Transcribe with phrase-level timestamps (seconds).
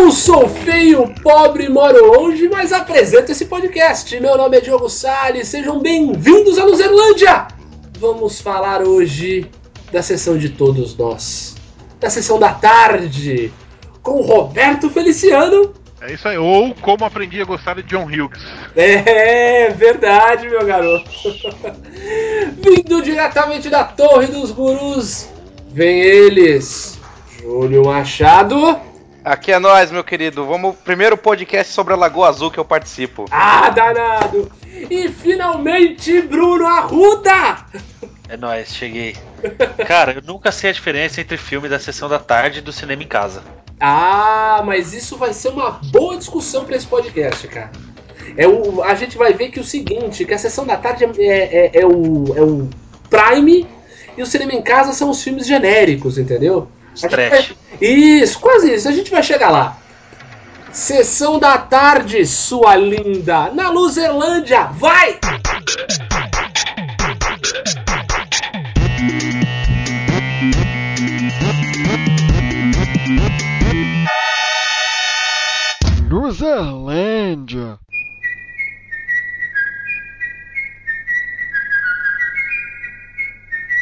[0.00, 4.18] Não sou feio, pobre, moro longe, mas apresento esse podcast.
[4.18, 7.48] Meu nome é Diogo Salles, sejam bem-vindos à Luzerlândia!
[7.98, 9.46] Vamos falar hoje
[9.92, 11.54] da sessão de todos nós,
[12.00, 13.52] da sessão da tarde,
[14.02, 15.74] com Roberto Feliciano.
[16.00, 18.42] É isso aí, ou como aprendi a gostar de John Hughes.
[18.74, 21.10] É verdade, meu garoto.
[22.56, 25.28] Vindo diretamente da Torre dos Gurus,
[25.68, 26.98] vem eles,
[27.38, 28.88] Júlio Machado.
[29.24, 30.46] Aqui é nós, meu querido.
[30.46, 33.26] Vamos primeiro podcast sobre a Lagoa Azul que eu participo.
[33.30, 34.50] Ah, danado!
[34.90, 37.66] E finalmente Bruno Arruda!
[38.28, 39.16] É nóis, cheguei.
[39.86, 43.02] Cara, eu nunca sei a diferença entre filme da sessão da tarde e do cinema
[43.02, 43.42] em casa.
[43.78, 47.70] Ah, mas isso vai ser uma boa discussão para esse podcast, cara.
[48.36, 51.26] É o, a gente vai ver que o seguinte, que a sessão da tarde é,
[51.26, 52.70] é, é o, é o
[53.10, 53.66] Prime
[54.16, 56.68] e o cinema em casa são os filmes genéricos, entendeu?
[57.08, 57.54] Trash.
[57.80, 58.88] Isso, quase isso.
[58.88, 59.76] A gente vai chegar lá.
[60.72, 65.18] Sessão da tarde, sua linda, na Luzerlândia, vai!
[76.08, 77.78] Luzerlândia.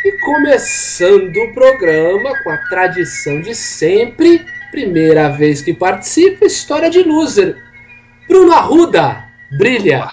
[0.08, 7.02] E começando o programa com a tradição de sempre, primeira vez que participa, história de
[7.02, 7.54] loser.
[8.26, 9.22] Bruno Arruda,
[9.58, 10.08] brilha.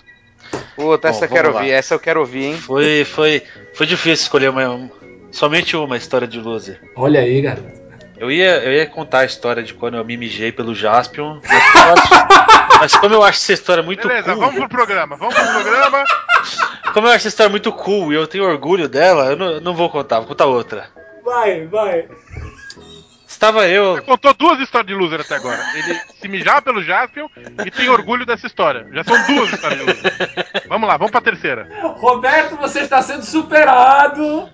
[0.75, 1.59] Puta, Bom, essa eu quero lá.
[1.61, 2.57] ouvir, essa eu quero ouvir, hein?
[2.57, 4.91] Foi, foi, foi difícil escolher uma,
[5.31, 6.77] somente uma história de loser.
[6.93, 7.84] Olha aí, garoto.
[8.17, 11.75] Eu ia, eu ia contar a história de quando eu me mijei pelo Jaspion, mas,
[11.75, 12.27] eu acho-
[12.79, 16.03] mas como eu acho essa história muito Beleza, cool, vamos pro programa, vamos pro programa.
[16.93, 19.61] como eu acho essa história muito cool e eu tenho orgulho dela, eu não, eu
[19.61, 20.87] não vou contar, vou contar outra.
[21.23, 22.07] Vai, vai.
[23.35, 25.61] Estava eu, Contou duas histórias de loser até agora.
[25.75, 27.27] Ele se mijava pelo Jaspion
[27.65, 28.87] e tem orgulho dessa história.
[28.93, 30.63] Já são duas histórias de loser.
[30.69, 31.67] Vamos lá, vamos pra terceira.
[31.97, 34.49] Roberto, você está sendo superado.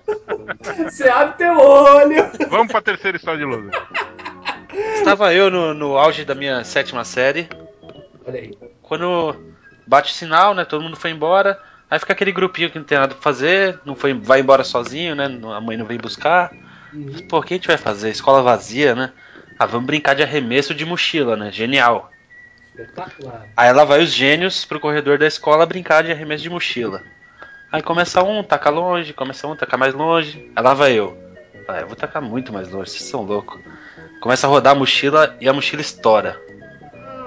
[0.84, 2.28] Você abre teu olho.
[2.50, 3.70] Vamos pra terceira história de loser.
[4.96, 7.48] estava eu no, no auge da minha sétima série,
[8.26, 8.58] Olha aí.
[8.82, 9.36] quando
[9.86, 10.64] bate o sinal, né?
[10.64, 11.56] Todo mundo foi embora.
[11.88, 15.14] Aí fica aquele grupinho que não tem nada pra fazer, não foi, vai embora sozinho,
[15.14, 15.26] né?
[15.54, 16.50] A mãe não vem buscar.
[17.28, 18.10] Pô, o que a gente vai fazer?
[18.10, 19.12] Escola vazia, né?
[19.58, 21.50] Ah, vamos brincar de arremesso de mochila, né?
[21.50, 22.10] Genial.
[22.70, 23.46] Espetacular.
[23.56, 27.02] Aí lá vai os gênios pro corredor da escola brincar de arremesso de mochila.
[27.70, 30.50] Aí começa um, taca longe, começa um, taca mais longe.
[30.54, 31.16] Aí lá vai eu.
[31.66, 33.60] Ah, eu vou tacar muito mais longe, vocês são loucos.
[34.20, 36.38] Começa a rodar a mochila e a mochila estoura.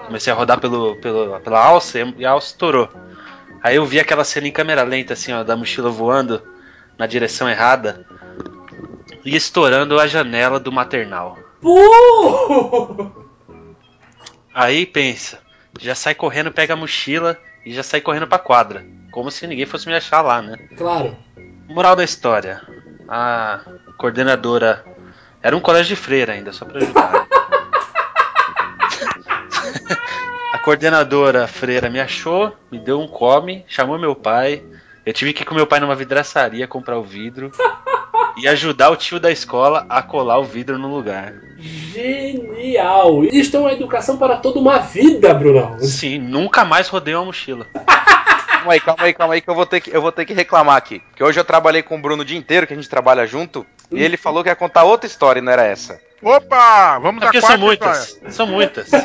[0.06, 2.90] Comecei a rodar pelo, pelo, pela alça e a alça estourou.
[3.64, 6.44] Aí eu vi aquela cena em câmera lenta, assim, ó, da mochila voando
[6.98, 8.06] na direção errada
[9.26, 11.40] e estourando a janela do maternal.
[11.60, 13.12] Pô!
[14.54, 15.40] Aí pensa,
[15.80, 18.86] já sai correndo, pega a mochila e já sai correndo pra quadra.
[19.12, 20.56] Como se ninguém fosse me achar lá, né?
[20.78, 21.18] Claro.
[21.68, 22.62] Moral da história.
[23.08, 23.62] A
[23.98, 24.86] coordenadora.
[25.42, 27.12] Era um colégio de freira ainda, só pra ajudar.
[30.54, 34.64] a coordenadora freira me achou, me deu um come, chamou meu pai.
[35.06, 37.52] Eu tive que ir com meu pai numa vidraçaria comprar o vidro
[38.38, 41.34] e ajudar o tio da escola a colar o vidro no lugar.
[41.58, 43.24] Genial.
[43.26, 45.80] Isto é uma educação para toda uma vida, Brunão.
[45.80, 47.66] Sim, nunca mais rodei uma mochila.
[47.74, 50.34] Calma aí, calma aí, calma aí, que eu vou ter que, eu vou ter que
[50.34, 51.00] reclamar aqui.
[51.10, 53.66] Porque hoje eu trabalhei com o Bruno o dia inteiro, que a gente trabalha junto,
[53.92, 56.00] e ele falou que ia contar outra história, e não era essa.
[56.22, 56.98] Opa!
[57.00, 58.08] Vamos É porque são muitas.
[58.10, 58.32] história.
[58.32, 58.90] São muitas.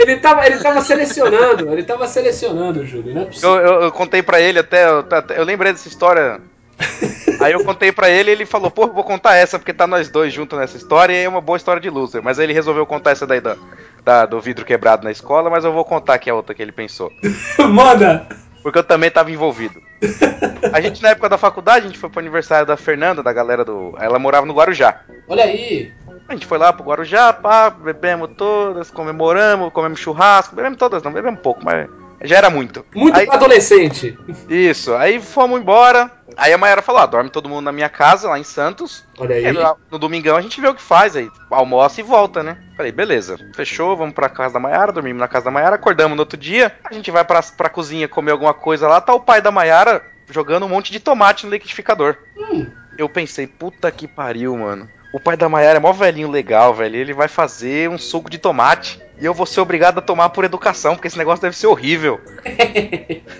[0.00, 3.50] Ele tava, ele tava selecionando, ele tava selecionando, Júlio, não é possível.
[3.56, 6.40] Eu, eu, eu contei pra ele até, eu, até- eu lembrei dessa história.
[7.40, 10.08] Aí eu contei pra ele e ele falou, pô, vou contar essa, porque tá nós
[10.08, 12.20] dois juntos nessa história e é uma boa história de loser.
[12.22, 13.56] Mas aí ele resolveu contar essa daí da,
[14.04, 16.72] da- do vidro quebrado na escola, mas eu vou contar aqui a outra que ele
[16.72, 17.12] pensou.
[17.70, 18.26] Manda!
[18.60, 19.80] Porque eu também tava envolvido.
[20.72, 23.64] A gente, na época da faculdade, a gente foi pro aniversário da Fernanda, da galera
[23.64, 23.94] do.
[24.00, 25.00] Ela morava no Guarujá.
[25.28, 25.92] Olha aí.
[26.28, 31.12] A gente foi lá pro Guarujá, pá, bebemos todas, comemoramos, comemos churrasco, bebemos todas, não
[31.12, 31.88] bebemos pouco, mas
[32.22, 32.84] já era muito.
[32.94, 34.18] Muito Aí- pra adolescente.
[34.48, 36.10] Isso, aí fomos embora.
[36.36, 39.04] Aí a Mayara falou: ah, dorme todo mundo na minha casa, lá em Santos.
[39.18, 39.44] Olha aí.
[39.46, 41.28] E lá no domingão a gente vê o que faz aí.
[41.50, 42.58] Almoça e volta, né?
[42.76, 43.36] Falei, beleza.
[43.54, 46.72] Fechou, vamos pra casa da Maiara, dormimos na casa da Maiara, acordamos no outro dia.
[46.84, 50.02] A gente vai pra, pra cozinha comer alguma coisa lá, tá o pai da Maiara
[50.30, 52.16] jogando um monte de tomate no liquidificador.
[52.36, 52.66] Hum.
[52.96, 54.88] Eu pensei, puta que pariu, mano.
[55.12, 56.96] O pai da Maiara é mó velhinho legal, velho.
[56.96, 59.00] Ele vai fazer um suco de tomate.
[59.20, 62.20] E eu vou ser obrigado a tomar por educação, porque esse negócio deve ser horrível.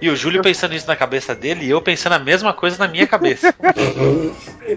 [0.00, 2.88] E o Júlio pensando isso na cabeça dele e eu pensando a mesma coisa na
[2.88, 3.54] minha cabeça.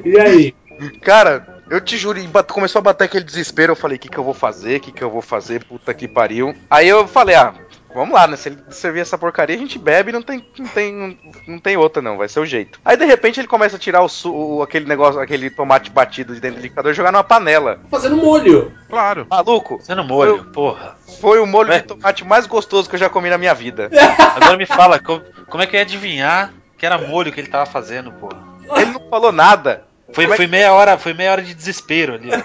[0.05, 0.55] E aí?
[1.01, 3.73] Cara, Eu te juro, começou a bater aquele desespero.
[3.73, 4.77] Eu falei, o que, que eu vou fazer?
[4.77, 5.63] O que, que eu vou fazer?
[5.63, 6.55] Puta que pariu.
[6.69, 7.53] Aí eu falei, ah,
[7.93, 8.35] vamos lá, né?
[8.35, 11.77] Se ele servir essa porcaria, a gente bebe não tem, não tem, não, não tem
[11.77, 12.17] outra, não.
[12.17, 12.79] Vai ser o jeito.
[12.83, 16.33] Aí de repente ele começa a tirar o, su- o- aquele negócio, aquele tomate batido
[16.33, 17.79] de dentro do liquidificador e jogar numa panela.
[17.89, 18.71] Fazendo molho.
[18.89, 19.25] Claro.
[19.29, 20.95] Maluco, não molho, porra.
[21.19, 21.79] foi o molho Ué?
[21.79, 23.89] de tomate mais gostoso que eu já comi na minha vida.
[24.35, 27.49] Agora me fala, como, como é que eu ia adivinhar que era molho que ele
[27.49, 28.41] tava fazendo, porra?
[28.77, 29.83] Ele não falou nada.
[30.13, 32.29] Foi, é foi meia hora, foi meia hora de desespero ali.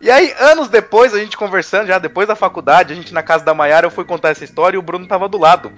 [0.00, 3.44] E aí, anos depois, a gente conversando, já depois da faculdade, a gente na casa
[3.44, 5.72] da Maiara, eu fui contar essa história e o Bruno tava do lado.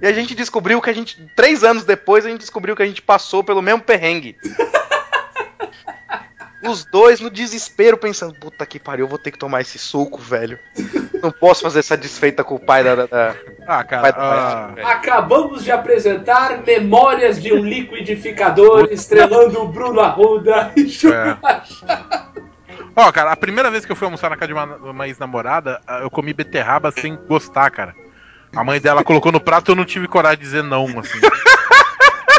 [0.00, 2.86] E a gente descobriu que a gente, três anos depois, a gente descobriu que a
[2.86, 4.36] gente passou pelo mesmo perrengue.
[6.62, 10.18] Os dois no desespero, pensando, puta que pariu, eu vou ter que tomar esse suco,
[10.18, 10.58] velho.
[11.22, 12.94] Não posso fazer essa desfeita com o pai da.
[12.94, 13.34] da, da
[13.66, 14.12] Ah, pai cara.
[14.12, 14.92] da ah.
[14.92, 22.14] Acabamos de apresentar Memórias de um Liquidificador, estrelando o Bruno Arruda e Chupacha.
[22.96, 25.80] Ó, cara, a primeira vez que eu fui almoçar na casa de uma, uma ex-namorada,
[25.86, 27.94] ah, eu comi beterraba sem gostar, cara.
[28.54, 31.20] A mãe dela colocou no prato e eu não tive coragem de dizer não, assim.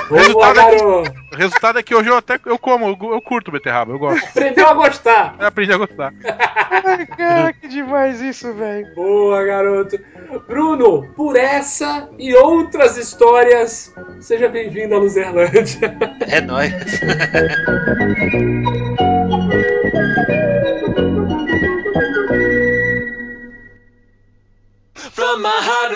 [0.07, 0.83] Boa, Resultado é que-.
[0.83, 4.23] O resultado é que hoje eu até eu como, eu, eu curto beterraba, eu gosto.
[4.23, 5.35] Aprendeu a gostar.
[5.39, 6.13] Eu aprendi a gostar.
[6.23, 8.85] Ai, cara, que demais isso, velho.
[8.93, 9.99] Boa, garoto.
[10.47, 15.97] Bruno, por essa e outras histórias, seja bem-vindo à Luzerlândia.
[16.27, 16.71] É nóis.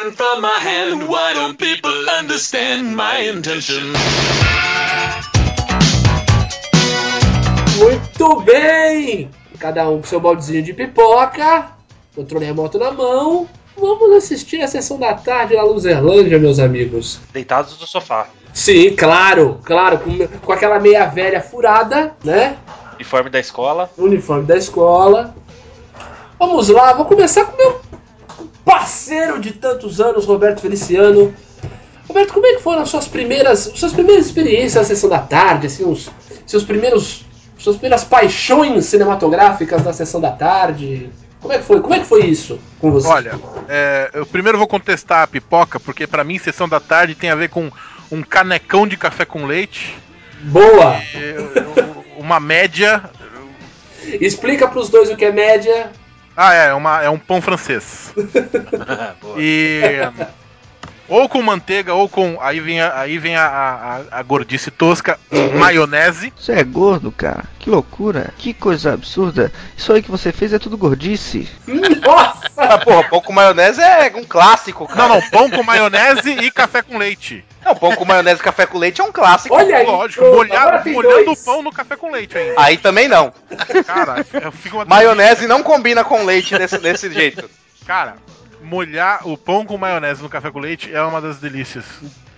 [0.09, 3.94] my heart and from my hand, why don't people understand my intention?
[7.77, 9.29] Muito bem!
[9.59, 11.71] Cada um com seu baldezinho de pipoca,
[12.15, 13.47] controle remoto na mão.
[13.77, 17.19] Vamos assistir a sessão da tarde na Luzerlândia, meus amigos.
[17.31, 18.27] Deitados no sofá.
[18.53, 22.57] Sim, claro, claro, com, com aquela meia velha furada, né?
[22.95, 23.89] Uniforme da escola.
[23.97, 25.35] Uniforme da escola.
[26.38, 27.81] Vamos lá, vou começar com meu
[28.69, 31.33] parceiro de tantos anos, Roberto Feliciano.
[32.07, 35.66] Roberto, como é que foram as suas primeiras, suas primeiras experiências na sessão da tarde,
[35.66, 36.10] assim, os
[36.45, 37.25] seus primeiros,
[37.57, 41.10] suas primeiras paixões cinematográficas na sessão da tarde?
[41.42, 41.81] Como é que foi?
[41.81, 43.07] Como é que foi isso com você?
[43.07, 47.31] Olha, é, eu primeiro vou contestar a pipoca, porque pra mim sessão da tarde tem
[47.31, 47.71] a ver com
[48.12, 49.98] um canecão de café com leite,
[50.44, 51.01] boa.
[51.16, 53.04] e, uma média.
[54.04, 55.92] Explica pros dois o que é média.
[56.35, 58.13] Ah, é, uma, é um pão francês.
[59.21, 59.35] Boa.
[59.37, 59.91] E.
[61.09, 62.38] Ou com manteiga, ou com.
[62.41, 63.45] Aí vem a, aí vem a,
[64.11, 65.19] a, a gordice tosca,
[65.57, 66.31] maionese.
[66.38, 67.44] Você é gordo, cara?
[67.59, 68.33] Que loucura.
[68.38, 69.51] Que coisa absurda.
[69.75, 71.50] Isso aí que você fez é tudo gordice.
[71.67, 72.39] Nossa!
[72.57, 75.07] Ah, porra, pão com maionese é um clássico, cara.
[75.07, 77.44] Não, não, pão com maionese e café com leite.
[77.65, 79.56] Não, pão com maionese e café com leite é um clássico.
[79.56, 82.53] Olha aí, Lógico, pronto, molhar- molhando o pão no café com leite ainda.
[82.57, 83.33] Aí também não.
[83.85, 87.50] Cara, eu fico uma Maionese não combina com leite desse, desse jeito.
[87.85, 88.15] Cara,
[88.61, 91.85] molhar o pão com maionese no café com leite é uma das delícias.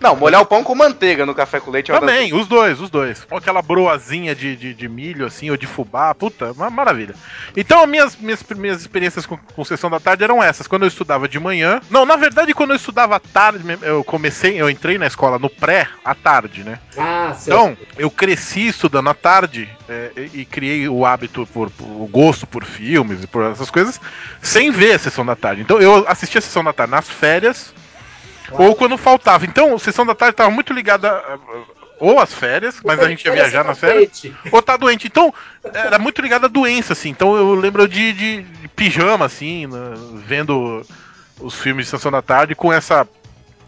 [0.02, 2.90] Não, molhar o pão com manteiga no café com leite é Também, os dois, os
[2.90, 3.24] dois.
[3.24, 7.14] Com aquela broazinha de, de, de milho, assim, ou de fubá, puta, uma maravilha.
[7.56, 10.66] Então, as minhas, minhas primeiras experiências com, com sessão da tarde eram essas.
[10.68, 11.80] Quando eu estudava de manhã.
[11.90, 15.50] Não, na verdade, quando eu estudava à tarde, eu comecei, eu entrei na escola no
[15.50, 16.80] pré, à tarde, né?
[16.98, 17.48] Ah, certo.
[17.48, 22.08] Então, eu cresci estudando à tarde é, e, e criei o hábito, por, por- o
[22.12, 24.02] gosto por filmes e por essas coisas,
[24.42, 25.62] sem ver a sessão da tarde.
[25.62, 27.72] Então, eu assistia a sessão da tarde nas férias
[28.52, 29.46] ou quando faltava.
[29.46, 31.10] Então, a sessão da tarde estava muito ligada.
[31.12, 34.10] a- a- ou às férias, mas a gente ia viajar nas férias,
[34.52, 35.06] ou tá doente.
[35.06, 35.32] Então,
[35.72, 37.10] era muito ligado à doença, assim.
[37.10, 39.68] Então, eu lembro de, de- de pijama, assim,
[40.26, 40.82] vendo
[41.40, 43.08] os filmes de sessão da tarde com essa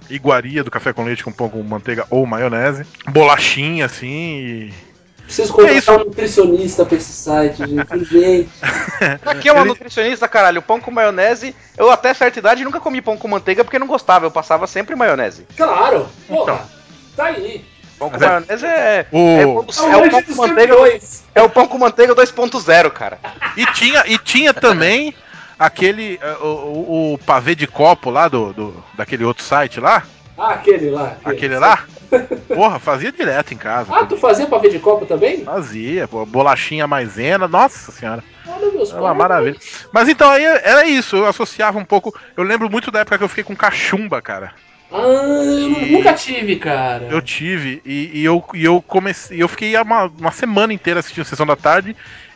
[0.10, 4.74] iguaria do café com leite com pão com manteiga ou maionese, bolachinha, assim, e...
[5.26, 5.92] Preciso É contratar isso.
[5.92, 8.06] um nutricionista pra esse site, gente.
[8.06, 8.50] Gente.
[9.26, 10.62] Aqui é uma Ele- nutricionista, caralho.
[10.62, 11.56] Pão com maionese.
[11.78, 14.26] Eu até certa idade nunca comi pão com manteiga porque não gostava.
[14.26, 15.46] Eu passava sempre maionese.
[15.56, 16.08] Claro.
[16.28, 16.54] Porra.
[16.54, 16.62] Então.
[17.16, 17.66] Tá aí.
[17.98, 19.06] Pão com é- maionese é.
[19.12, 20.76] O- É, É o- o é o pão com manteiga.
[21.36, 23.18] É o pão com manteiga 2.0, cara.
[23.56, 25.16] E tinha, e tinha também
[25.58, 30.04] aquele, eh, o, o, o pavê de copo lá do, do- daquele outro site lá,
[30.38, 31.18] Ah, aquele lá.
[31.24, 31.86] aquele lá,
[32.48, 33.94] porra, fazia direto em casa.
[33.94, 35.44] Ah, tu fazia pra ver de copo também?
[35.44, 38.24] Fazia, pô, bolachinha maisena, nossa senhora.
[38.48, 39.58] Olha, meus Era uma maravilha.
[39.92, 42.14] Mas então aí era isso, eu associava um pouco.
[42.36, 44.54] Eu lembro muito da época que eu fiquei com cachumba, cara.
[44.92, 47.08] Ah, eu nunca tive, cara.
[47.10, 49.42] Eu tive, e, e eu, e eu comecei.
[49.42, 51.96] Eu fiquei uma, uma semana inteira assistindo Sessão da Tarde.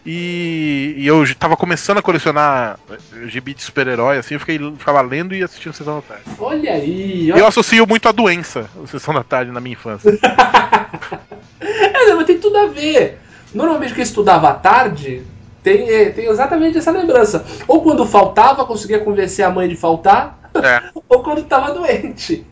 [0.09, 5.01] E, e eu tava começando a colecionar eh, gibi de super-herói, assim, eu fiquei, ficava
[5.01, 6.23] lendo e assistindo Sessão da Tarde.
[6.39, 7.29] Olha aí.
[7.29, 7.41] Olha...
[7.41, 10.17] Eu associo muito a doença, a Sessão da Tarde na minha infância.
[11.59, 13.19] É, mas tem tudo a ver.
[13.53, 15.23] Normalmente quem estudava à tarde
[15.63, 17.45] tem, é, tem exatamente essa lembrança.
[17.67, 20.83] Ou quando faltava, conseguia convencer a mãe de faltar, É.
[21.09, 22.45] ou quando estava doente.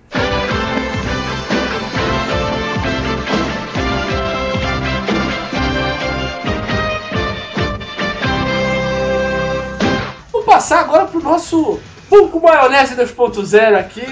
[10.55, 14.05] Passar agora pro nosso com maionese 2.0 aqui.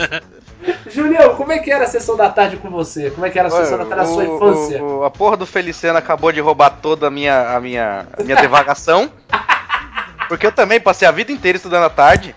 [0.90, 3.10] Julião, como é que era a sessão da tarde com você?
[3.10, 4.82] Como é que era a sessão da tarde da sua infância?
[4.82, 8.22] o- o- a porra do Feliciano acabou de roubar toda a minha, a minha, a
[8.22, 9.10] minha devagação.
[10.26, 12.34] Porque eu também passei a vida inteira estudando à tarde.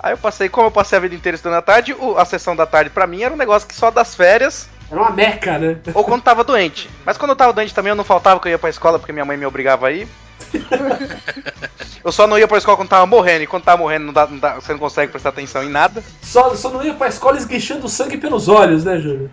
[0.00, 2.56] Aí eu passei, como eu passei a vida inteira estudando à tarde, o- a sessão
[2.56, 5.76] da tarde pra mim era um negócio que só das férias Era uma meca, né?
[5.94, 6.88] ou quando tava doente.
[7.04, 9.12] Mas quando eu tava doente também eu não faltava que eu ia pra escola porque
[9.12, 10.06] minha mãe me obrigava a ir.
[12.04, 14.26] Eu só não ia pra escola quando tava morrendo, e quando tava morrendo não dá-
[14.28, 16.04] não dá- você não consegue prestar atenção em nada.
[16.22, 19.28] Só, só não ia pra escola esguichando sangue pelos olhos, né, Júlio?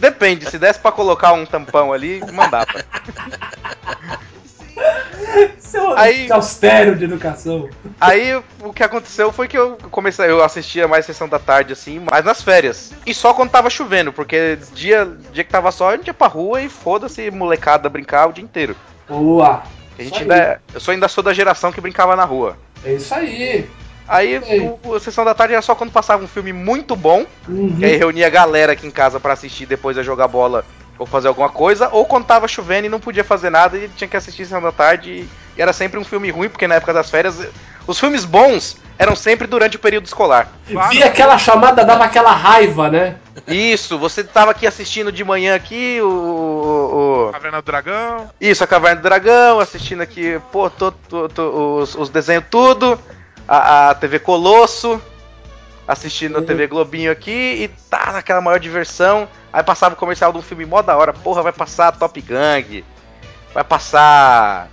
[0.00, 2.66] Depende, se desse pra colocar um tampão ali, mandava.
[5.58, 7.68] Seu Aí- austero de educação.
[8.00, 12.04] Aí o que aconteceu foi que eu comecei, eu assistia mais sessão da tarde assim,
[12.10, 12.92] mas nas férias.
[13.06, 16.26] E só quando tava chovendo, porque dia, dia que tava sol, a gente ia pra
[16.26, 18.76] rua e foda-se, molecada brincar o dia inteiro.
[19.08, 19.62] Boa.
[19.98, 22.56] A gente ainda, é- eu sou ainda sou da geração que brincava na rua.
[22.84, 23.68] É isso aí.
[24.08, 24.40] Aí
[24.84, 27.76] o, a sessão da tarde era só quando passava um filme muito bom, Uhum.
[27.78, 30.64] que aí reunia a galera aqui em casa pra assistir depois a jogar bola
[30.98, 34.06] ou fazer alguma coisa, ou quando tava chovendo e não podia fazer nada e tinha
[34.08, 37.10] que assistir sessão da tarde e, era sempre um filme ruim, porque na época das
[37.10, 37.38] férias
[37.86, 40.48] os filmes bons eram sempre durante o período escolar.
[40.90, 43.16] Vi aquela chamada, dava aquela raiva, né?
[43.48, 48.30] Isso, você tava aqui assistindo de manhã aqui o, o- o- Caverna do Dragão.
[48.40, 52.98] isso, a Caverna do Dragão, assistindo aqui, pô, tô- tô- tô- os, os desenhos tudo,
[53.48, 55.00] a, a TV Colosso,
[55.86, 59.28] assistindo a TV Globinho aqui e tá naquela maior diversão.
[59.52, 62.84] Aí passava o comercial de um filme mó da hora, porra, vai passar Top Gang,
[63.52, 64.68] vai passar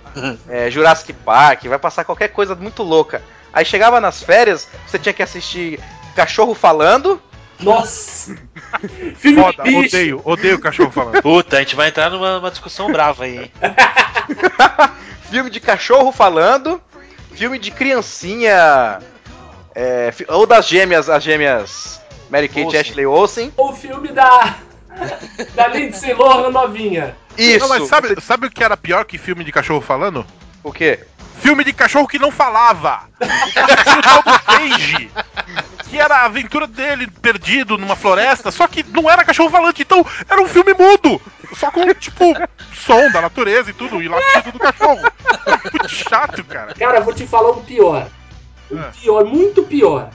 [0.48, 3.22] é, Jurassic Park, vai passar qualquer coisa muito louca.
[3.52, 5.80] Aí chegava nas férias, você tinha que assistir
[6.14, 7.20] Cachorro Falando,
[7.58, 8.36] Nossa!
[9.16, 9.96] Filme Foda, de bicho.
[9.96, 11.20] odeio, odeio o cachorro falando.
[11.20, 13.52] Puta, a gente vai entrar numa, numa discussão brava aí, hein?
[15.30, 16.80] filme de cachorro falando,
[17.32, 19.00] filme de criancinha,
[19.74, 22.00] é, ou das gêmeas, as gêmeas
[22.30, 22.80] Mary Kate Olsen.
[22.80, 23.52] Ashley Olsen.
[23.56, 24.56] O filme da.
[25.54, 27.16] Da Lindsay Lohan novinha.
[27.38, 27.60] Isso.
[27.60, 30.26] Não, mas sabe, sabe o que era pior que filme de cachorro falando?
[30.62, 31.00] o quê?
[31.40, 33.02] Filme de cachorro que não falava.
[33.18, 35.10] Tinha o Page,
[35.88, 40.04] que era a aventura dele perdido numa floresta, só que não era cachorro falante, então
[40.28, 41.20] era um filme mudo.
[41.56, 42.34] Só com, tipo,
[42.74, 45.00] som da natureza e tudo, e latido do cachorro.
[45.72, 46.74] Muito chato, cara.
[46.74, 48.06] Cara, eu vou te falar um pior.
[48.70, 48.90] Um É.
[49.00, 50.10] pior, muito pior.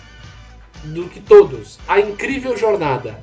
[0.84, 1.80] Do que todos.
[1.88, 3.20] A incrível jornada.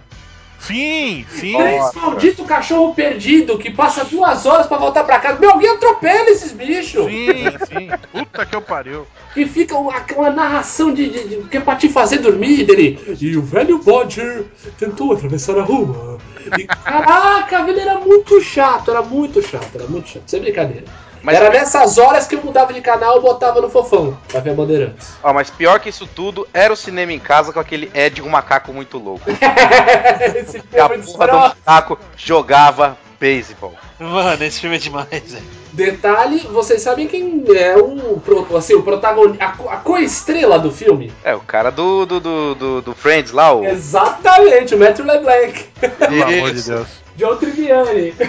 [0.59, 1.57] Sim, sim.
[1.57, 5.41] Esse maldito cachorro perdido que passa duas horas pra voltar pra casa.
[5.41, 7.05] Meu, alguém atropela esses bichos.
[7.07, 7.89] Sim, sim.
[8.13, 9.05] Puta que eu pariu.
[9.37, 13.17] E fica uma, uma narração de, de, de- que é pra te fazer dormir dele.
[13.21, 14.45] E o velho Bodger
[14.79, 16.19] tentou atravessar a rua.
[16.57, 20.85] E, caraca, a vida era muito chato, era muito chato, era muito chato, sem brincadeira.
[21.23, 24.55] Mas, era nessas horas que eu mudava de canal e botava no fofão pra ver
[24.55, 25.09] Bandeirantes.
[25.23, 28.29] ó, mas pior que isso tudo era o cinema em casa com aquele Ed um
[28.29, 29.25] macaco muito louco.
[30.37, 33.75] Esse Que a filme de porra do macaco jogava beisebol.
[34.01, 35.45] Mano, esse filme é demais, velho.
[35.73, 38.21] Detalhe, vocês sabem quem é o,
[38.59, 41.13] assim, o protagonista, a, co- a co-estrela do filme?
[41.25, 43.65] É, o cara do, do, do, do, do Friends lá, o.
[43.65, 45.65] Exatamente, o Matthew LeBlanc.
[45.99, 46.63] Pelo amor de.
[46.63, 47.02] Deus.
[47.17, 48.15] John Triviani.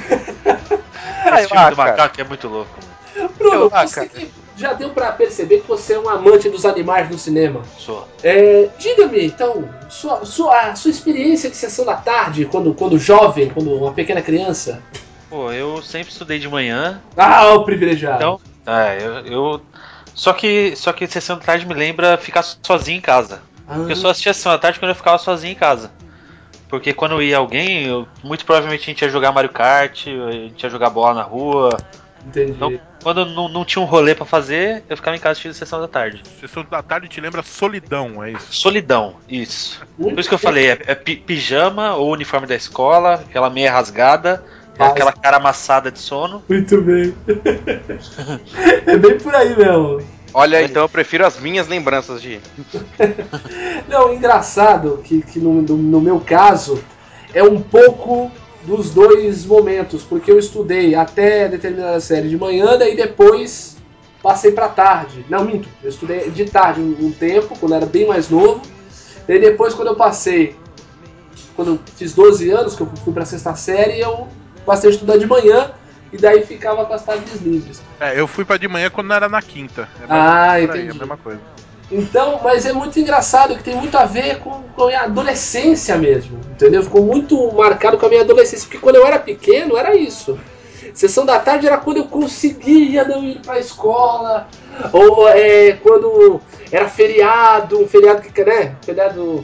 [1.35, 2.71] Esse filme do macaco é muito louco.
[3.37, 4.27] Bruno, você cara.
[4.57, 7.61] já deu pra perceber que você é um amante dos animais no cinema.
[7.77, 8.07] Sou.
[8.23, 13.73] É, Diga-me, então, sua, sua, sua experiência de sessão da tarde, quando, quando jovem, quando
[13.75, 14.81] uma pequena criança.
[15.29, 18.17] Pô, eu sempre estudei de manhã, Ah, o privilegiado.
[18.17, 18.39] então.
[18.65, 19.13] É, eu.
[19.25, 19.61] eu-
[20.15, 23.41] Só que, só que sessão da tarde me lembra ficar sozinho em casa.
[23.67, 25.91] Ah, Porque eu só assistia sessão da tarde quando eu ficava sozinho em casa.
[26.73, 30.63] Porque quando ia alguém, eu- muito provavelmente a gente ia jogar Mario Kart, a gente
[30.63, 31.69] ia jogar bola na rua.
[32.25, 32.49] entendi.
[32.53, 35.79] Então, quando não, não tinha um rolê pra fazer, eu ficava em casa assistindo sessão
[35.79, 36.23] da tarde.
[36.41, 38.47] Sessão da tarde te lembra solidão, é isso.
[38.49, 39.81] Solidão, isso.
[39.95, 43.71] Por isso que eu falei, é, é pi- pijama ou uniforme da escola, aquela meia
[43.71, 44.43] rasgada,
[44.79, 46.43] aquela cara amassada de sono.
[46.49, 47.13] Muito bem.
[48.87, 50.01] é bem por aí mesmo.
[50.33, 52.39] Olha, então eu prefiro as minhas lembranças de.
[53.87, 56.83] Não, engraçado que, que no, no- no meu caso
[57.33, 58.31] é um pouco
[58.65, 63.75] dos dois momentos, porque eu estudei até determinada série de manhã, daí depois
[64.21, 65.25] passei pra tarde.
[65.29, 68.61] Não, minto, eu estudei de tarde um, um tempo, quando eu era bem mais novo.
[69.27, 70.55] Daí depois, quando eu passei,
[71.55, 74.27] quando eu fiz 12 anos, que eu fui pra sexta série, eu
[74.65, 75.71] passei a estudar de manhã
[76.13, 77.81] e daí ficava com as tardes livres.
[77.99, 79.89] É, eu fui pra de manhã quando era na quinta.
[79.99, 80.87] É Ah, aí, entendi.
[80.87, 81.41] É a mesma coisa.
[81.91, 86.39] Então, mas é muito engraçado que tem muito a ver com, com a adolescência mesmo,
[86.51, 86.83] entendeu?
[86.83, 90.39] Ficou muito marcado com a minha adolescência, porque quando eu era pequeno era isso.
[90.93, 94.47] Sessão da tarde era quando eu conseguia não ir pra escola,
[94.91, 96.39] ou é, quando
[96.71, 99.41] era feriado, um feriado que, né, feriado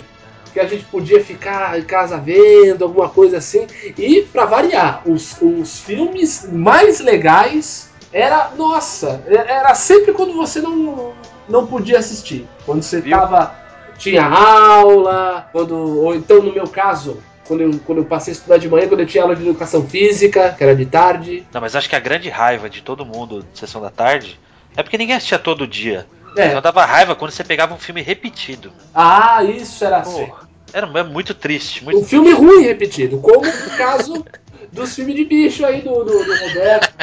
[0.52, 3.68] que a gente podia ficar em casa vendo, alguma coisa assim.
[3.98, 11.14] E, pra variar, os, os filmes mais legais era, nossa, era sempre quando você não,
[11.48, 12.48] não podia assistir.
[12.66, 13.18] Quando você Viu?
[13.18, 13.58] tava.
[13.98, 15.76] Tinha aula, quando.
[15.76, 19.02] Ou então no meu caso, quando eu, quando eu passei a estudar de manhã, quando
[19.02, 21.46] eu tinha aula de educação física, que era de tarde.
[21.52, 24.40] Não, mas acho que a grande raiva de todo mundo de sessão da tarde
[24.78, 26.06] é porque ninguém assistia todo dia.
[26.36, 26.52] É.
[26.52, 28.72] Só dava raiva quando você pegava um filme repetido.
[28.94, 30.28] Ah, isso era assim.
[30.28, 30.36] Pô,
[30.74, 31.84] era é muito triste.
[31.84, 34.26] Muito Um filme ruim repetido, como o caso
[34.72, 36.94] dos filmes de bicho aí do, do, do Roberto.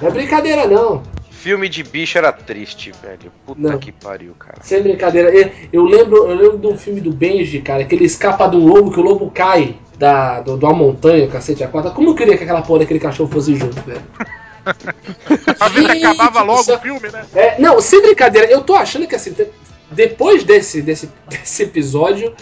[0.00, 1.02] Não é brincadeira, não.
[1.30, 3.32] Filme de bicho era triste, velho.
[3.44, 3.76] Puta Não.
[3.76, 4.58] que pariu, cara.
[4.62, 5.28] Sem brincadeira.
[5.30, 8.56] Eu, eu lembro, eu lembro de um filme do Benji, cara, que ele escapa de
[8.56, 11.90] um lobo, que o lobo cai da, do, de uma montanha, cacete a quatro.
[11.90, 14.02] Como eu queria que aquela porra daquele cachorro fosse junto, velho?
[14.64, 16.76] Se Gente acabava logo céu.
[16.76, 17.24] o filme, né?
[17.34, 19.34] É, não, sem brincadeira, eu tô achando que assim,
[19.90, 22.34] depois desse, desse, desse episódio,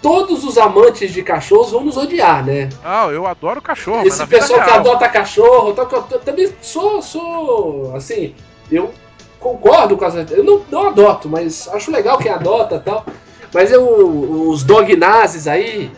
[0.00, 2.68] todos os amantes de cachorros vão nos odiar, né?
[2.84, 7.94] Ah, eu adoro cachorro, Esse vida pessoal que adota cachorro, tal, eu, também sou, sou,
[7.94, 8.34] assim,
[8.70, 8.92] eu
[9.38, 10.14] concordo com as.
[10.30, 13.04] Eu não, não adoto, mas acho legal quem adota e tal.
[13.52, 15.90] Mas eu, os dog nazis aí,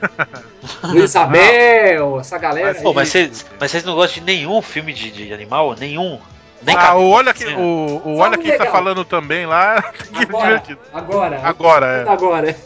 [0.84, 2.74] Luiz Abel, essa galera.
[2.80, 5.74] Pô, mas vocês, mas vocês não gostam de nenhum filme de, de animal?
[5.78, 6.20] Nenhum?
[6.64, 9.44] Nem Ah, cabelo, o Olha que assim, o, o Olha um quem tá falando também
[9.46, 9.82] lá,
[10.14, 10.78] que agora, divertido.
[10.94, 12.08] agora, Agora, é.
[12.08, 12.56] agora.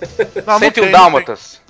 [0.46, 1.62] Não, não 101 tem, Dálmatas.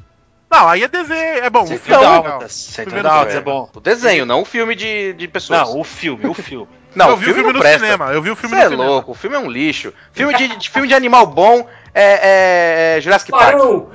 [0.50, 1.62] Não, aí é desenho, é bom.
[1.62, 1.98] O filme é.
[2.00, 2.72] Dálmatas.
[2.74, 3.44] Primeiro Dálmatas é filme.
[3.44, 3.70] bom.
[3.74, 5.60] O desenho, não o filme de, de pessoas.
[5.60, 6.68] Não, o filme, o filme.
[6.96, 7.78] Não, eu vi o filme no presta.
[7.80, 8.90] cinema, eu vi o filme Você no é cinema.
[8.90, 9.92] louco, o filme é um lixo.
[10.12, 11.66] Filme de, de- filme de animal bom
[11.98, 13.52] é, é- é Jurassic Park.
[13.56, 13.88] Barão!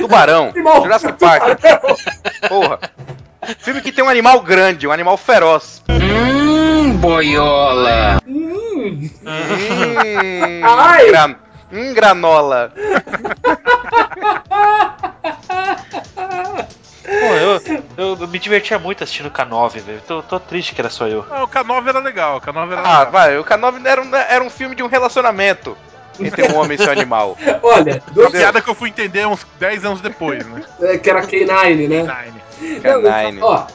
[0.00, 0.48] Tubarão.
[0.54, 1.42] Animal- Jurassic Park.
[2.48, 2.78] Porra.
[3.58, 5.82] Filme que tem um animal grande, um animal feroz.
[5.88, 7.00] Hum,
[8.26, 9.10] Hum,
[10.64, 11.06] Ai.
[11.10, 11.36] gra-
[11.72, 12.72] hum, granola.
[17.02, 17.60] Pô, eu,
[17.96, 20.02] eu, eu me divertia muito assistindo o K9, velho.
[20.06, 21.24] Tô, tô triste que era só eu.
[21.30, 23.10] Ah, o K9 era legal, o K9 era Ah, legal.
[23.12, 25.76] vai, o K9 era um, era um filme de um relacionamento
[26.26, 27.36] entre um homem e seu animal.
[27.62, 30.62] Olha, Uma dois, piada que eu fui entender uns 10 anos depois, né?
[30.82, 32.02] é, que era K9, né?
[32.02, 32.80] Nine.
[32.82, 33.42] Não, Canine.
[33.42, 33.66] Ó,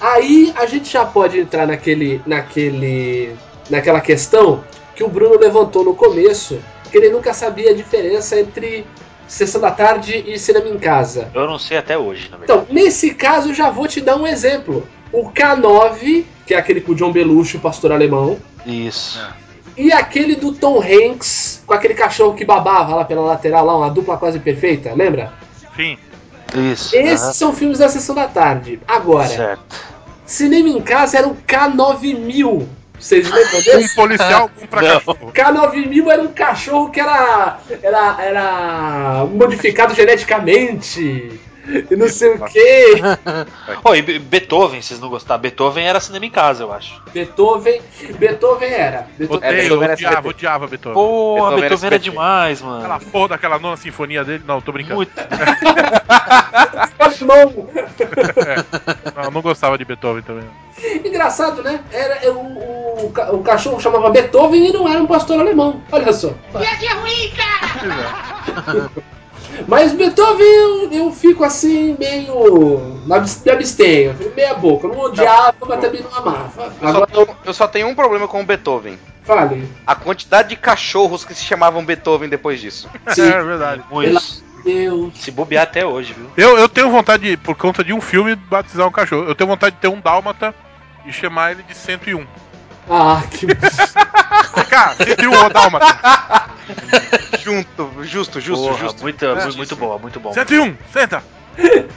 [0.00, 3.34] aí a gente já pode entrar naquele, naquele,
[3.70, 4.62] naquela questão
[4.94, 8.86] que o Bruno levantou no começo, que ele nunca sabia a diferença entre
[9.26, 11.30] sessão da tarde e cinema em casa.
[11.34, 12.62] Eu não sei até hoje, na verdade.
[12.62, 14.86] Então, nesse caso, eu já vou te dar um exemplo.
[15.12, 19.20] O K9, que é aquele com o John Belushi, o pastor alemão, Isso.
[19.76, 23.90] E aquele do Tom Hanks, com aquele cachorro que babava lá pela lateral, lá, uma
[23.90, 25.32] dupla quase perfeita, lembra?
[25.76, 25.98] Sim.
[26.54, 26.94] Isso.
[26.94, 28.78] Esses são filmes da sessão da tarde.
[28.86, 29.94] Agora, Certo.
[30.24, 32.66] Cinema em Casa era o K9000.
[32.98, 33.94] Vocês lembram Um desse?
[33.94, 35.32] policial, um pra cachorro.
[35.32, 41.38] K9000 era um cachorro que era, era, era modificado geneticamente.
[41.90, 43.00] E não sei o que.
[43.82, 45.40] Ô, e Be- Beethoven, vocês não gostaram?
[45.40, 47.02] Beethoven era cinema em casa, eu acho.
[47.12, 47.80] Beethoven.
[48.18, 49.06] Beethoven era.
[49.16, 50.94] Beethoven É, Beethoven era odiava, odiava Beethoven.
[50.94, 52.10] Pô, Beethoven era Beethoven era SBT.
[52.10, 53.06] demais, Aquela mano.
[53.10, 54.42] porra daquela nona sinfonia dele.
[54.46, 54.96] Não, tô brincando.
[54.96, 55.12] Muito.
[57.22, 57.68] Não.
[59.24, 60.44] Não, não gostava de Beethoven também.
[61.04, 61.80] Engraçado, né?
[61.92, 65.82] Era, é, o, o, o cachorro chamava Beethoven e não era um pastor alemão.
[65.90, 66.34] Olha só.
[66.52, 66.74] Pois é.
[69.68, 72.78] Mas Beethoven eu, eu fico assim, meio.
[73.06, 74.86] Me abs- me abstenho, meia boca.
[74.86, 76.64] Eu não odiava, mas também não amava.
[76.64, 78.98] Eu só, Agora, tenho, eu só tenho um problema com o Beethoven.
[79.22, 79.68] fale.
[79.86, 82.88] A quantidade de cachorros que se chamavam Beethoven depois disso.
[83.08, 83.22] Sim.
[83.30, 83.82] É verdade.
[83.90, 84.42] Muitos.
[84.64, 85.12] Deus.
[85.18, 86.30] Se bobear até hoje, viu?
[86.38, 89.24] Eu, eu tenho vontade, por conta de um filme, de batizar um cachorro.
[89.28, 90.54] Eu tenho vontade de ter um dálmata
[91.04, 92.26] e chamar ele de 101.
[92.88, 93.46] Ah, que.
[94.68, 96.50] Cá, 101 ô dálmata.
[97.42, 99.02] Junto, justo, justo, Porra, justo.
[99.02, 99.34] Muito, É.
[99.34, 100.32] muito, muito bom, muito bom.
[100.32, 101.22] 101, senta.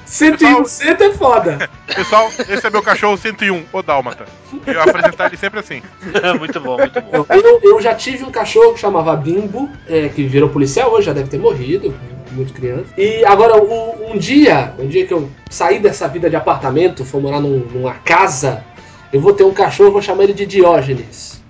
[0.06, 1.70] 101% é foda.
[1.88, 4.26] Pessoal, esse é meu cachorro 101, ô dálmata.
[4.65, 5.82] Eu apresentar ele sempre assim.
[6.38, 7.26] muito bom, muito bom.
[7.30, 11.13] Eu, eu já tive um cachorro que chamava Bimbo, é, que virou policial hoje, já
[11.13, 11.93] deve ter morrido,
[12.32, 12.86] muito criança.
[12.98, 17.20] E agora, o- um dia, um dia que eu saí dessa vida de apartamento, fui
[17.22, 18.63] morar num- numa casa,
[19.12, 21.41] eu vou ter um cachorro, vou chamar ele de Diógenes.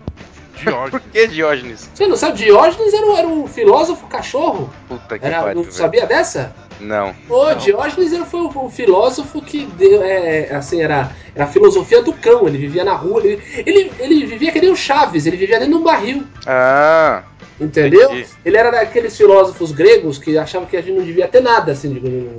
[0.57, 0.91] George.
[0.91, 1.89] Por que Diógenes?
[1.93, 4.69] Você não sabe, Diógenes era, um- era um filósofo cachorro?
[4.87, 5.73] Puta que Era, pariu, não velho.
[5.73, 6.53] sabia dessa?
[6.79, 7.13] Não.
[7.29, 12.01] O Diógenes ele foi o, o filósofo que deu, é, assim, era, era a filosofia
[12.03, 15.37] do cão, ele vivia na rua, ele, ele, ele vivia que nem o Chaves, ele
[15.37, 17.23] vivia dentro de um barril, Ah,
[17.59, 18.11] entendeu?
[18.11, 18.27] Entendi.
[18.45, 21.93] Ele era daqueles filósofos gregos que achavam que a gente não devia ter nada, assim,
[21.93, 22.29] de-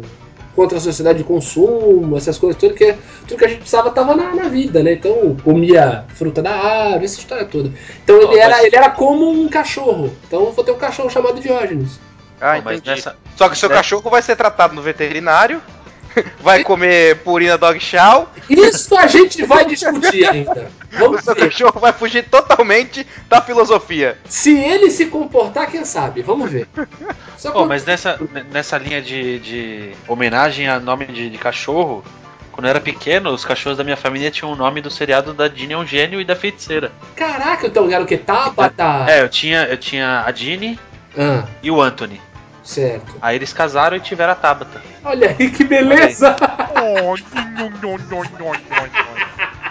[0.59, 2.93] contra a sociedade de consumo, essas coisas, tudo que,
[3.29, 4.95] tudo que a gente precisava tava na, na vida, né?
[4.95, 7.71] Então, comia fruta da árvore, essa história toda.
[8.03, 11.09] Então ele, mas- era, ele era como um cachorro, então eu vou ter um cachorro
[11.09, 12.01] chamado Diógenes.
[12.41, 12.97] ah mas entendi.
[12.97, 13.77] nessa, Só que o seu né?
[13.77, 15.63] cachorro vai ser tratado no veterinário,
[16.41, 20.71] vai comer purina dog chow, Isso a gente vai discutir ainda.
[20.95, 21.45] o Vamos seu ver.
[21.51, 24.19] cachorro vai fugir totalmente da filosofia.
[24.29, 26.23] Se ele se comportar, quem sabe?
[26.23, 26.67] Vamos ver.
[27.37, 28.19] Só quando- mas nessa,
[28.53, 32.03] nessa linha de, de homenagem a nome de, de cachorro,
[32.53, 35.47] quando eu era pequeno, os cachorros da minha família tinham o nome do seriado da
[35.47, 36.91] Dini é um gênio e da feiticeira.
[37.15, 38.17] Caraca, então era o que?
[38.17, 39.05] Tabata?
[39.09, 40.79] É, eu tinha, eu tinha a Dini
[41.17, 42.21] Ah, e o Anthony.
[42.69, 43.15] Certo.
[43.21, 44.83] Aí eles casaram e tiveram a Tabata.
[45.05, 46.37] Olha aí que beleza!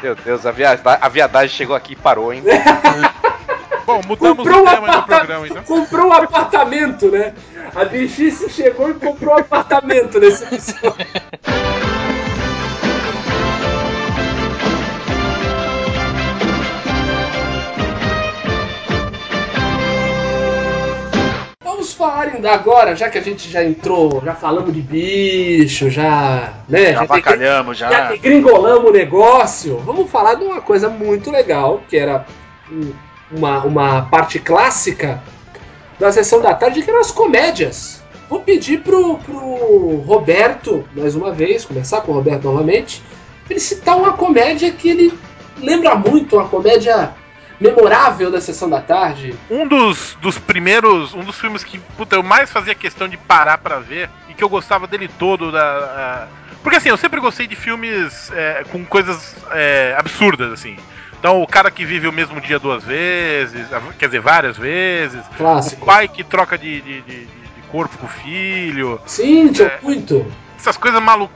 [0.01, 2.43] Meu Deus, a, via a viadagem chegou aqui e parou, hein?
[3.85, 5.63] Bom, mudamos Comprou o um, tema do programa então.
[5.63, 7.33] comprou um apartamento, né?
[7.73, 11.07] A bichice chegou e comprou um apartamento nesse episódio.
[21.87, 26.53] Vamos falar ainda agora, já que a gente já entrou, já falamos de bicho, já.
[26.67, 26.99] Né, Já
[27.73, 32.25] já, já gringolamos o negócio, vamos falar de uma coisa muito legal, que era
[32.69, 32.91] um-
[33.31, 35.21] uma, uma parte clássica
[35.97, 38.03] da sessão da tarde, que eram as comédias.
[38.29, 43.01] Vou pedir pro, pro Roberto, mais uma vez, começar com o Roberto novamente,
[43.49, 45.13] ele citar uma comédia que ele
[45.61, 47.11] lembra muito, uma comédia
[47.59, 49.35] memorável da sessão da tarde.
[49.49, 53.57] Um dos, dos primeiros, um dos filmes que puta, eu mais fazia questão de parar
[53.57, 55.51] pra ver e que eu gostava dele todo.
[55.51, 56.27] Da, a-
[56.61, 60.77] Porque assim, eu sempre gostei de filmes é, com coisas é, absurdas, assim.
[61.19, 63.67] Então, o cara que vive o mesmo dia duas vezes,
[63.97, 65.25] quer dizer, várias vezes.
[65.31, 65.83] O Clássico.
[65.85, 69.01] pai que troca de, de, de- de corpo com o filho.
[69.05, 69.79] Sim, tinha É.
[69.81, 70.31] muito.
[70.59, 71.29] Essas coisas malu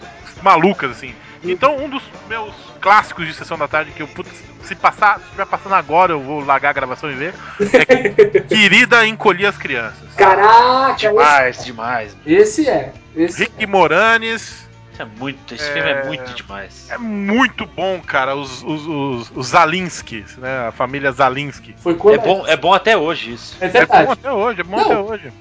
[0.44, 1.14] malucas, assim.
[1.44, 4.30] Então, um dos meus clássicos de Sessão da Tarde, que eu, putz,
[4.64, 8.42] se passar, se estiver passando agora, eu vou largar a gravação e ver, é que
[8.48, 10.08] Querida Encolher as Crianças.
[10.16, 12.18] Caraca, Demais, demais.
[12.26, 12.94] esse é.
[13.16, 14.70] Esse Rick Moranes.
[14.94, 15.74] Isso é muito, esse É.
[15.74, 16.88] filme é muito demais.
[16.92, 18.36] É muito bom, cara.
[18.36, 20.68] Os, os, os, os Zalinskis, né?
[20.68, 21.74] A família Zalinski.
[21.82, 23.58] foi quando É bom, é bom até hoje isso.
[23.62, 24.84] É É bom até hoje, é bom Não.
[24.86, 25.34] até hoje.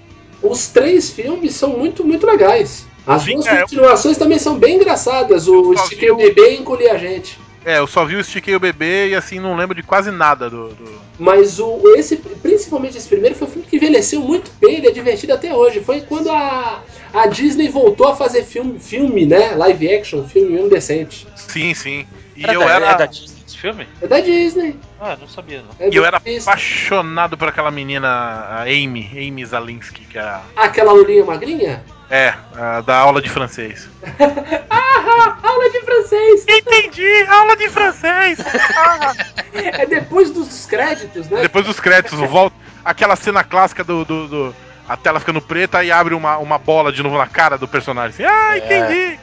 [0.43, 2.87] Os três filmes são muito, muito legais.
[3.07, 3.61] As duas é.
[3.63, 5.49] continuações também são bem engraçadas.
[5.49, 7.39] O Eu Estiquei o Bebê e Encolhi a Gente.
[7.65, 10.49] É, eu só vi o Estiquei o Bebê e assim não lembro de quase nada
[10.49, 10.69] do.
[10.69, 14.89] do- Mas o, esse, principalmente esse primeiro, foi um filme que envelheceu muito bem, ele
[14.89, 15.81] é divertido até hoje.
[15.81, 16.83] Foi quando a,
[17.13, 19.55] a Disney voltou a fazer filme, filme, né?
[19.57, 21.27] Live action, filme mesmo decente.
[21.37, 22.07] Sim, sim.
[22.35, 22.87] E Era eu da, era.
[22.93, 23.87] é da Disney esse filme?
[24.01, 24.79] É da Disney.
[25.01, 25.87] Ah, não sabia não.
[25.87, 26.51] É E eu era artista.
[26.51, 30.41] apaixonado por aquela menina, a Amy, Amy Zalinski, que era.
[30.57, 31.85] Aquela lourinha magrinha?
[32.09, 33.89] É, a da aula de francês.
[34.73, 36.45] Ah, aula de francês!
[36.49, 38.39] Entendi, aula de francês!
[38.77, 39.13] Ah.
[39.53, 41.41] É depois dos créditos, né?
[41.43, 44.57] Depois dos créditos, volta aquela cena clássica do, do, do-
[44.89, 48.11] A tela ficando preta e abre uma, uma bola de novo na cara do personagem.
[48.25, 49.19] Assim, ah, É.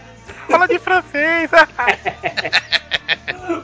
[0.52, 1.50] Aula de francês!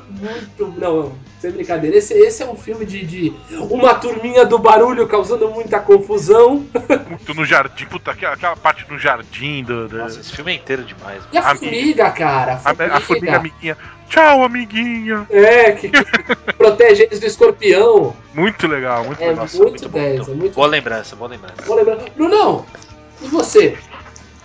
[0.10, 0.68] Muito.
[0.80, 1.98] Não, sem brincadeira.
[1.98, 3.34] Esse, esse é um filme de, de
[3.70, 6.66] uma turminha do barulho causando muita confusão.
[7.10, 9.88] Muito no jardim, puta, aquela, aquela parte no jardim do.
[9.90, 11.22] do- Nossa, esse filme é inteiro demais.
[11.32, 12.54] E a formiga, cara.
[12.54, 12.96] A formiga.
[12.96, 13.78] a formiga amiguinha.
[14.10, 15.26] Tchau, amiguinha!
[15.32, 16.04] É, que, que
[16.54, 18.16] protege eles do escorpião.
[18.34, 19.44] Muito legal, muito É legal.
[19.44, 21.56] Nossa, muito, muito bom, 10, muito é muito Boa lembrança, boa lembrança.
[21.66, 21.98] Vou lembrar.
[22.16, 22.66] Brunão,
[23.22, 23.78] e você?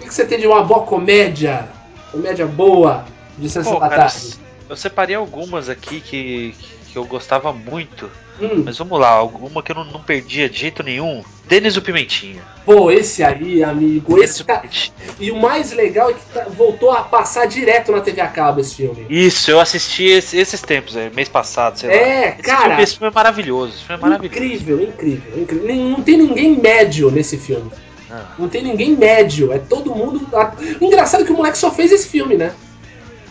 [0.00, 1.68] O que você tem de uma boa comédia?
[2.10, 3.04] Comédia boa
[3.36, 4.36] de sessão Pô, da cara, tarde?
[4.68, 6.54] eu separei algumas aqui que,
[6.90, 8.10] que eu gostava muito.
[8.40, 11.24] Hum, Mas vamos lá, alguma que eu não, não perdia de jeito nenhum.
[11.48, 12.40] Denis o Pimentinha.
[12.64, 14.14] pô, esse aí, amigo.
[14.14, 14.62] Denis Esse o tá...
[15.18, 18.60] E o mais legal é que tá- voltou a passar direto na TV a cabo
[18.60, 19.06] esse filme.
[19.10, 21.96] Isso, eu assisti esse- esses tempos, é, mês passado, sei lá.
[21.96, 22.68] É, cara.
[22.68, 24.36] filme, esse filme é maravilhoso, filme é maravilhoso.
[24.38, 25.66] Incrível, incrível, incrível.
[25.66, 27.70] Nem- Não tem ninguém médio nesse filme.
[28.10, 29.52] Ah, Não tem ninguém médio.
[29.52, 30.20] É todo mundo.
[30.80, 32.52] Engraçado que o moleque só fez esse filme, né?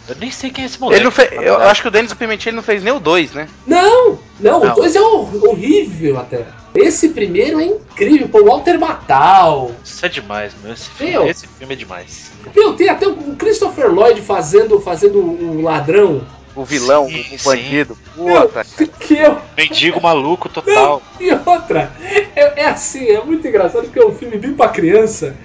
[0.09, 0.99] eu nem sei quem é esse moleque.
[0.99, 3.49] Ele não fez, eu acho que o Denis Pimentel não fez nem o 2, né?
[3.65, 4.71] Não, não, Não.
[4.71, 6.45] o 2 é hor- horrível até.
[6.73, 9.71] Esse primeiro é incrível, pô, Walter Matthau.
[9.83, 10.71] Isso é demais, meu.
[10.71, 11.27] Esse filme, Meu.
[11.27, 12.31] esse filme é demais.
[12.55, 16.23] Meu, tem até o Christopher Lloyd fazendo, fazendo o ladrão,
[16.57, 17.97] o vilão, Sim, o bandido.
[18.15, 18.65] Puta,
[18.99, 21.01] que eu Mendigo maluco total.
[21.19, 21.91] E outra,
[22.35, 25.35] é, é assim, é muito engraçado porque é um filme bem pra criança.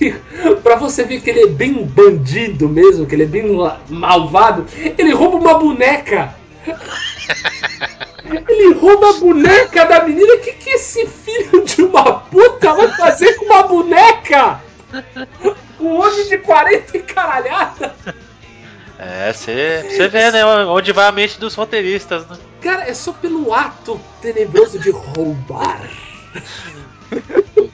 [0.00, 0.12] E
[0.62, 3.44] pra você ver que ele é bem bandido mesmo, que ele é bem
[3.88, 6.34] malvado, ele rouba uma boneca.
[8.48, 10.34] Ele rouba a boneca da menina.
[10.34, 14.60] O que, que esse filho de uma puta vai fazer com uma boneca?
[15.80, 17.94] Um homem de 40 e caralhada.
[19.02, 20.44] É, você vê, né?
[20.44, 22.36] Onde vai a mente dos roteiristas, né?
[22.60, 25.88] Cara, é só pelo ato tenebroso de roubar.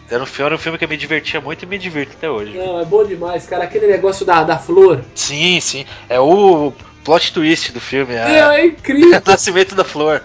[0.09, 2.31] Era um, filme, era um filme que eu me divertia muito e me divirto até
[2.31, 2.57] hoje.
[2.57, 3.65] Não, é bom demais, cara.
[3.65, 5.05] Aquele negócio da, da flor.
[5.17, 5.85] Sim, sim.
[6.09, 6.73] É o
[7.07, 8.15] plot twist do filme.
[8.15, 9.23] Meu, É é incrível.
[9.25, 10.23] o nascimento da flor.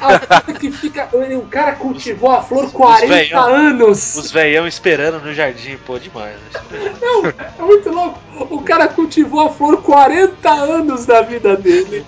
[0.00, 1.08] A que fica.
[1.12, 3.42] O cara cultivou a flor 40 velhão.
[3.42, 4.14] anos.
[4.16, 6.36] Os velhão esperando no jardim, pô, demais.
[6.70, 6.94] né?
[7.02, 8.20] Não, é muito louco.
[8.54, 12.06] O cara cultivou a flor 40 anos da vida dele.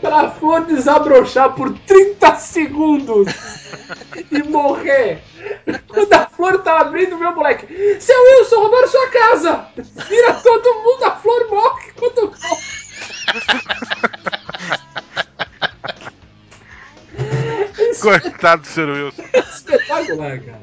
[0.00, 3.28] Pra flor desabrochar por 30 segundos
[4.30, 5.22] e morrer.
[5.88, 7.66] Quando a flor tá abrindo, meu moleque.
[8.00, 9.66] Seu Wilson, roubaram sua casa!
[10.08, 12.79] Vira todo mundo, a flor morre quando morre.
[18.00, 18.88] Coitado do Sr.
[18.88, 19.22] Wilson.
[19.34, 20.62] Espetacular, cara.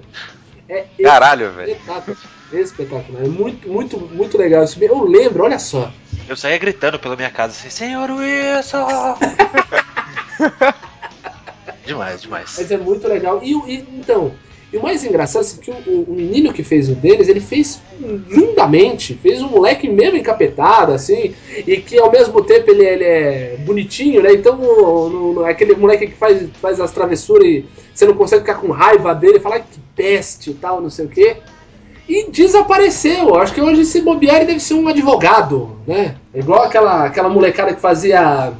[0.69, 1.71] É Caralho, velho.
[1.71, 2.17] espetacular.
[2.51, 3.23] Espetacular.
[3.23, 4.87] É muito, muito, muito legal filme.
[4.87, 5.91] Eu lembro, olha só.
[6.27, 9.17] Eu saía gritando pela minha casa assim, Senhor Wilson!
[11.85, 12.55] demais, demais.
[12.57, 13.41] Mas é muito legal.
[13.43, 14.33] E, e, então,
[14.71, 15.75] e o mais engraçado é que o,
[16.09, 17.81] o- menino que fez o deles, ele fez
[18.29, 19.13] lindamente.
[19.21, 21.33] Fez um moleque mesmo encapetado, assim.
[21.65, 24.33] E que ao mesmo tempo ele, ele é bonitinho, né?
[24.33, 28.55] Então, no- no- aquele moleque que faz, faz as travessuras e você não consegue ficar
[28.59, 31.37] com raiva dele, falar que peste e tal, não sei o quê.
[32.07, 33.35] E desapareceu.
[33.35, 36.15] Acho que hoje, se bobear, ele deve ser um advogado, né?
[36.33, 38.53] Igual aquela, aquela molecada que fazia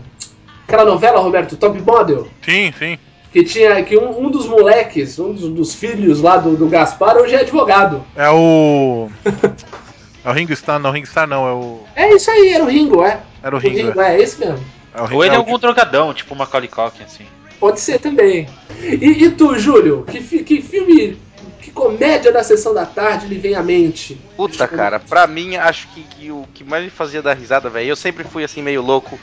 [0.67, 2.27] aquela novela, Roberto, Top Model.
[2.41, 2.97] Sim, sim.
[3.31, 7.17] Que tinha que um, um dos moleques, um dos, dos filhos lá do, do Gaspar,
[7.17, 8.03] hoje é advogado.
[8.15, 9.09] É o.
[10.25, 11.79] É o Ringo Starr, não, Ringo Starr não, é o.
[11.95, 13.21] É isso aí, era o Ringo, é.
[13.41, 13.77] Era o O Ringo.
[13.77, 14.59] Ringo, é esse mesmo.
[14.93, 15.15] É o Ringo.
[15.15, 17.25] Ou ele é o algum drogadão, tipo Macaulay Culkin, assim.
[17.61, 18.45] Pode ser também.
[18.81, 20.03] E, e tu, Júlio?
[20.03, 21.17] Que, fi- que filme,
[21.61, 24.19] que comédia da sessão da tarde lhe vem à mente?
[24.35, 27.87] Puta, cara, pra mim, acho que, que o que mais me fazia dar risada, velho,
[27.87, 29.17] eu sempre fui assim meio louco,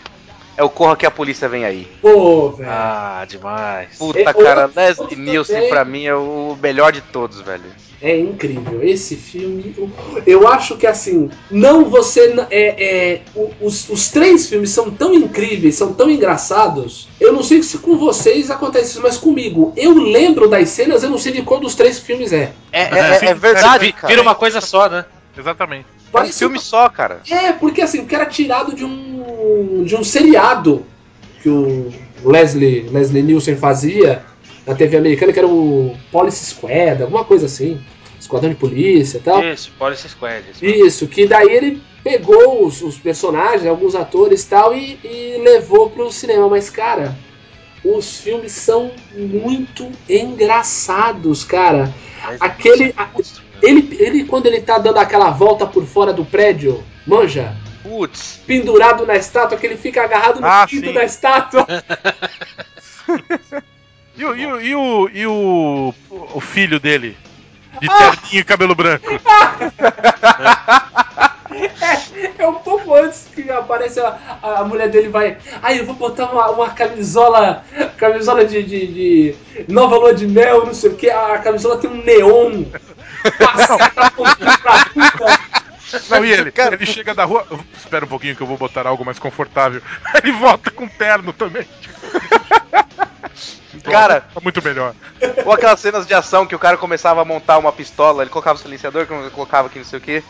[0.57, 1.87] é o Corra que a Polícia Vem Aí.
[2.01, 2.71] Pô, velho.
[2.71, 3.97] Ah, demais.
[3.99, 5.71] Puta, É, cara, outro- Leslie outro Nielsen também.
[5.71, 7.65] pra mim é o melhor de todos, velho.
[8.03, 8.83] É incrível.
[8.83, 9.75] Esse filme.
[10.27, 11.31] Eu acho que assim.
[11.51, 12.35] Não você.
[12.51, 13.21] É, é,
[13.63, 17.09] os, os três filmes são tão incríveis, são tão engraçados.
[17.19, 19.73] Eu não sei se com vocês acontece isso, mas comigo.
[19.75, 22.53] Eu lembro das cenas, eu não sei de qual dos três filmes é.
[22.71, 24.09] É, é- é verdade, cara.
[24.09, 25.07] Vira uma coisa só, né?
[25.37, 25.87] Exatamente.
[25.87, 27.21] É um Parece filme só, cara.
[27.31, 30.85] É, porque assim, que era tirado de um de um seriado
[31.43, 31.93] que o
[32.25, 34.23] Leslie, Leslie Nielsen fazia
[34.67, 37.81] na TV americana, que era o Police Squad, alguma coisa assim.
[38.19, 39.45] Esquadrão de polícia e tal.
[39.45, 40.45] Isso, Police Squad.
[40.51, 40.65] isso.
[40.65, 45.91] Isso, que daí ele pegou os, os personagens, alguns atores e tal, e, e levou
[45.91, 46.49] pro cinema.
[46.49, 47.15] Mas, cara,
[47.85, 51.93] os filmes são muito engraçados, cara.
[52.25, 52.95] Mas- Aquele.
[52.97, 53.09] a-
[53.65, 57.57] ele, ele, quando ele tá dando aquela volta por fora do prédio, manja?
[57.83, 60.93] Putz, pendurado na estátua, que ele fica agarrado no Ah, pinto sim.
[60.93, 61.67] da estátua.
[64.17, 65.95] E o, e o, e o, e o,
[66.35, 67.17] o filho dele?
[67.81, 67.99] De Ah!
[68.13, 69.09] terninho e cabelo branco.
[72.39, 75.39] É um pouco antes que aparece a, a, mulher dele vai.
[75.63, 77.65] Ai, eu vou botar uma, uma camisola.
[77.97, 79.35] Camisola de, de, de
[79.69, 81.09] Nova Lua de Mel, não sei o que.
[81.09, 82.65] A camisola tem um neon.
[83.31, 85.41] Pra puta.
[86.11, 86.51] Não, e ele?
[86.51, 87.47] Cara- Ele chega da rua.
[87.77, 89.81] Espera um pouquinho que eu vou botar algo mais confortável.
[90.23, 91.67] Ele volta com terno também.
[93.85, 94.95] Cara- Tá muito melhor.
[95.45, 98.59] ou aquelas cenas de ação que o cara começava a montar uma pistola, ele colocava
[98.59, 100.23] o silenciador, colocava aqui não sei o que.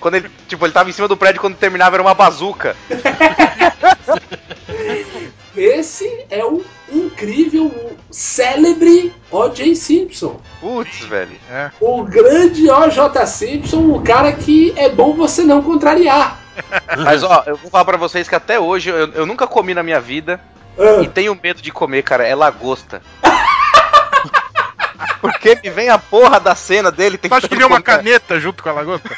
[0.00, 2.76] Quando ele, tipo, ele tava em cima do prédio quando terminava era uma bazuca.
[5.56, 9.74] Esse é o incrível, o célebre O.J.
[9.74, 10.40] Simpson.
[10.60, 11.36] Putz, velho.
[11.50, 11.70] É.
[11.80, 13.26] O grande O.J.
[13.26, 16.38] Simpson, o cara que é bom você não contrariar.
[17.04, 19.82] Mas ó, eu vou falar pra vocês que até hoje eu, eu nunca comi na
[19.82, 20.40] minha vida
[20.78, 21.02] Ah.
[21.02, 22.26] e tenho medo de comer, cara.
[22.26, 23.02] É lagosta.
[25.20, 28.38] Porque me vem a porra da cena dele Tu tentando acha que veio uma caneta
[28.38, 29.08] junto com a lagosta?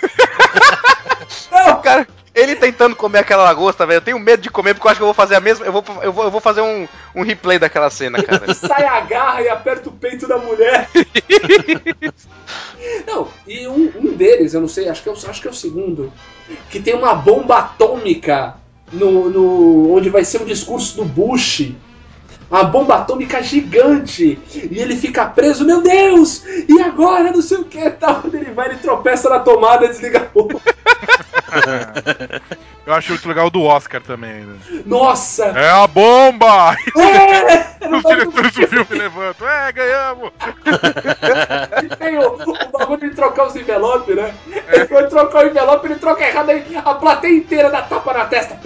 [1.51, 3.99] Não, cara, ele tentando comer aquela lagosta, velho.
[3.99, 5.67] Eu tenho medo de comer porque eu acho que eu vou fazer a mesma.
[5.67, 8.53] Eu vou, eu vou, eu vou fazer um, um replay daquela cena, cara.
[8.55, 10.89] sai a garra e aperta o peito da mulher.
[13.07, 15.51] não, e um, um deles, eu não sei, acho que, é o, acho que é
[15.51, 16.13] o segundo,
[16.71, 18.55] que tem uma bomba atômica
[18.93, 21.73] no, no- onde vai ser um discurso do Bush.
[22.51, 24.39] Uma bomba atômica gigante.
[24.55, 26.43] E ele fica preso, meu Deus!
[26.69, 27.31] E agora?
[27.31, 28.23] Não sei o que tal.
[28.33, 30.59] Ele vai, ele tropeça na tomada e desliga a bomba.
[32.87, 34.47] Eu acho muito legal do Oscar também.
[34.47, 34.57] né?
[34.87, 35.45] Nossa!
[35.45, 36.75] É a bomba!
[36.97, 37.69] É!
[37.95, 39.47] Os diretores do filme levantam.
[39.47, 40.31] É, ganhamos!
[41.99, 44.33] Tem o, o bagulho de trocar os envelopes, né?
[44.69, 48.25] Ele foi trocar o envelope, ele troca errado aí, a plateia inteira dá tapa na
[48.25, 48.59] testa.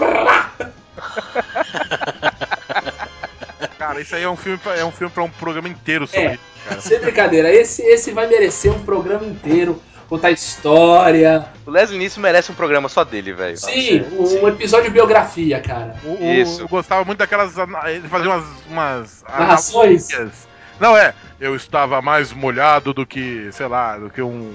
[3.86, 6.22] Cara, isso aí é um filme pra, é um, filme pra um programa inteiro sobre
[6.26, 6.32] É.
[6.34, 6.80] isso, cara.
[6.80, 11.46] Sem brincadeira, esse, esse vai merecer um programa inteiro, contar história.
[11.66, 13.56] O Leslie Nisso merece um programa só dele, velho.
[13.56, 15.96] Sim, um, um episódio de biografia, cara.
[16.04, 16.60] O- o- Isso.
[16.62, 17.54] Eu gostava muito daquelas.
[17.86, 18.44] Ele fazia umas.
[18.68, 20.08] umas Narrações.
[20.12, 20.46] analogias.
[20.78, 21.12] Não, é.
[21.40, 24.54] Eu estava mais molhado do que, sei lá, do que um.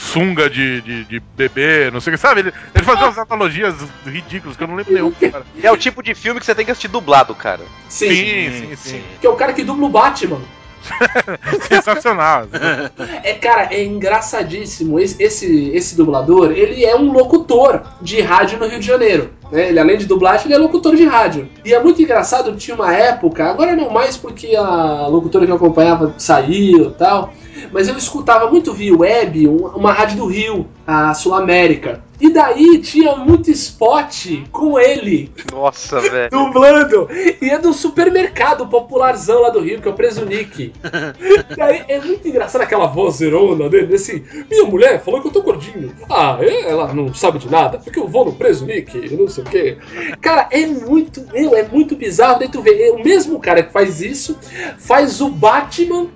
[0.00, 2.40] Sunga de, de, de bebê, não sei o que, sabe?
[2.40, 3.74] Ele, ele fazia umas analogias
[4.06, 5.44] ridículas que eu não lembro nenhum, cara.
[5.54, 7.60] E é o tipo de filme que você tem que assistir dublado, cara.
[7.86, 9.02] Sim, Sim, sim, sim.
[9.20, 10.40] que é o cara que dubla o Batman.
[11.68, 12.46] Sensacional.
[13.22, 14.98] É, cara, é engraçadíssimo.
[14.98, 19.30] Esse, esse, esse dublador, ele é um locutor de rádio no Rio de Janeiro.
[19.52, 19.68] Né?
[19.68, 21.48] Ele, além de dublagem, ele é locutor de rádio.
[21.64, 25.56] E é muito engraçado, tinha uma época, agora não mais porque a locutora que eu
[25.56, 27.32] acompanhava saiu e tal,
[27.72, 32.02] mas eu escutava muito via web um- uma rádio do Rio, a Sul América.
[32.20, 36.28] E daí tinha muito spot com ele Nossa, velho.
[36.30, 37.08] dublando.
[37.40, 40.70] E é do supermercado popularzão lá do Rio, que é o Preso Nick.
[41.56, 44.22] Daí é muito engraçado aquela vozerona dele, assim.
[44.50, 45.94] Minha mulher falou que eu tô gordinho.
[46.10, 46.68] Ah, é?
[46.70, 49.78] ela não sabe de nada, porque eu vou no Preso Nick, não sei o quê.
[50.20, 52.38] Cara, é muito, meu, é muito bizarro.
[52.38, 54.38] Daí tu vê, é o mesmo cara que faz isso,
[54.78, 56.08] faz o Batman.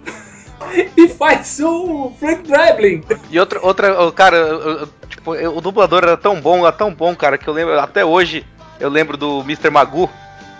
[0.96, 3.02] E faz o Frank Drebin.
[3.30, 6.92] E outra, outra cara, eu- eu- tipo, eu- o dublador era tão bom, era tão
[6.94, 8.44] bom, cara, que eu lembro, até hoje,
[8.80, 9.70] eu lembro do Mr.
[9.70, 10.08] Magoo.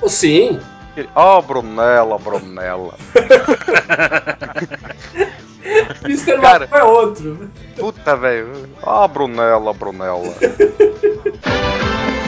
[0.03, 0.61] Oh, sim.
[1.15, 2.95] Ó, Brunella, Brunella.
[6.05, 6.39] Mr.
[6.41, 6.69] Cara.
[6.71, 7.51] Magoo é outro.
[7.77, 8.69] Puta, velho.
[8.83, 10.35] Ó, Brunella, Brunella.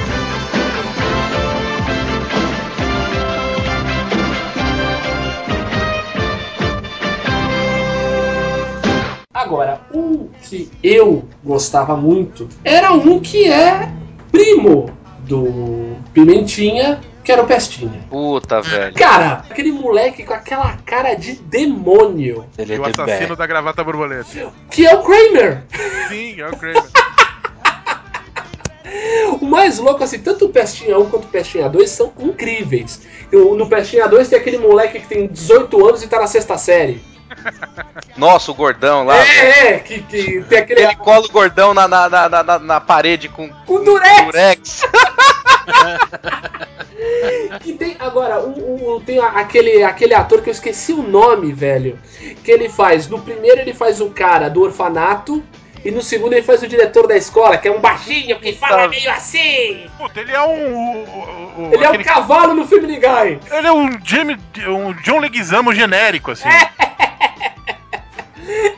[9.47, 13.89] Agora, um que eu gostava muito era um que é
[14.33, 18.01] primo do Pimentinha, que era o Pestinha.
[18.11, 18.93] Puta, velho.
[18.97, 23.37] Cara, aquele moleque com aquela cara de demônio, Ele é o assassino best.
[23.37, 24.53] da gravata borboleta.
[24.69, 25.63] que é o Kramer.
[26.09, 26.83] Sim, é o Kramer.
[29.41, 33.01] O mais louco, assim, tanto o Pestinha 1 quanto o Pestinha 2 são incríveis.
[33.33, 37.03] No Pestinha 2 tem aquele moleque que tem 18 anos e tá na sexta série.
[38.17, 39.19] Nossa, o gordão lá.
[39.19, 40.83] É, é, que, que tem aquele.
[40.85, 44.25] Ele cola o gordão na, na, na, na, na parede com Com durex!
[44.25, 44.83] durex.
[47.65, 51.99] E tem agora, um, um- tem aquele, aquele ator que eu esqueci o nome, velho.
[52.45, 53.09] Que ele faz.
[53.09, 55.43] No primeiro ele faz o cara do orfanato.
[55.87, 58.89] E no segundo ele faz o diretor da escola, que é um baixinho que fala
[58.89, 59.89] meio assim.
[59.97, 61.03] Puta, ele é um.
[61.03, 63.39] o- o- Ele é um cavalo no Family Guy.
[63.51, 64.37] Ele é um Jamie.
[64.69, 66.49] um John Leguizamo genérico, assim.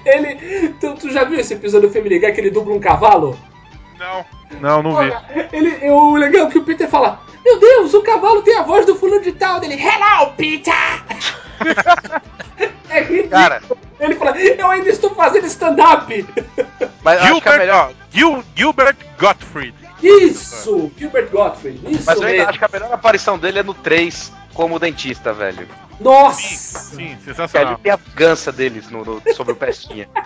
[0.04, 0.74] Ele.
[0.80, 3.38] Tu, tu já viu esse episódio do Family Guy que ele dubla um cavalo?
[3.98, 4.24] Não.
[4.60, 4.96] Não, não vi.
[4.96, 8.62] Olha, ele, o legal é que o Peter fala: Meu Deus, o cavalo tem a
[8.62, 9.60] voz do fulano de tal.
[9.60, 10.74] Dele, Hello, Peter!
[12.90, 13.28] é ridículo.
[13.30, 13.62] Cara,
[14.00, 16.26] Ele fala: Eu ainda estou fazendo stand-up.
[17.16, 17.90] Mas acho que a Gilbert, melhor.
[17.90, 19.74] ó, Gil, Gilbert Gottfried.
[20.02, 20.92] Isso!
[20.96, 22.50] Gilbert Gottfried, isso Mas eu ainda mesmo.
[22.50, 25.66] acho que a melhor aparição dele é no 3, como dentista, velho.
[26.00, 26.78] Nossa!
[26.78, 27.78] Sim, Que ali sensacional.
[27.82, 30.08] tem a vingança deles no, no- sobre o Pestinha.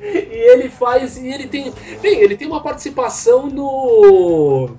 [0.00, 0.04] E
[0.52, 1.16] ele faz.
[1.16, 1.74] E ele tem.
[2.00, 4.76] Bem, ele tem uma participação no.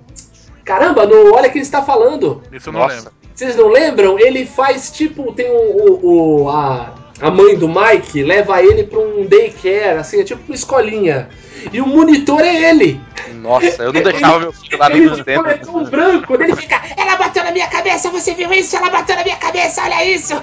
[0.64, 2.42] Caramba, no Olha Quem Está Falando.
[2.54, 2.96] Isso eu não Nossa.
[2.96, 3.14] lembro.
[3.36, 4.18] Vocês não lembram?
[4.18, 5.34] Ele faz tipo.
[5.34, 5.56] Tem o.
[5.56, 10.42] o- o- a, a mãe do Mike leva ele pra um daycare, assim, é tipo
[10.48, 11.30] uma escolinha.
[11.74, 13.00] E o monitor é ele.
[13.36, 15.44] Nossa, eu não deixava meu filho lá nem ele nos de tempos.
[15.44, 16.82] coletom branco, ele fica.
[16.98, 18.76] Ela bateu na minha cabeça, você viu isso?
[18.78, 20.42] Ela bateu na minha cabeça, olha isso!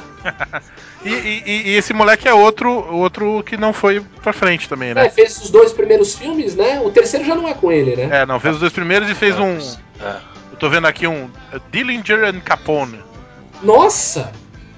[1.04, 4.94] E, e- e- esse moleque é outro, outro que não foi pra frente também, É,
[4.94, 5.08] né?
[5.08, 6.80] fez os dois primeiros filmes, né?
[6.84, 8.22] O terceiro já não é com ele, né?
[8.22, 9.56] É, não, fez os dois primeiros e fez um.
[10.00, 10.16] É.
[10.52, 11.30] Eu tô vendo aqui um
[11.70, 12.98] Dillinger and Capone.
[13.62, 14.32] Nossa!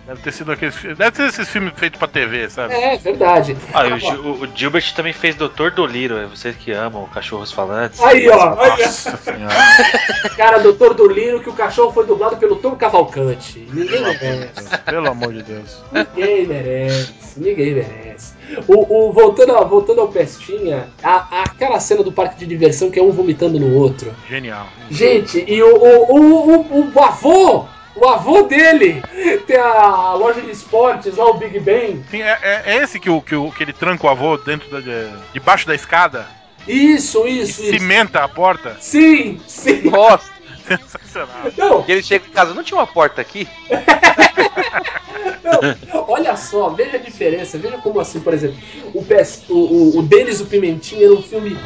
[0.09, 0.75] Deve ter sido aqueles.
[0.83, 2.73] Deve ter esses filmes feitos pra TV, sabe?
[2.73, 3.55] É, verdade.
[3.75, 8.01] Ah, o, o- o Gilbert também fez Doutor Doliro, é vocês que amam cachorros falantes.
[8.01, 8.55] Aí, ó.
[8.57, 9.19] Nossa.
[10.35, 13.69] Cara, doutor Doliro, que o cachorro foi dublado pelo Tom Cavalcante.
[13.73, 14.79] Ninguém merece.
[14.87, 15.83] Pelo amor de Deus.
[15.93, 17.13] Ninguém merece.
[17.37, 18.33] Ninguém merece.
[18.67, 22.99] O, o- voltando, ao- voltando ao Pestinha, a- aquela cena do parque de diversão que
[22.99, 24.11] é um vomitando no outro.
[24.27, 24.67] Genial.
[24.91, 27.67] Gente, e o, o, o, o, o avô,
[28.01, 29.03] o avô dele,
[29.47, 32.05] tem a loja de esportes lá, o Big Ben.
[32.11, 34.69] Sim, é, é- é esse que, o, que, o, que ele tranca o avô dentro
[34.71, 36.27] da, de, debaixo da escada
[36.67, 37.79] Isso, e isso, isso.
[37.79, 38.77] cimenta a porta?
[38.81, 39.83] Sim, sim.
[39.91, 40.31] Nossa,
[40.69, 41.51] Sensacional.
[41.57, 43.49] Não, que ele chega em casa, não tinha uma porta aqui?
[45.43, 47.59] não, olha só, veja a diferença.
[47.59, 48.59] Veja como assim, por exemplo,
[48.95, 51.59] o, PS, o, o, o Denis o Pimentinha era um filme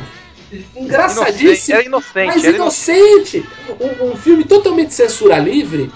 [0.77, 1.77] engraçadíssimo.
[1.77, 3.37] Era inocente, mas era inocente.
[3.39, 3.49] inocente.
[4.01, 5.91] Um, um filme totalmente censura livre.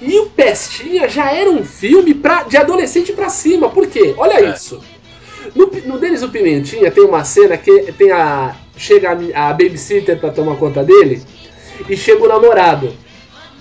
[0.00, 3.68] E o Pestinha já era um filme pra, de adolescente pra cima.
[3.70, 4.14] Por quê?
[4.16, 4.54] Olha É.
[4.54, 4.80] isso.
[5.54, 8.54] No, no Denis o Pimentinha tem uma cena que tem a.
[8.76, 11.22] Chega a, a babysitter pra tomar conta dele
[11.88, 12.94] e chega o namorado.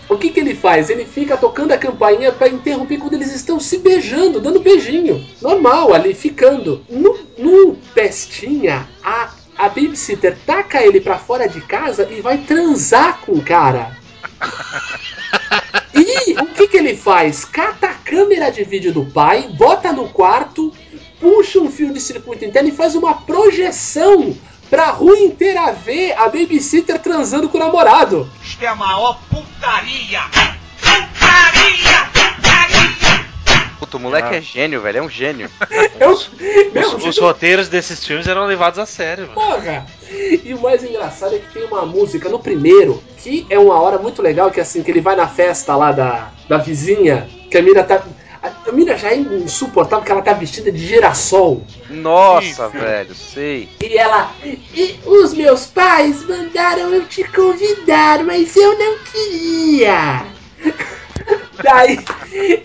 [0.08, 0.90] O que, que ele faz?
[0.90, 5.24] Ele fica tocando a campainha pra interromper quando eles estão se beijando, dando beijinho.
[5.42, 6.82] Normal, ali, ficando.
[6.90, 13.20] No, no Pestinha, a, a babysitter taca ele pra fora de casa e vai transar
[13.22, 13.96] com o cara.
[15.94, 17.46] E o que, que ele faz?
[17.46, 20.74] Cata a câmera de vídeo do pai, bota no quarto,
[21.20, 24.36] puxa um fio de circuito interno e faz uma projeção
[24.70, 28.30] pra rua inteira ver a babysitter transando com o namorado.
[28.44, 30.22] Isto é a maior putaria!
[30.80, 32.19] Putaria!
[33.80, 35.50] Puta, o moleque é gênio, velho, é um gênio.
[36.00, 36.30] Eu, Os,
[36.74, 39.36] meu, os roteiros desses filmes eram levados a sério, mano.
[39.36, 39.86] porra!
[40.12, 43.98] E o mais engraçado é que tem uma música no primeiro, que é uma hora
[43.98, 47.58] muito legal, que é assim, que ele vai na festa lá da, da vizinha, que
[47.58, 48.04] a mina tá.
[48.42, 51.62] A mina já é insuportável porque ela tá vestida de girassol.
[51.90, 52.70] Nossa, Isso.
[52.70, 53.68] velho, sei.
[53.82, 54.32] E ela.
[54.44, 60.26] E os meus pais mandaram eu te convidar, mas eu não queria.
[61.64, 62.00] Daí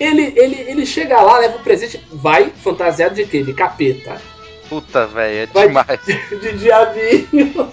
[0.01, 3.43] ele, ele, ele chega lá, leva o presente, vai fantasiado de quê?
[3.43, 4.21] De capeta.
[4.69, 6.01] Puta, velho, é Vai- demais.
[6.41, 7.73] De diabinho.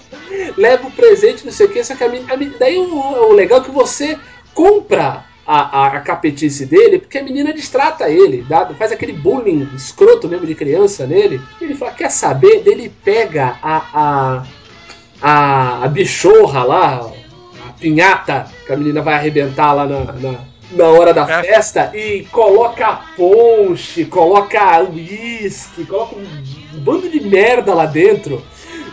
[0.56, 2.54] Leva o presente, não sei o que, só que a menina.
[2.58, 4.18] daí o, o legal é que você
[4.54, 9.68] compra a, a, a capetice dele, porque a menina distrata ele, dá- faz aquele bullying
[9.74, 11.40] escroto mesmo de criança nele.
[11.60, 12.62] Ele fala, quer saber?
[12.62, 14.46] Daí Ele pega a, a,
[15.20, 17.10] a, a bichorra lá,
[17.68, 20.38] a pinhata, que a menina vai arrebentar lá na, na,
[20.72, 21.42] na hora da É.
[21.42, 28.42] festa, e coloca ponche, coloca uísque, coloca um bando de merda lá dentro.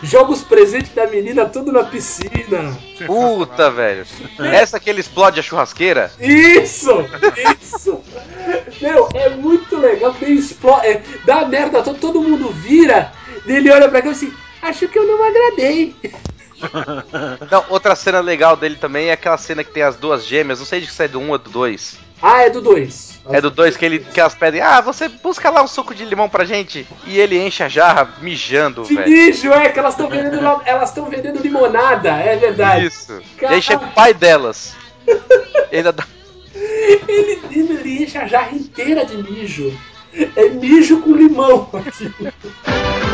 [0.02, 2.74] Joga os presentes da menina tudo na piscina.
[3.06, 4.06] Puta, velho.
[4.38, 6.10] Essa que ele explode a churrasqueira?
[6.18, 6.90] Isso!
[7.62, 8.00] Isso!
[8.80, 10.86] Meu, é muito legal ele explode.
[10.86, 13.12] é, dá merda toda, todo mundo vira.
[13.46, 15.94] E ele olha pra cá e assim, acho que eu não agradei.
[17.50, 20.66] Não, outra cena legal dele também é aquela cena que tem as duas gêmeas, não
[20.66, 21.98] sei se é do 1 ou do 2.
[22.22, 23.20] Ah, é do 2.
[23.30, 26.04] É do 2 que, ele, que elas pedem, ah, você busca lá um suco de
[26.04, 26.86] limão pra gente.
[27.06, 29.08] E ele enche a jarra mijando, De velho.
[29.08, 32.86] mijo, é que elas estão vendendo, la- elas vendendo limonada, é verdade.
[32.86, 33.20] Isso.
[33.46, 34.74] Aí chega o pai delas.
[35.72, 36.04] Ele dá-
[36.54, 39.72] Ele, ele enche a jarra inteira de mijo.
[40.36, 42.12] É mijo com limão aqui.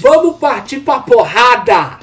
[0.00, 1.98] Vamos partir pra porrada!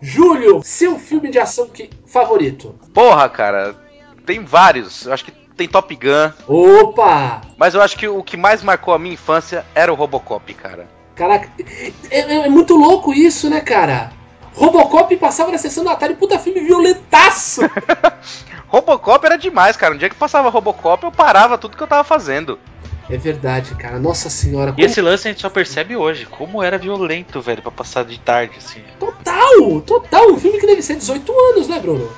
[0.00, 2.74] Júlio, seu filme de ação que, favorito?
[2.94, 3.76] Porra, cara,
[4.24, 5.04] tem vários.
[5.06, 6.32] Eu acho que tem Top Gun.
[6.48, 7.42] Opa!
[7.58, 10.88] Mas eu acho que o que mais marcou a minha infância era o Robocop, cara.
[11.14, 14.10] Caraca, é, é- é muito louco isso, né, cara?
[14.54, 17.60] Robocop passava na sessão da tarde, puta filme violentaço!
[18.68, 19.94] Robocop era demais, cara.
[19.94, 22.58] Um dia que passava Robocop, eu parava tudo que eu tava fazendo.
[23.10, 23.98] É verdade, cara.
[23.98, 24.70] Nossa senhora.
[24.70, 28.04] E como- esse lance a gente só percebe hoje, como era violento, velho, pra passar
[28.04, 28.80] de tarde, assim.
[28.98, 29.80] Total!
[29.82, 30.30] Total!
[30.30, 32.10] Um filme que deve ser 18 anos, né, Bruno?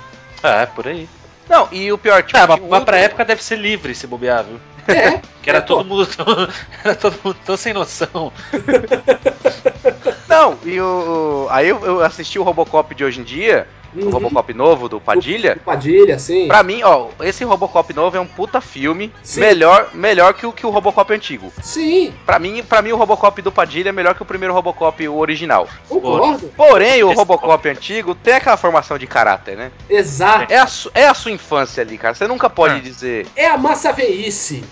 [0.43, 1.09] Ah, é, por aí.
[1.49, 4.07] Não, e o pior, tipo, Ah, mas, mas pra outro- época deve ser livre se
[4.07, 4.61] bobear, viu?
[4.89, 5.21] É.
[5.43, 6.25] Que era É, todo mundo tão,
[6.85, 8.33] era todo mundo tão sem noção.
[10.29, 11.47] Não, e o.
[11.51, 14.07] Aí eu, eu assisti o Robocop de hoje em dia, Uhum.
[14.07, 15.57] o Robocop novo do Padilha.
[15.61, 16.47] O Padilha, sim.
[16.49, 19.41] Pra mim, ó, esse Robocop novo é um puta filme, Sim.
[19.41, 21.53] melhor, melhor que o que o Robocop antigo.
[21.63, 25.07] Sim, Pra mim, para mim o Robocop do Padilha é melhor que o primeiro Robocop
[25.09, 25.69] o original.
[25.89, 26.49] concordo.
[26.57, 29.71] Porém, o Esse- Robocop antigo tem aquela formação de caráter, né?
[29.91, 30.53] Exato.
[30.53, 32.15] É a, su- é a sua infância ali, cara.
[32.15, 32.81] Você nunca pode É.
[32.81, 34.65] dizer É a massa veice.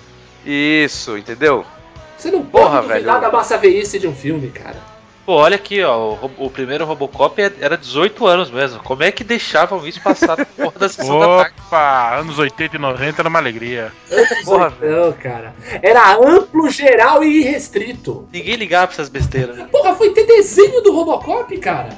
[0.45, 1.65] isso, entendeu?
[2.17, 3.21] Você não pode Porra, duvidar velho.
[3.21, 4.77] da massa veice de um filme, cara.
[5.31, 6.15] Pô, olha aqui, ó.
[6.15, 8.83] O, o primeiro Robocop é- era 18 anos mesmo.
[8.83, 11.55] Como é que deixavam isso passar na porra da sessão da tarde?
[11.69, 13.93] Opa, anos 80 e 90 era uma alegria.
[14.45, 15.55] Porra, Não, cara.
[15.81, 18.29] Era amplo, geral e irrestrito.
[18.33, 19.57] Ninguém ligava pra essas besteiras.
[19.71, 21.91] Porra, foi ter desenho do Robocop, cara.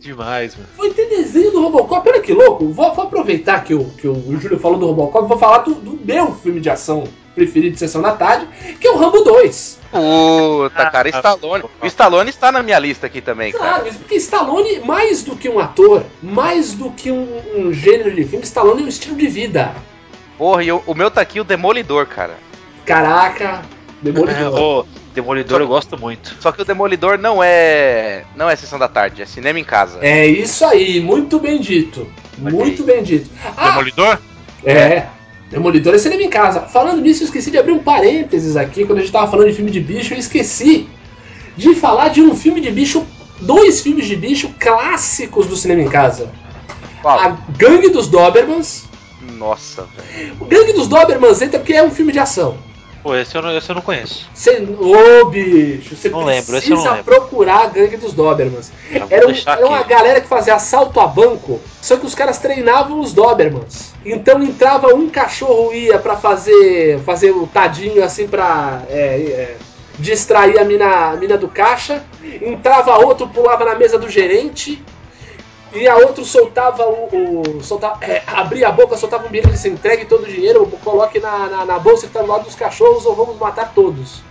[0.00, 0.68] Demais, mano.
[0.76, 2.08] Foi ter desenho do Robocop.
[2.08, 2.66] Olha que louco.
[2.72, 5.28] Vou, vou aproveitar que o, que o Júlio falou do Robocop.
[5.28, 8.48] Vou falar do, do meu filme de ação preferido de Sessão da Tarde,
[8.80, 9.80] que é o Rambo 2.
[9.90, 11.64] Puta, cara, Stallone.
[11.80, 13.64] O Stallone está na minha lista aqui também, cara.
[13.64, 18.12] Claro, isso porque Stallone, mais do que um ator, mais do que um, um gênero
[18.12, 19.72] de filme, Stallone é um estilo de vida.
[20.36, 22.34] Porra, e o, o meu tá aqui, o Demolidor, cara.
[22.84, 24.60] Caraca, É, Demolidor.
[24.60, 26.36] Ô, Demolidor eu gosto muito.
[26.40, 28.24] Só que o Demolidor não é.
[28.34, 30.00] Não é sessão da tarde, é cinema em casa.
[30.02, 32.10] É isso aí, muito bem dito.
[32.36, 33.30] Muito bem dito.
[33.56, 34.18] Ah, Demolidor?
[34.64, 35.06] é.
[35.50, 36.62] Demolidor é cinema em casa.
[36.62, 38.84] Falando nisso, eu esqueci de abrir um parênteses aqui.
[38.84, 40.88] Quando a gente tava falando de filme de bicho, eu esqueci
[41.56, 43.04] de falar de um filme de bicho.
[43.40, 46.30] Dois filmes de bicho clássicos do cinema em casa.
[47.04, 48.84] A Gangue dos Dobermans.
[49.36, 50.36] Nossa, velho.
[50.40, 52.56] O Gangue dos Dobermans entra porque é um filme de ação.
[53.04, 54.26] Pô, esse eu não, esse eu não conheço.
[54.32, 57.04] Você, ô bicho, você Não lembro, esse eu não precisa lembro.
[57.04, 58.72] procurar a Gangue dos Dobermans.
[58.90, 62.38] Já Era, um- era uma galera que fazia assalto a banco, só que os caras
[62.38, 63.92] treinavam os Dobermans.
[64.06, 69.56] Então entrava um cachorro ia pra fazer fazer o tadinho assim pra é, é,
[69.98, 72.02] distrair a mina, a mina do caixa.
[72.40, 74.82] Entrava outro, pulava na mesa do gerente.
[75.74, 77.42] E a outro soltava o.
[77.58, 80.66] o soltava, é, abria a boca, soltava um bilhete e disse: entregue todo o dinheiro,
[80.84, 84.22] coloque na, na, na bolsa que tá do lado dos cachorros ou vamos matar todos.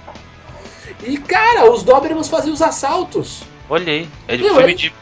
[1.04, 3.44] E cara, os Dobermans faziam os assaltos.
[3.70, 4.08] Olha aí.
[4.28, 4.94] É de Não, filme é- de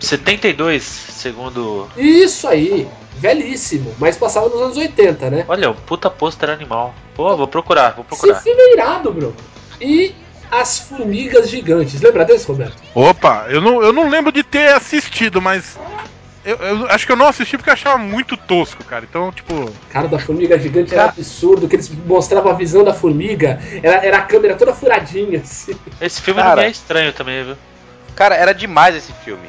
[0.00, 1.88] 72, segundo.
[1.96, 5.44] Isso aí, velhíssimo, mas passava nos anos 80, né?
[5.48, 6.94] Olha, o puta pôster animal.
[7.14, 8.40] Pô, vou procurar, vou Esse procurar.
[8.40, 9.34] filme é irado, bro.
[9.80, 10.14] E
[10.52, 12.02] As Formigas Gigantes.
[12.02, 12.76] Lembra desse, Roberto?
[12.94, 15.78] Opa, eu não, eu não lembro de ter assistido, mas.
[16.44, 19.06] Eu, eu acho que eu não assisti porque eu achava muito tosco, cara.
[19.08, 19.72] Então, tipo.
[19.88, 24.18] Cara, da Formiga Gigante era absurdo, que eles mostravam a visão da formiga, era, era
[24.18, 25.74] a câmera toda furadinha, assim.
[25.98, 26.56] Esse filme Cara.
[26.56, 27.56] não é estranho também, viu?
[28.14, 29.48] Cara, era demais esse filme.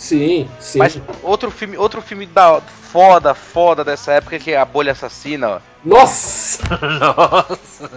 [0.00, 0.78] Sim, sim.
[0.78, 5.48] Mas outro filme, outro filme da foda, foda dessa época que é A Bolha Assassina,
[5.48, 5.58] ó.
[5.84, 6.62] Nossa!
[7.00, 7.90] Nossa.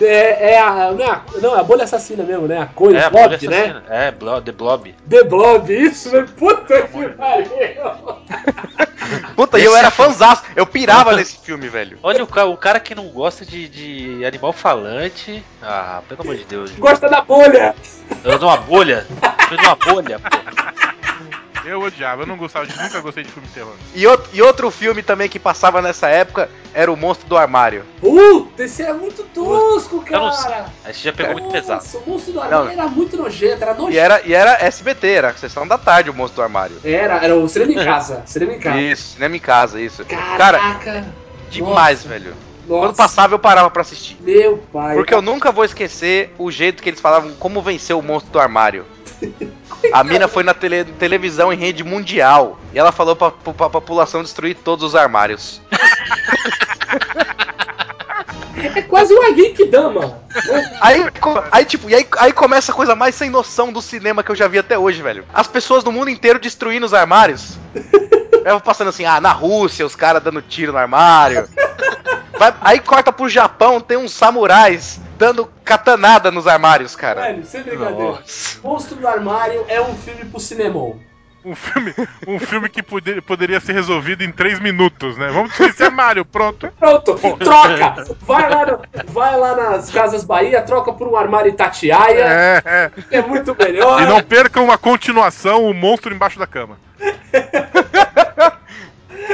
[0.00, 0.92] É, é a.
[0.92, 2.58] Não, é a, não, é a bolha assassina mesmo, né?
[2.60, 3.56] A coisa, É, a Blob, bolha né?
[3.58, 3.82] assassina.
[3.88, 4.94] É, Blo- The Blob.
[5.08, 6.26] The Blob, isso, né?
[6.36, 7.48] Puta que pariu!
[9.36, 10.42] Puta, e eu era fãzaço.
[10.54, 11.98] Eu pirava nesse filme, velho.
[12.02, 15.42] Olha o, o cara que não gosta de, de animal falante.
[15.62, 16.70] Ah, pelo amor de Deus.
[16.72, 17.74] Gosta da bolha!
[18.24, 19.06] Eu de uma bolha.
[19.50, 20.28] Eu de uma bolha, pô.
[21.64, 22.76] Eu odiava, eu não gostava de.
[22.80, 23.72] Nunca gostei de filme de terror.
[23.94, 27.84] E, outro- e outro filme também que passava nessa época era O Monstro do Armário.
[28.00, 30.66] Puta, esse é muito tosco, Eu não cara!
[30.84, 31.82] Aí você já pegou muito pesado.
[31.82, 32.72] Nossa, o monstro do armário Não.
[32.72, 33.98] era muito nojento, era E nojento.
[33.98, 36.76] era, e era SBT, era a sessão da tarde o Monstro do Armário.
[36.84, 38.22] Era, era o cinema em casa.
[38.26, 38.80] Cinema em casa.
[38.80, 40.04] Isso, cinema em casa, isso.
[40.04, 41.06] Cara, Caraca!
[41.50, 42.34] demais, nossa, velho.
[42.66, 44.16] Nossa, Quando passava eu parava pra assistir.
[44.20, 44.94] Meu pai.
[44.94, 48.38] Porque eu nunca vou esquecer o jeito que eles falavam como vencer o monstro do
[48.38, 48.86] armário.
[49.92, 53.70] A mina foi na tele- televisão em rede mundial e ela falou pra, pra, pra
[53.70, 55.60] população destruir todos os armários.
[58.74, 60.18] É quase uma Geekdama.
[60.82, 64.22] Aí, co- aí tipo, e aí, aí começa a coisa mais sem noção do cinema
[64.22, 65.24] que eu já vi até hoje, velho.
[65.32, 67.56] As pessoas do mundo inteiro destruindo os armários.
[68.44, 71.46] Eu passando assim, ah, na Rússia, os caras dando tiro no armário.
[72.38, 77.20] Vai- aí corta pro Japão, tem uns samurais dando katanada nos armários, cara.
[77.20, 78.12] Velho, sem brincadeira.
[78.12, 78.58] Nossa.
[78.64, 80.98] Monstro do Armário é um filme pro cinemão.
[81.44, 81.94] Um filme,
[82.26, 85.28] um filme que poder- poderia ser resolvido em 3 minutos, né?
[85.28, 86.70] Vamos destruir esse armário, pronto.
[86.78, 88.04] Pronto, troca!
[88.20, 88.80] Vai lá, no-
[89.12, 92.90] vai lá nas Casas Bahia, troca por um armário Itatiaia, É, é.
[93.18, 94.02] é muito melhor.
[94.02, 96.76] E não percam a continuação, o monstro embaixo da cama.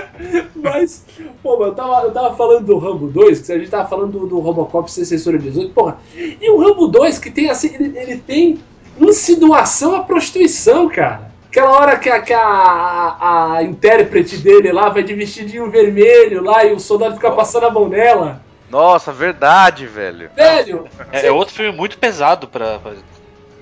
[0.56, 1.04] Mas,
[1.42, 4.26] pô, eu tava, eu tava falando do Rambo 2, que a gente tava falando do,
[4.26, 5.98] do Robocop ser censura 18, porra.
[6.16, 8.58] E o Rambo 2, que tem assim, ele, ele tem
[9.00, 11.30] insinuação à prostituição, cara.
[11.48, 16.42] Aquela hora que a, que a, a, a intérprete dele lá vai de vestidinho vermelho
[16.42, 18.42] lá e o soldado fica passando a mão nela.
[18.68, 20.28] Nossa, verdade, velho.
[20.34, 22.78] Velho, É, é outro filme muito pesado pra.
[22.78, 22.92] pra-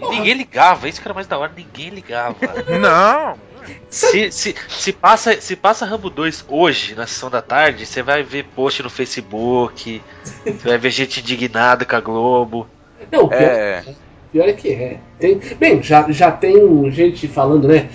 [0.00, 2.34] E ninguém ligava, isso que era mais da hora, ninguém ligava.
[2.80, 3.36] Não.
[3.88, 8.22] Se, se, se, passa, se passa Rambo 2 hoje, na sessão da tarde, você vai
[8.22, 10.02] ver post no Facebook,
[10.44, 12.66] você vai ver gente indignada com a Globo.
[13.10, 13.84] não, pior, É.
[14.32, 14.98] pior é que é.
[15.18, 17.88] Tem, bem, já, já tem gente falando, né,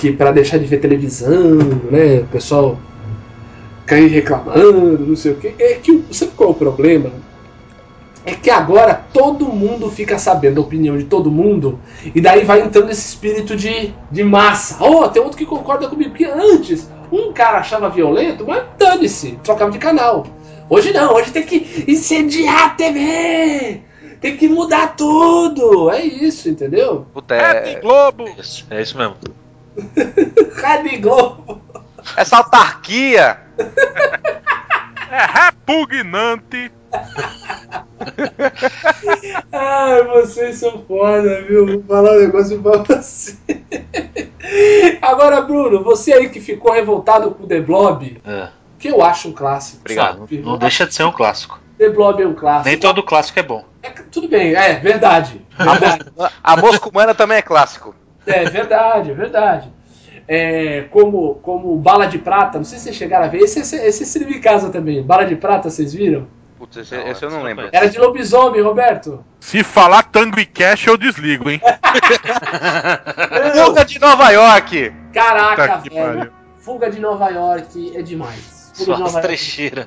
[0.00, 1.58] que pra deixar de ver televisão,
[1.90, 2.78] né, o pessoal
[3.86, 5.54] cair reclamando, não sei o quê.
[5.58, 7.10] É que, sabe qual é o problema?
[8.24, 11.78] É que agora todo mundo fica sabendo a opinião de todo mundo,
[12.14, 14.82] e daí vai entrando esse espírito de, de massa.
[14.82, 19.70] Oh, tem outro que concorda comigo, porque antes um cara achava violento, mas dane-se, trocava
[19.70, 20.26] de canal.
[20.68, 23.82] Hoje não, hoje tem que incendiar a TV!
[24.20, 25.90] Tem que mudar tudo!
[25.90, 27.06] É isso, entendeu?
[27.12, 27.80] Puta, Rede é...
[27.80, 28.24] Globo!
[28.38, 29.16] Isso, é isso mesmo.
[29.76, 31.60] Rede Globo!
[32.16, 33.38] essa autarquia.
[35.10, 36.72] É repugnante!
[39.52, 41.66] Ai, vocês são foda, viu?
[41.66, 43.36] Vou falar um negócio pra você.
[45.02, 48.48] Agora, Bruno, você aí que ficou revoltado com The Blob, É.
[48.78, 49.80] que eu acho um clássico.
[49.80, 50.18] Obrigado.
[50.20, 50.38] sabe?
[50.38, 51.58] Não deixa de ser um clássico.
[51.78, 52.68] The Blob é um clássico.
[52.68, 53.64] Nem todo clássico é bom.
[53.82, 55.44] É, tudo bem, é verdade.
[55.58, 56.12] verdade.
[56.42, 57.94] A mosca humana também é clássico.
[58.26, 59.72] É verdade, é verdade.
[60.26, 63.76] É, como, como Bala de Prata, não sei se vocês chegaram a ver, esse, esse,
[63.76, 65.02] esse cinema em casa também.
[65.02, 66.26] Bala de Prata, vocês viram?
[66.58, 67.68] Putz, esse, esse eu não lembro.
[67.72, 69.22] Era de lobisomem, Roberto.
[69.40, 71.60] Se falar Tango e Cash, eu desligo, hein?
[73.66, 74.92] Fuga de Nova York!
[75.12, 76.16] Caraca, Tá que velho.
[76.16, 76.32] pariu.
[76.58, 78.72] Fuga de Nova York é demais.
[78.74, 79.26] Fuga de Só as Nova York.
[79.26, 79.86] trecheiras.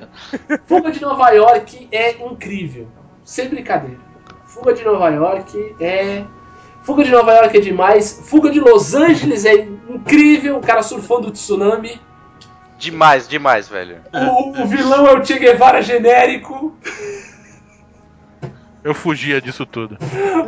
[0.66, 2.86] Fuga de Nova York é incrível.
[3.24, 3.98] Sem brincadeira.
[4.46, 6.22] Fuga de Nova York é.
[6.88, 8.22] Fuga de Nova York é demais.
[8.24, 9.56] Fuga de Los Angeles é
[9.90, 10.56] incrível.
[10.56, 12.00] O cara surfando o tsunami.
[12.78, 13.98] Demais, demais, velho.
[14.10, 16.74] O, o vilão é o Che Guevara genérico.
[18.82, 19.98] Eu fugia disso tudo.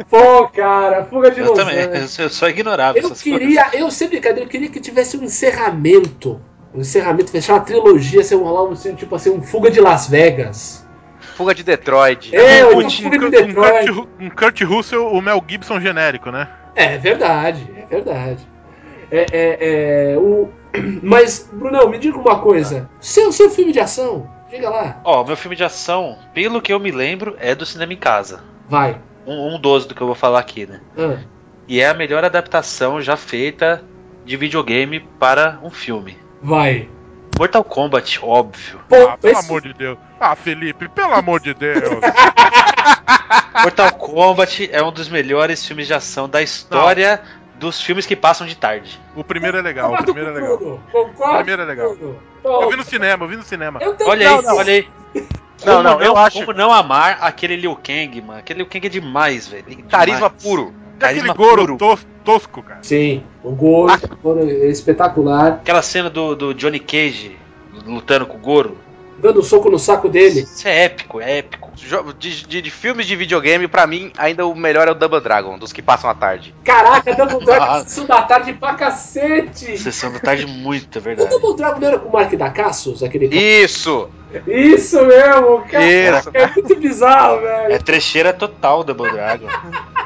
[0.09, 1.79] Pô, cara, Fuga de Eu Los também.
[1.79, 2.19] Angeles.
[2.19, 6.41] Eu só ignorava Eu essas queria, eu sem brincadeira, eu queria que tivesse um encerramento.
[6.75, 10.87] Um encerramento, fechar uma trilogia, ser um, um, tipo assim, um Fuga de Las Vegas.
[11.31, 12.35] Fuga de Detroit.
[12.35, 13.87] É, um, um, Fuga de um Detroit.
[13.87, 16.49] Kurt, Ru- um Kurt Russell, o Mel Gibson genérico, né?
[16.75, 18.47] É verdade, é verdade.
[19.11, 20.49] É, é, é, o...
[21.03, 22.89] Mas, Brunão, me diga uma coisa.
[23.01, 25.01] Seu, seu filme de ação, diga lá.
[25.05, 28.41] Ó, meu filme de ação, pelo que eu me lembro, é do cinema em casa.
[28.69, 28.99] Vai.
[29.27, 30.81] Um, um dos do que eu vou falar aqui, né?
[30.97, 31.19] Ah,
[31.67, 33.83] E é a melhor adaptação já feita
[34.25, 36.17] de videogame para um filme.
[36.43, 36.89] vai.
[37.41, 38.81] Mortal Kombat, óbvio.
[38.87, 39.97] Pô, Ah, pelo esse- amor de Deus.
[40.21, 41.81] Ah, Felipe, pelo amor de Deus.
[43.63, 47.23] Mortal Kombat é um dos melhores filmes de ação da história
[47.59, 49.01] dos filmes que passam de tarde.
[49.17, 50.59] O primeiro é legal, o Concordo primeiro é legal.
[50.59, 51.33] Concordo.
[51.33, 51.97] O primeiro é legal.
[52.45, 53.81] Eu vi no cinema, eu vi no cinema.
[53.83, 53.97] eu.
[54.07, 54.57] Olha aí, Não, não.
[54.57, 54.89] olha aí.
[55.63, 58.39] Não, Como não, eu acho- Como não amar aquele Liu Kang, mano?
[58.39, 59.65] Aquele Liu Kang é demais, velho.
[59.65, 59.91] Demais.
[59.91, 60.75] Carisma puro.
[61.01, 61.77] Aquele Goro puro.
[61.79, 62.81] tos- tosco, cara.
[62.83, 65.53] Sim, o Goro, o Goro é espetacular.
[65.63, 67.37] Aquela cena do, do Johnny Cage
[67.87, 68.77] lutando com o Goro.
[69.19, 70.41] Dando um soco no saco dele.
[70.41, 71.71] Isso é épico, é épico.
[72.19, 75.59] De, de- de filmes de videogame, pra mim, ainda o melhor é o Double Dragon,
[75.59, 76.55] dos que passam à tarde.
[76.65, 79.77] Caraca, Double Dragon sessão da tarde pra cacete.
[79.79, 81.31] Sessão da tarde muito, é O verdade.
[81.31, 84.09] Double Dragon não era com o Mark da Cassius, aquele Isso!
[84.47, 86.19] Isso mesmo, cara.
[86.19, 86.31] Isso.
[86.33, 87.73] É muito bizarro, velho.
[87.75, 89.49] É trecheira total Double Dragon.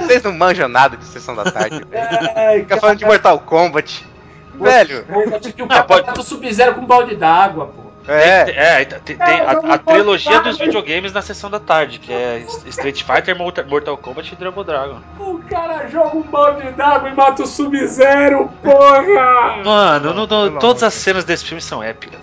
[0.00, 2.08] Vocês não manjam nada de sessão da tarde, velho.
[2.36, 4.06] Ai, Fica falando de Mortal Kombat.
[4.54, 7.82] Velho, Kombat que o cara pode- mata o Sub-Zero com um balde d'água, pô.
[8.10, 8.80] é.
[8.80, 13.02] É, tem, tem a, a trilogia dos videogames na sessão da tarde, que é Street
[13.02, 15.00] Fighter, Mortal Kombat e Double Dragon.
[15.18, 19.62] O cara joga um balde d'água e mata o Sub-Zero, porra!
[19.62, 22.20] Mano, não- não- todas as cenas desse filme são épicas.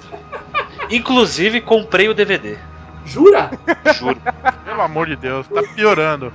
[0.89, 2.57] Inclusive, comprei o DVD.
[3.05, 3.51] Jura?
[3.95, 4.17] Juro.
[4.65, 6.31] Pelo amor de Deus, tá piorando.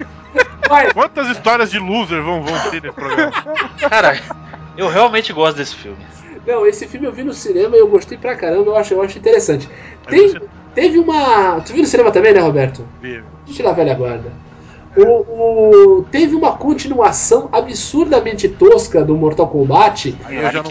[0.68, 0.92] Vai.
[0.92, 3.32] Quantas histórias de loser vão, vão ter nesse programa?
[3.88, 4.20] Cara,
[4.76, 5.98] eu realmente gosto desse filme.
[6.46, 9.02] Não, esse filme eu vi no cinema e eu gostei pra caramba, eu acho, eu
[9.02, 9.68] acho interessante.
[10.08, 10.40] Tem, você-
[10.74, 11.60] teve uma.
[11.60, 12.86] Tu viu no cinema também, né, Roberto?
[13.46, 14.32] Eu tirar a velha guarda.
[14.96, 15.02] O,
[16.00, 20.16] o- teve uma continuação absurdamente tosca do Mortal Kombat.
[20.24, 20.70] Aí eu já não...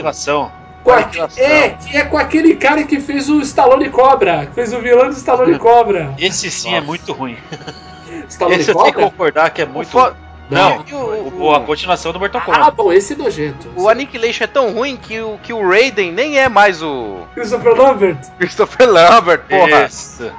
[0.88, 4.74] Com a- é, que é com aquele cara que fez o Stallone Cobra, que fez
[4.74, 6.14] o vilão do Stallone Cobra.
[6.18, 7.38] Esse sim é muito ruim.
[8.30, 9.10] Stallone Esse eu tenho que Cobra?
[9.12, 10.14] concordar que é muito fo- ruim.
[10.50, 12.72] Não, E o- o- o- a continuação do Mortal Ah, Kombat.
[12.78, 13.68] bom, esse é nojento.
[13.76, 17.74] O Annihilation é tão ruim que o, que o Raiden nem é mais o Christopher
[17.76, 19.86] Lambert, Christopher Lambert, porra.
[19.88, 20.32] Isso.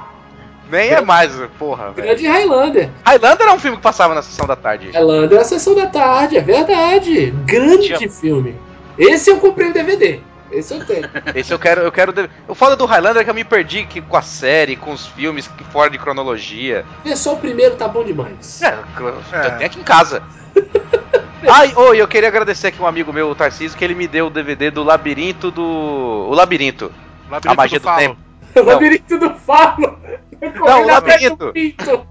[0.71, 2.89] Nem é mais o, porra, grande Highlander.
[3.05, 4.89] Highlander é um filme que passava na sessão da tarde.
[4.91, 7.29] Highlander é a sessão da tarde, é verdade.
[7.45, 8.55] Grande Tinha- filme.
[8.97, 10.19] Esse eu comprei o DVD.
[10.51, 11.09] Esse eu tenho.
[11.35, 12.13] Esse eu quero, eu quero.
[12.47, 15.05] O foda do Highlander é que eu me perdi que- com a série, com os
[15.07, 16.85] filmes que fora de cronologia.
[17.03, 18.61] Vê só o primeiro, tá bom demais.
[18.61, 19.49] É, eu É.
[19.51, 20.23] tenho aqui em casa.
[21.47, 24.27] Ai, oi, eu queria agradecer aqui um amigo meu, o Tarcísio, que ele me deu
[24.27, 25.61] o DVD do Labirinto do.
[25.63, 26.91] O Labirinto.
[27.29, 27.97] Labirinto A magia do Falo.
[27.99, 28.17] tempo.
[28.55, 29.99] O labirinto do Falo.
[30.65, 31.53] Não, o labirinto.
[31.53, 32.07] do.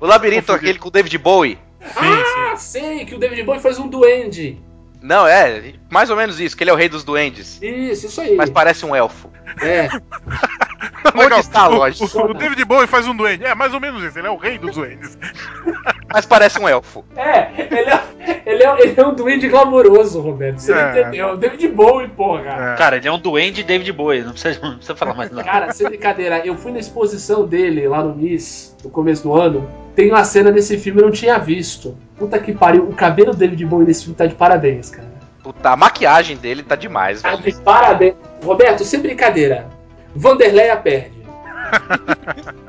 [0.00, 1.58] O Labirinto, aquele com o David Bowie.
[1.80, 2.40] Sim, sim.
[2.52, 4.60] Ah, sei que o David Bowie faz um duende.
[5.06, 7.62] Não, é, mais ou menos isso, que ele é o rei dos duendes.
[7.62, 8.34] Isso, isso aí.
[8.34, 9.30] Mas parece um elfo.
[9.62, 9.88] É.
[11.14, 12.18] Onde está a O, lógica?
[12.18, 13.44] o, o David Bowie faz um duende.
[13.44, 14.18] É, mais ou menos isso.
[14.18, 15.16] Ele é o rei dos duendes.
[16.12, 17.04] Mas parece um elfo.
[17.16, 18.02] É, ele é,
[18.44, 20.58] ele é, ele é um duende glamouroso, Roberto.
[20.58, 21.00] Você não É.
[21.00, 21.28] entendeu?
[21.32, 22.72] O David Bowie, porra.
[22.72, 22.76] É.
[22.76, 25.44] Cara, ele é um duende David Bowie, não precisa, não precisa falar mais nada.
[25.48, 29.68] Cara, sem brincadeira, eu fui na exposição dele lá no Miss, no começo do ano.
[29.96, 31.96] Tem uma cena desse filme que eu não tinha visto.
[32.16, 35.08] Puta que pariu, o cabelo do David Bowie nesse filme tá de parabéns, cara.
[35.42, 37.42] Puta, a maquiagem dele tá demais, Tá velho.
[37.42, 38.14] de parabéns.
[38.44, 39.68] Roberto, sem brincadeira.
[40.14, 41.16] Vanderleia perde.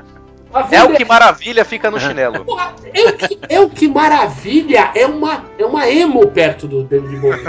[0.72, 2.42] É o que maravilha fica no chinelo.
[2.44, 6.82] Porra, é o que, é o que maravilha, é uma, é uma emo perto do
[6.84, 7.44] David Bowie.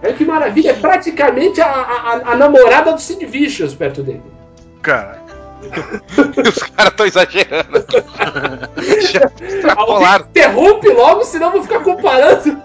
[0.00, 4.22] É o que maravilha, é praticamente a, a, a namorada do Sid Vicious perto dele.
[4.80, 5.20] Cara.
[6.48, 7.84] Os caras tão exagerando.
[9.10, 10.26] Já Alguém extrapolaram.
[10.26, 12.62] interrompe logo, senão eu vou ficar comparando.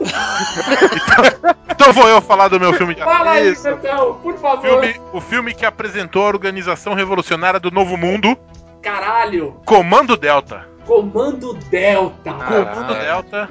[1.69, 3.55] Então vou eu falar do meu filme de Fala aí.
[3.55, 4.61] Betão, por favor.
[4.61, 8.37] filme, o filme que apresentou a Organização Revolucionária do Novo Mundo,
[8.81, 10.67] Caralho, Comando Delta.
[10.85, 12.33] Comando Delta.
[12.33, 13.05] Comando é.
[13.05, 13.49] Delta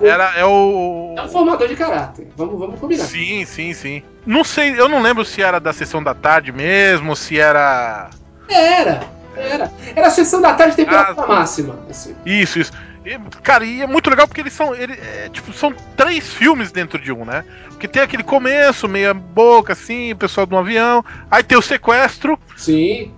[0.00, 2.28] era é o É um formador de caráter.
[2.36, 3.04] Vamos, vamos combinar.
[3.04, 4.02] Sim, sim, sim.
[4.24, 8.10] Não sei, eu não lembro se era da sessão da tarde mesmo, se era
[8.48, 9.00] Era,
[9.36, 9.70] era.
[9.94, 11.78] Era a sessão da tarde temperatura máxima.
[11.88, 12.14] Assim.
[12.24, 12.72] isso, isso.
[13.04, 16.70] E, cara, e é muito legal porque eles são, ele, é, tipo, são três filmes
[16.72, 17.44] dentro de um, né?
[17.68, 21.62] Porque tem aquele começo, meia boca, assim, o pessoal de um avião, aí tem o
[21.62, 23.12] sequestro, Sim.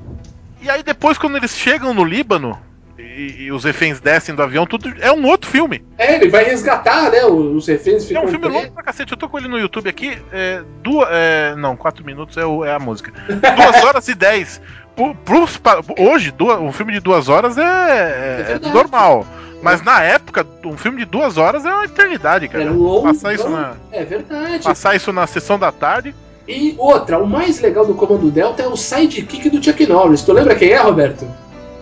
[0.61, 2.57] e aí depois quando eles chegam no Líbano
[2.99, 5.83] e, e os reféns descem do avião, tudo é um outro filme.
[5.99, 7.24] É, ele vai resgatar, né?
[7.24, 8.62] Os reféns É ficam um filme presos.
[8.62, 9.11] longo pra cacete.
[9.12, 10.18] Eu tô com ele no YouTube aqui.
[10.31, 13.11] É, duas, é, não, quatro minutos é, o- é a música.
[13.26, 14.61] Duas horas e dez.
[15.01, 15.61] Pro- pros
[15.98, 18.74] hoje, duas, um filme de duas horas é, é- é verdade.
[18.74, 19.26] normal.
[19.62, 22.64] Mas na época, um filme de duas horas é uma eternidade, cara.
[22.64, 23.09] Era um longo.
[23.09, 24.64] Passar isso, na, É verdade.
[24.64, 26.14] passar isso na sessão da tarde.
[26.48, 30.22] E outra, o mais legal do Comando Delta é o sidekick do Chuck Norris.
[30.22, 31.26] Tu lembra quem é, Roberto?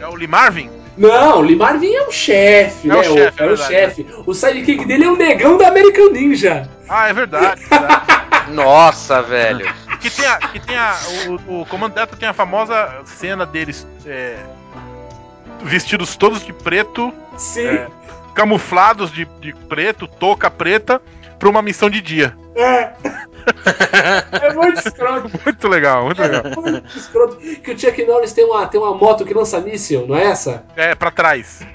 [0.00, 0.68] É o Lee Marvin.
[0.96, 2.98] Não, o Lee Marvin é o chefe, É né?
[2.98, 4.06] o chefe, é é o chefe.
[4.26, 6.68] O sidekick dele é o negão da American Ninja.
[6.88, 7.62] Ah, é verdade.
[7.64, 8.04] é verdade.
[8.52, 9.68] Nossa, velho.
[9.98, 10.96] Que tem a, que tem a,
[11.46, 14.38] o, o Comando Delta tem a famosa cena deles é,
[15.62, 17.66] vestidos todos de preto, Sim.
[17.66, 17.88] É.
[18.34, 21.00] camuflados de, de preto, touca preta,
[21.38, 22.36] pra uma missão de dia.
[22.54, 22.92] É.
[24.42, 25.30] É muito escroto.
[25.44, 26.42] Muito legal, muito legal.
[26.44, 27.36] É muito escroto.
[27.36, 30.64] Que o Chuck Norris tem uma, tem uma moto que lança míssil, não é essa?
[30.76, 31.60] É, pra trás.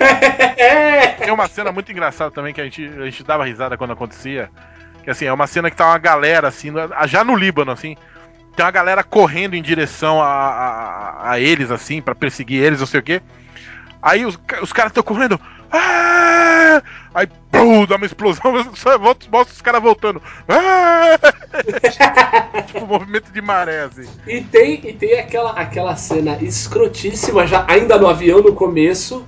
[0.55, 1.07] É.
[1.07, 4.49] Tem uma cena muito engraçada também que a gente, a gente dava risada quando acontecia.
[5.03, 6.71] Que assim, é uma cena que tá uma galera, assim,
[7.07, 7.97] já no Líbano, assim.
[8.55, 12.87] Tem uma galera correndo em direção a, a, a eles, assim, pra perseguir eles, não
[12.87, 13.21] sei o quê.
[14.01, 15.39] Aí os, os caras estão correndo.
[15.71, 16.81] "Ah!"
[17.15, 18.51] Aí, pum, dá uma explosão,
[18.99, 20.21] volta- mostra os caras voltando.
[20.47, 21.17] "Ah!"
[22.67, 24.07] tipo, movimento de maré, assim.
[24.27, 29.25] E tem, e tem aquela, aquela cena escrotíssima, já ainda no avião no começo,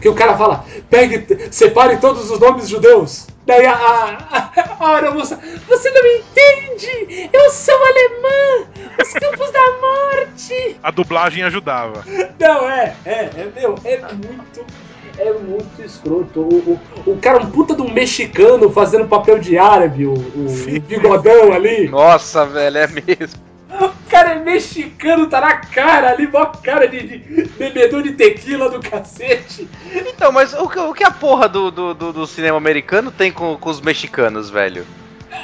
[0.00, 3.26] que o cara fala: pegue, separe todos os nomes judeus.
[3.46, 7.30] Daí a, a, a aeromoça, você não me entende!
[7.32, 8.66] Eu sou alemã!
[9.00, 10.76] Os campos da morte!
[10.82, 12.04] A dublagem ajudava.
[12.38, 14.88] Não, é, é, é, meu, é muito.
[15.18, 16.42] É muito escroto.
[16.42, 20.76] O, o, o cara, um puta de um mexicano fazendo papel de árabe, o, o,
[20.76, 21.88] o bigodão ali.
[21.88, 23.47] Nossa, velho, é mesmo.
[23.70, 27.18] O cara é mexicano, tá na cara ali, mó cara de, de
[27.58, 29.68] bebedor de tequila do cacete.
[29.94, 33.30] Então, mas o que, o que a porra do, do, do- do cinema americano tem
[33.30, 34.86] com, com os mexicanos, velho?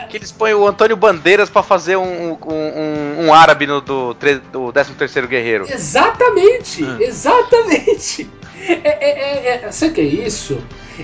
[0.08, 4.14] Que eles põem o Antônio Bandeiras pra fazer um, um, um- um árabe no, do,
[4.14, 5.66] do 13º Guerreiro.
[5.70, 8.28] Exatamente, exatamente.
[8.60, 10.58] É, é, é, é, sabe o que é isso?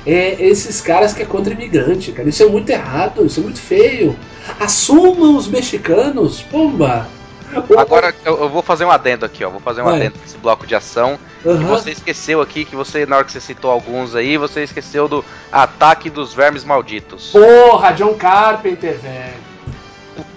[0.07, 2.28] É esses caras que é contra imigrante, cara.
[2.28, 4.16] Isso é muito errado, isso é muito feio.
[4.59, 7.09] Assumam os mexicanos, pomba.
[7.76, 9.51] Agora eu, eu vou fazer um adendo aqui, ó.
[9.51, 9.96] Vou fazer um Vai.
[9.96, 11.18] adendo nesse bloco de ação.
[11.44, 11.66] E Aham.
[11.66, 15.24] você esqueceu aqui que você, na hora que você citou alguns aí, você esqueceu do
[15.51, 17.30] ataque dos vermes malditos.
[17.32, 19.49] Porra, John Carpenter, velho.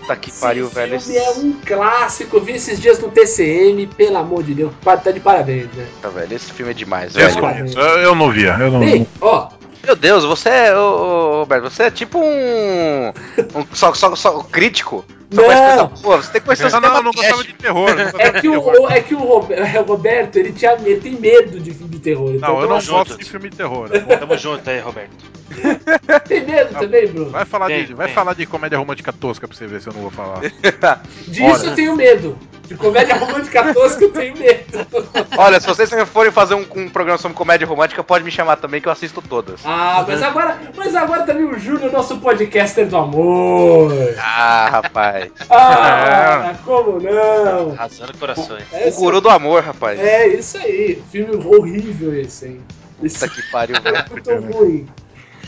[0.04, 1.00] Puta que pariu, Esse velho.
[1.00, 2.40] filme é um clássico.
[2.42, 4.74] Vi esses dias no TCM, pelo amor de Deus.
[4.84, 5.88] Tá de parabéns, né?
[5.96, 7.72] Puta, velho, esse filme é demais, Eu, velho.
[7.80, 8.56] eu, eu não via.
[8.60, 9.48] Eu não, Ei, ó,
[9.84, 13.08] Meu Deus, você é, ô, ô, Roberto, você é tipo um,
[13.56, 15.06] um só, só, só crítico.
[15.36, 15.44] Não.
[15.46, 17.90] conhece coisa boa, você tem que conhecer o não, cinema não, não gostava de terror.
[17.96, 18.76] não gostava É de que o, terror.
[18.82, 22.00] o- é que o Robe- é, Roberto, ele, tinha, ele tem medo de filme de
[22.00, 22.32] terror.
[22.36, 23.10] então Não, eu não juntos.
[23.10, 23.90] gosto de filme de terror.
[23.90, 25.34] Tamo junto aí, Roberto.
[26.28, 27.30] Tem medo também, Bruno?
[27.30, 28.16] Vai falar, Tem, de, vai tem.
[28.16, 30.42] falar de comédia romântica tosca pra você ver se eu não vou falar.
[31.28, 31.70] Disso Olha.
[31.70, 32.38] eu tenho medo.
[32.68, 34.88] De comédia romântica tosca eu tenho medo.
[35.38, 38.82] Olha, se vocês forem fazer um, um programa sobre comédia romântica, pode me chamar também
[38.82, 39.60] que eu assisto todas.
[39.66, 43.92] Ah, mas agora, mas agora também o Júnior, nosso podcaster do amor.
[44.18, 45.23] Ah, rapaz.
[45.50, 47.72] Ah, como não?
[47.72, 48.64] Arrasando corações.
[48.88, 50.00] O guru do amor, rapaz.
[50.00, 51.02] É, isso aí.
[51.12, 52.62] Filme horrível esse, hein?
[53.00, 53.98] Puta que pariu, velho.
[53.98, 54.88] é muito ruim.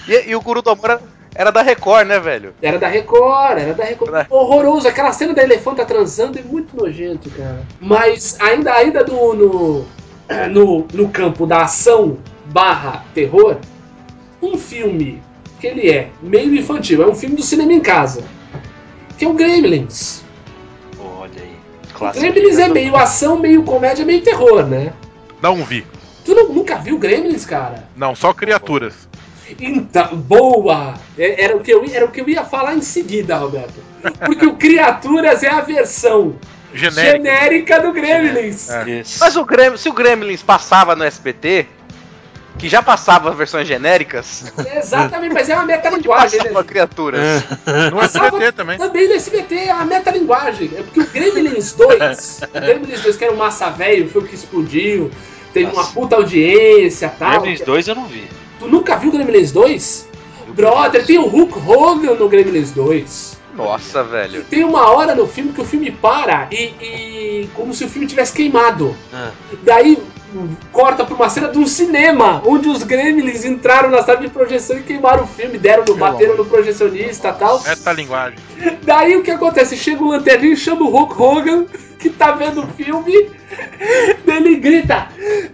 [0.07, 1.01] E, e o guru do amor era,
[1.33, 2.53] era da Record, né, velho?
[2.61, 4.13] Era da Record, era da Record.
[4.13, 4.27] Era.
[4.29, 4.87] Horroroso.
[4.87, 7.61] Aquela cena da elefanta transando é muito nojento, cara.
[7.79, 9.85] Mas ainda, ainda no, no,
[10.51, 13.57] no, no campo da ação barra terror,
[14.41, 15.21] um filme
[15.59, 18.23] que ele é meio infantil, é um filme do cinema em casa.
[19.17, 20.21] Que é o Gremlins.
[20.99, 21.55] Olha aí.
[21.89, 22.25] O Clássico.
[22.31, 24.91] Gremlins é meio ação, meio comédia, meio terror, né?
[25.41, 25.85] Não vi.
[26.25, 27.87] Tu não- nunca viu Gremlins, cara?
[27.95, 29.07] Não, só criaturas.
[29.59, 30.95] Então, boa!
[31.17, 33.75] É- Era o, que eu, ia- era o que eu ia falar em seguida, Roberto.
[34.25, 36.35] Porque o Criaturas é a versão
[36.73, 37.11] Genérico.
[37.25, 38.69] genérica do Gremlins.
[38.69, 39.03] É.
[39.19, 41.67] Mas o Grem, se o Gremlins passava no SBT,
[42.65, 46.65] que já passava versões genéricas, Exatamente, mas é uma metalinguagem, passava né?
[46.67, 47.43] criaturas?
[47.91, 48.77] No SBT também.
[48.79, 50.71] Também no SBT é uma metalinguagem.
[50.75, 54.25] É porque o Gremlins 2, o Gremlins 2 que era um massa velho, foi o
[54.25, 55.11] que explodiu,
[55.53, 55.93] teve uma Nossa.
[55.93, 57.41] puta audiência e tal.
[57.41, 58.27] Gremlins 2 eu não vi.
[58.57, 60.09] Tu nunca viu Gremlins 2?
[60.47, 63.37] Brother, tem o Hulk Hogan no Gremlins 2.
[63.53, 64.43] Nossa, velho.
[64.45, 68.07] Tem uma hora no filme que o filme para e, e- como se o filme
[68.07, 68.95] tivesse queimado.
[69.13, 69.29] Ah.
[69.61, 70.01] Daí
[70.71, 74.77] corta pra uma cena de um cinema, onde os gremlins entraram na sala de projeção
[74.77, 77.57] e queimaram o filme, deram no, bateram no projecionista e tal.
[77.65, 78.37] Essa linguagem.
[78.83, 79.77] Daí o que acontece?
[79.77, 81.65] Chega o lanterninho e chama o Hulk Hogan,
[81.99, 83.31] que tá vendo o filme,
[84.27, 85.07] ele grita: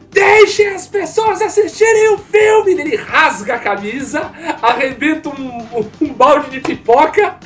[0.09, 2.71] Deixem as pessoas assistirem o filme!
[2.73, 7.37] Ele rasga a camisa, arrebenta um, um balde de pipoca,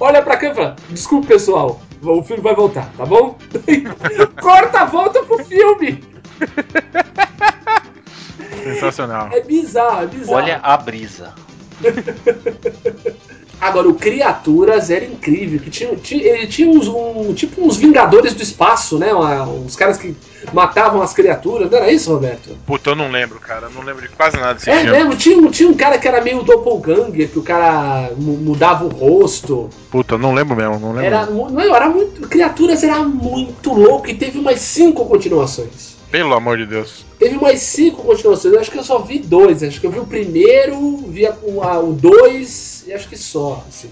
[0.00, 3.38] olha pra câmera e fala: Desculpe, pessoal, o filme vai voltar, tá bom?
[4.40, 6.13] Corta, volta pro filme!
[8.62, 9.28] Sensacional.
[9.32, 10.36] É bizarro, é bizarro.
[10.36, 11.32] Olha a brisa.
[13.60, 18.34] Agora, o Criaturas era incrível, que tinha, tinha- ele tinha uns, um, tipo uns Vingadores
[18.34, 19.12] do Espaço, né?
[19.14, 20.14] Uma- uns caras que
[20.52, 22.56] matavam as criaturas, não era isso, Roberto?
[22.66, 23.66] Puta, eu não lembro, cara.
[23.66, 24.90] Eu não lembro de quase nada desse É filme.
[24.92, 28.84] mesmo, tinha, um- tinha um cara que era meio doppelganger, que o cara mu- mudava
[28.84, 29.70] o rosto.
[29.90, 30.78] Puta, eu não lembro mesmo.
[30.78, 31.06] Não lembro.
[31.06, 32.28] Era, não, era muito.
[32.28, 35.93] Criaturas era muito louco e teve umas cinco continuações.
[36.14, 37.04] Pelo amor de Deus.
[37.18, 38.54] Teve umas cinco continuações.
[38.54, 39.64] Eu acho que eu só vi dois.
[39.64, 43.16] Acho que eu vi o primeiro, vi a- o, a- o dois e acho que
[43.16, 43.64] só.
[43.68, 43.90] Assim.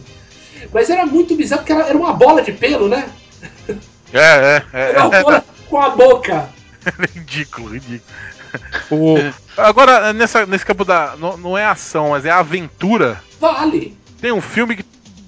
[0.72, 3.08] Mas era muito bizarro porque era, era uma bola de pelo, né?
[4.12, 4.82] É, é, é.
[4.94, 6.48] Era uma bola com a boca.
[7.12, 8.02] ridículo, ridículo.
[8.88, 9.16] O-
[9.56, 11.16] agora, nessa, nesse campo da.
[11.18, 13.20] Não, não é ação, mas é aventura.
[13.40, 13.98] Vale.
[14.20, 14.84] Tem um filme que,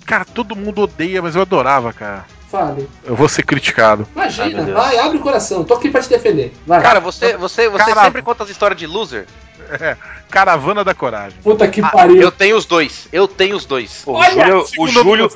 [0.07, 2.25] cara, todo mundo odeia, mas eu adorava, cara.
[2.55, 2.89] Vale.
[3.03, 4.07] Eu vou ser criticado.
[4.15, 4.79] Imagina, Deus.
[4.79, 5.65] vai, abre o coração.
[5.65, 6.55] Tô aqui pra te defender.
[6.65, 6.81] Vai.
[6.81, 9.27] Cara, você, você, você Cara- sempre conta as histórias de loser?
[10.31, 11.37] Caravana da Coragem.
[11.43, 12.23] Puta que Ah, pariu.
[12.23, 13.09] eu tenho os dois.
[13.13, 14.03] Eu tenho os dois.
[14.05, 15.31] Pô, o Olha, Júlio, o, Júlio,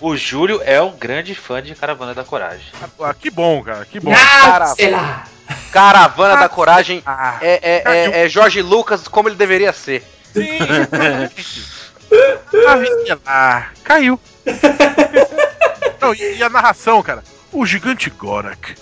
[0.00, 2.66] o Júlio é um grande fã de Caravana da Coragem.
[3.00, 4.12] Ah, que bom, cara, que bom.
[4.12, 5.24] Ah, sei lá.
[5.70, 10.02] Caravana da Coragem Ah, é, é, é, é Jorge Lucas como ele deveria ser.
[10.32, 10.58] sim.
[13.26, 14.20] Ah, caiu.
[16.04, 17.22] Não, e, e a narração, cara?
[17.52, 18.74] O gigante Gorak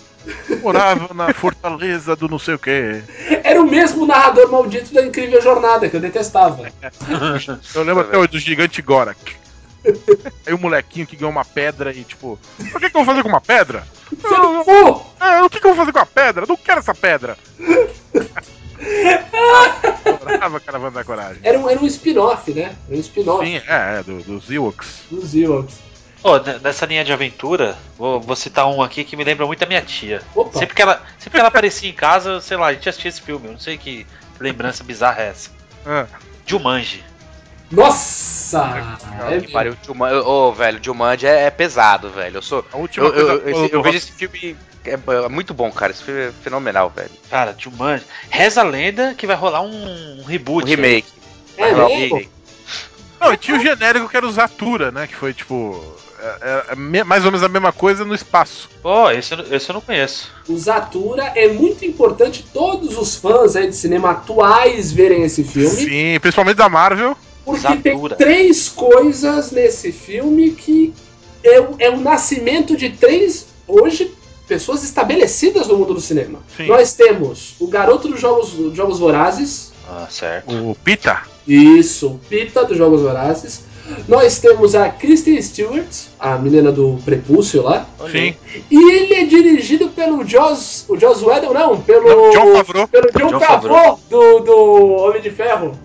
[0.63, 3.03] morava na fortaleza do não sei o quê.
[3.43, 6.71] Era o mesmo narrador maldito da Incrível Jornada, que eu detestava.
[7.75, 9.37] Eu lembro até hoje do gigante Gorak.
[10.47, 13.23] Aí o molequinho que ganhou uma pedra e tipo, o que, que eu vou fazer
[13.23, 13.85] com uma pedra?
[14.09, 15.07] Filho do cu!
[15.19, 16.47] Ah, o que, que eu vou fazer com a pedra?
[16.47, 17.37] Não quero essa pedra.
[20.05, 21.41] Adorava Caravana da Coragem.
[21.43, 22.77] Era um, era um spin-off, né?
[22.89, 25.03] Era um spin-off Sim, é, é, do, dos Ewoks.
[25.11, 25.75] dos Ewoks.
[26.23, 29.59] Pô, ne- nessa linha de aventura, vou, vou citar um aqui que me lembra muito
[29.59, 30.23] da minha tia.
[30.35, 30.57] Opa.
[30.59, 33.21] Sempre que, ela, sempre que ela aparecia em casa, sei lá, a gente assistia esse
[33.21, 33.47] filme.
[33.49, 34.07] Eu não sei que
[34.39, 35.51] lembrança bizarra é essa.
[35.85, 36.07] Ah,
[36.47, 37.03] Jumanji.
[37.71, 38.63] Nossa!
[39.31, 39.77] É Que pariu,
[40.27, 42.37] Ô, velho, Jumanji é, é pesado, velho.
[42.37, 42.65] Eu sou.
[42.73, 44.57] a última Eu, eu, coisa eu, esse- do eu vejo esse filme.
[44.85, 45.91] É, é muito bom, cara.
[45.93, 47.11] Esse filme é fenomenal, velho.
[47.31, 48.05] Cara, Jumanji.
[48.31, 50.65] Reza a lenda que vai rolar um, um reboot.
[50.65, 51.09] O remake.
[51.57, 51.89] É o mesmo?
[52.17, 52.31] remake.
[53.21, 55.07] Não, e tinha o genérico que era o Zatura, né?
[55.07, 55.83] Que foi tipo.
[56.41, 58.69] É- é me- mais ou menos a mesma coisa no espaço.
[58.83, 60.29] Pô, esse, eu não- esse eu não conheço.
[60.49, 65.69] O Zatura é muito importante todos os fãs aí de cinema atuais verem esse filme.
[65.77, 67.17] Sim, principalmente da Marvel.
[67.45, 68.15] Porque Zatura.
[68.17, 70.95] tem três coisas nesse filme que
[71.43, 74.15] é, o- é o nascimento de três, hoje,
[74.47, 76.39] pessoas estabelecidas no mundo do cinema.
[76.57, 76.67] Sim.
[76.67, 80.55] Nós temos o garoto dos Jogos, dos Jogos Vorazes, Ah, certo.
[80.55, 81.23] O Pita.
[81.47, 83.65] isso, o Pita dos Jogos Vorazes.
[84.09, 87.87] Nós temos a Kristen Stewart, a menina do prepúcio lá.
[88.11, 88.35] Sim.
[88.71, 90.85] E ele é dirigido pelo Joss.
[90.89, 92.09] O Joss Whedon, não, pelo.
[92.09, 92.89] Não, John Favreau.
[92.89, 95.79] Pelo John, John Favreau, do, do Homem de Ferro.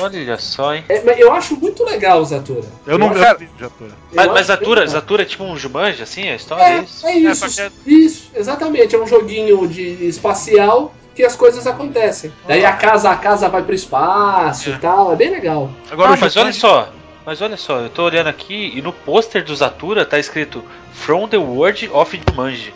[0.00, 0.84] Olha só, hein?
[0.88, 2.62] É, mas eu acho muito legal o Zatura.
[2.86, 3.70] Eu não eu vi tô.
[4.14, 4.86] Mas, mas Zatura.
[4.86, 7.06] Zatura é tipo um Jumanji, assim, a história é, É, isso?
[7.06, 8.94] é isso, É, isso, exatamente.
[8.94, 12.30] É um joguinho de espacial que as coisas acontecem.
[12.46, 15.70] Daí a casa, a casa vai pro espaço e tal, é bem legal.
[15.90, 16.90] Agora Ah, mas olha só,
[17.26, 21.26] mas olha só, eu tô olhando aqui e no pôster do Zatura tá escrito From
[21.28, 22.72] the World of Jumanji.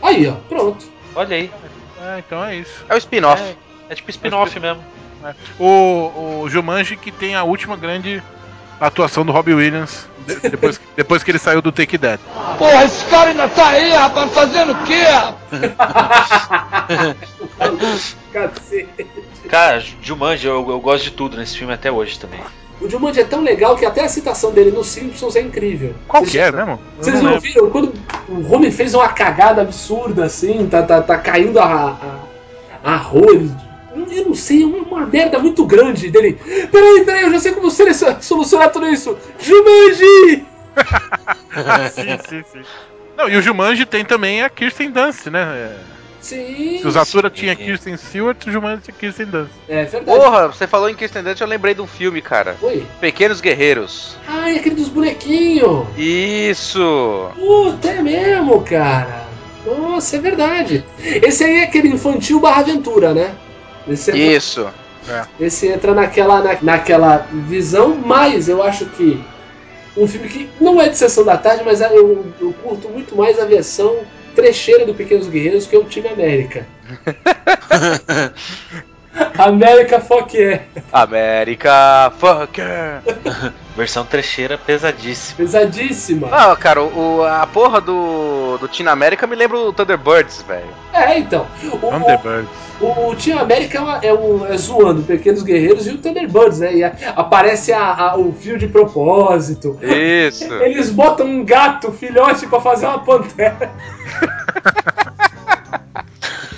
[0.00, 0.86] Aí, ó, pronto.
[1.14, 1.50] Olha aí.
[2.00, 2.84] É, então é isso.
[2.88, 3.42] É o spin-off.
[3.42, 3.56] É,
[3.90, 4.82] é tipo spin-off mesmo.
[5.58, 8.22] O, o Jumanji que tem a última grande
[8.80, 12.22] atuação do Robbie Williams de- depois, depois que ele saiu do Take That.
[12.56, 15.02] Porra, esse cara ainda tá aí, rapaz, fazendo o quê?
[18.32, 18.88] Cacete.
[19.48, 22.40] Cara, Jumanji, eu, eu gosto de tudo nesse filme até hoje também.
[22.80, 25.94] O Jumanji é tão legal que até a citação dele nos Simpsons é incrível.
[26.06, 26.72] Qual Vocês- que é mesmo?
[26.98, 27.70] Eu Vocês não viram?
[27.70, 27.92] Quando
[28.28, 31.98] o Homem fez uma cagada absurda assim, tá, tá, tá caindo a,
[32.84, 33.50] a, a ele-
[34.10, 36.38] eu não sei, é uma, uma merda muito grande dele.
[36.70, 39.16] Peraí, peraí, eu já sei como ser- solucionar tudo isso.
[39.40, 40.44] Jumanji!
[41.92, 42.60] Sim, sim, sim.
[43.16, 45.40] Não, e o Jumanji tem também a Kirsten Dunst, né?
[45.42, 45.76] É,
[46.20, 46.78] Sim.
[46.80, 47.34] Se o Zatura sim.
[47.34, 49.50] tinha Kirsten Stewart, o Jumanji tinha Kirsten Dunst.
[49.68, 50.18] É verdade.
[50.18, 52.56] Porra, você falou em Kirsten Dunst, eu lembrei de um filme, cara.
[52.60, 52.84] Oi.
[53.00, 54.16] Pequenos Guerreiros.
[54.26, 55.86] Ai, aquele dos bonequinhos.
[55.96, 57.30] Isso!
[57.34, 59.26] Puta, é mesmo, cara.
[59.64, 60.84] Nossa, é verdade.
[60.98, 63.34] Esse aí é aquele infantil barra aventura, né?
[63.86, 64.68] Esse, entra, Isso.
[65.40, 69.22] esse entra naquela, na, naquela visão, mas eu acho que
[69.96, 73.38] um filme que não é de sessão da tarde, mas eu, eu curto muito mais
[73.38, 73.96] a versão
[74.38, 76.64] trecheira do Pequenos Guerreiros, que é o Time América.
[79.38, 80.62] América Fuck yeah.
[80.92, 83.02] América Fucker!
[83.76, 85.36] Versão trecheira pesadíssima.
[85.36, 86.28] Pesadíssima.
[86.32, 90.66] Ah, cara, o, a porra do, do Teen América me lembra o Thunderbirds, velho.
[90.92, 91.46] É, então.
[91.62, 92.48] O, o, Thunderbirds.
[92.80, 96.60] O, o Team América é, uma- é um, é zoando Pequenos Guerreiros e o Thunderbirds,
[96.60, 96.74] né?
[96.74, 99.78] E a- aparece a- a- o fio de propósito.
[99.82, 100.52] Isso!
[100.62, 103.70] Eles botam um gato filhote pra fazer uma pantera.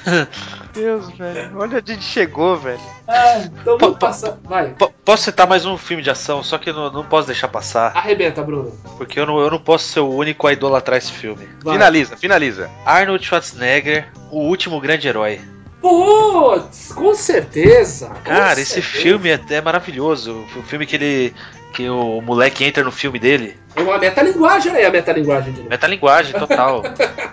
[0.73, 1.51] Deus, velho.
[1.59, 2.81] Olha onde a gente chegou, velho.
[3.09, 4.39] Ah, então vamos passar.
[4.45, 4.75] Vai.
[5.05, 7.93] Posso citar mais um filme de ação, só que eu não, não posso deixar passar,
[7.97, 8.73] Arrebenta, Bruno.
[8.97, 11.49] porque eu não, eu não posso ser o único a idolatrar esse filme.
[11.62, 11.75] Vai.
[11.75, 12.71] Finaliza, finaliza.
[12.87, 15.41] Arnold Schwarzenegger, o último grande herói.
[15.81, 18.09] Putz, com certeza.
[18.09, 19.03] com Cara, esse certeza.
[19.03, 20.45] filme é, é maravilhoso.
[20.57, 21.35] O filme que ele.
[21.73, 23.57] que o moleque entra no filme dele.
[23.75, 24.85] É uma metalinguagem, né?
[24.85, 25.71] A metalinguagem de novo.
[25.71, 26.83] Metalinguagem total.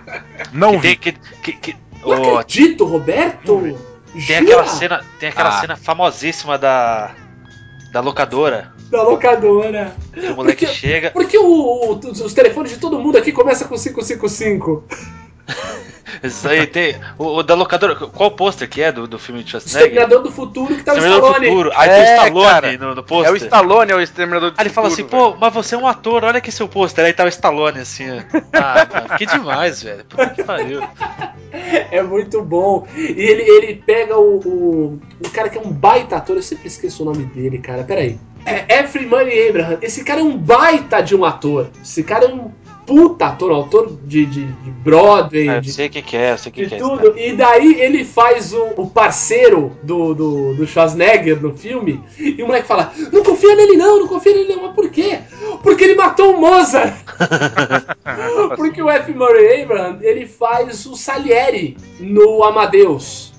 [0.52, 0.96] Não que vi.
[0.96, 1.12] tem, que,
[1.42, 1.76] que, que-
[2.16, 3.60] Não acredito, Roberto.
[4.12, 4.40] tem Jura?
[4.40, 5.04] aquela cena.
[5.20, 5.60] Tem aquela Ah.
[5.60, 7.14] cena famosíssima da.
[7.92, 8.72] Da locadora.
[8.90, 9.94] Da locadora.
[10.32, 11.10] O moleque Porque- chega.
[11.10, 14.84] Por que o- o- os, os telefones de todo mundo aqui começam com 555?
[16.22, 16.96] Isso aí tem.
[17.18, 17.94] O, o da locadora.
[17.94, 19.88] Qual pôster que é do, do filme de Schwarzenegger?
[19.88, 21.48] Exterminador do Futuro que tá o Exterminador do Stallone.
[21.56, 21.72] Futuro.
[21.76, 22.78] Aí tem o É, Stallone cara.
[22.78, 23.32] no, no É pôster.
[23.32, 25.78] o Stallone, é o Exterminador do Aí ele fala assim, Futuro, pô, mas você é
[25.78, 27.04] um ator, olha aqui seu pôster.
[27.04, 28.22] Aí tá o Stallone assim, ó.
[28.52, 30.04] Ah, que demais, velho.
[30.04, 30.80] Puta que pariu.
[31.90, 32.86] É muito bom.
[32.94, 36.68] E ele, ele pega o, o, o cara que é um baita ator, eu sempre
[36.68, 37.84] esqueço o nome dele, cara.
[37.84, 38.18] Peraí.
[38.44, 39.78] É Efrem Money Abraham.
[39.80, 41.70] Esse cara é um baita de um ator.
[41.82, 42.50] Esse cara é um
[42.88, 46.50] puta ator, autor de, de, de Broadway, eu de, sei que, que é, eu sei
[46.50, 46.78] que, de que é.
[46.78, 47.18] tudo.
[47.18, 52.02] E daí ele faz o, o parceiro do, do, do Schwarzenegger no filme.
[52.18, 54.62] E o moleque fala: Não confia nele, não, não confia nele, não.
[54.62, 55.18] Mas por quê?
[55.62, 56.94] Porque ele matou o Mozart.
[58.56, 59.12] Porque o F.
[59.12, 63.34] Murray Abraham ele faz o Salieri no Amadeus.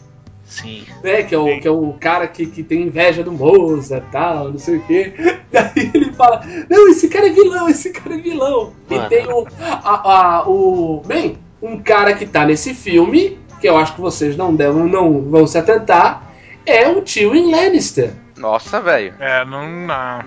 [0.46, 0.84] Sim.
[1.04, 4.12] Né, que, é o, que é o cara que, que tem inveja do Mozart e
[4.12, 5.14] tal, não sei o quê.
[5.52, 8.74] Daí ele fala: Não, esse cara é vilão, esse cara é vilão.
[8.90, 9.06] Mano.
[9.06, 11.02] E tem o, a, a- o.
[11.06, 15.22] Bem, um cara que tá nesse filme, que eu acho que vocês não, devem, não
[15.24, 16.24] vão se atentar,
[16.66, 18.14] é o Tywin Lannister.
[18.38, 19.14] Nossa, velho.
[19.20, 20.20] É, não, não.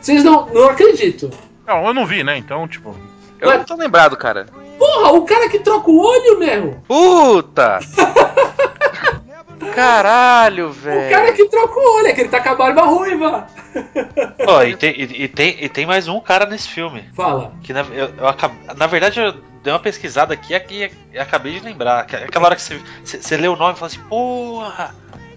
[0.00, 1.30] Vocês não, não acreditam.
[1.66, 2.36] Não, eu não vi, né?
[2.38, 2.96] Então, tipo.
[3.40, 4.46] Eu não tô lembrado, cara.
[4.78, 6.76] Porra, o cara que troca o olho, meu!
[6.88, 7.78] Puta!
[9.74, 11.34] Caralho, O cara velho.
[11.34, 13.46] que troca o olho, é que ele tá com a barba ruiva.
[14.46, 17.04] Ó, e tem, e, e tem, e tem mais um cara nesse filme.
[17.14, 17.52] Fala.
[17.62, 20.54] Que na, eu, eu acab- na verdade eu dei uma pesquisada aqui
[21.12, 22.06] e acabei de lembrar.
[22.06, 24.94] Que- Aquela hora que você, você, você lê o nome e fala assim, porra!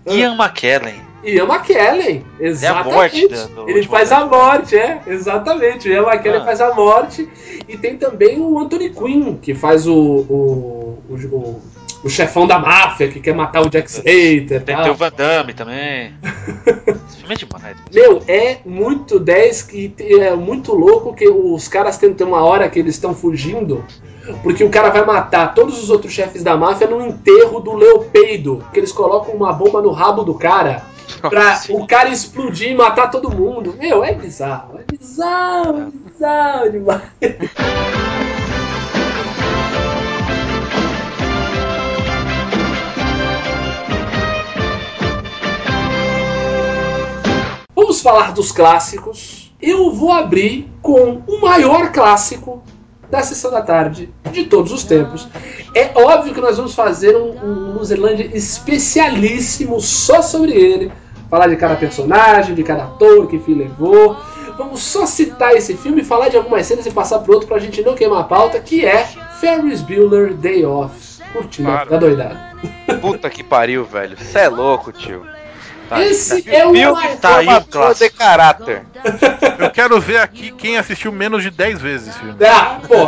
[0.07, 1.01] Ian McKellen.
[1.23, 2.93] Ian McKellen, exatamente.
[2.93, 5.87] morte da- do ele faz a morte, é, exatamente.
[5.87, 6.45] O Ian McKellen Ah.
[6.45, 7.29] faz a morte.
[7.69, 9.93] E tem também o Anthony Quinn, que faz o.
[9.95, 11.61] o, o, o-
[12.03, 14.63] o chefão da máfia que quer matar o Jack Slater.
[14.63, 14.83] Tem, tal.
[14.83, 16.13] tem o Van Damme também.
[17.29, 17.77] É demais.
[17.91, 22.69] Meu, é muito 10 e é muito louco que os caras têm tem uma hora
[22.69, 23.83] que eles estão fugindo.
[24.43, 28.63] Porque o cara vai matar todos os outros chefes da máfia no enterro do Leopeido.
[28.73, 30.83] Que eles colocam uma bomba no rabo do cara
[31.21, 33.75] pra o cara explodir e matar todo mundo.
[33.79, 34.79] Meu, é bizarro.
[34.79, 37.01] É bizarro, é bizarro demais.
[47.83, 49.53] Vamos falar dos clássicos.
[49.61, 52.63] Eu vou abrir com o maior clássico
[53.11, 55.27] da sessão da tarde de todos os tempos.
[55.75, 60.93] É óbvio que nós vamos fazer um, um Luzerlândia especialíssimo só sobre ele.
[61.29, 64.15] Falar de cada personagem, de cada ator, que fim levou.
[64.57, 67.81] Vamos só citar esse filme, falar de algumas cenas e passar pro outro pra gente
[67.81, 69.05] não queimar a pauta, que é
[69.41, 71.21] Ferris Bueller Day Off.
[71.33, 72.39] Curtindo da doidada.
[73.01, 74.17] Puta que pariu, velho.
[74.17, 75.32] Cê é louco, tio.
[75.99, 77.95] Esse é o Filme tá aí clássico.
[77.95, 78.83] de caráter.
[79.59, 82.35] Eu quero ver aqui quem assistiu menos de 10 vezes esse filme.
[82.45, 83.07] Ah, pô.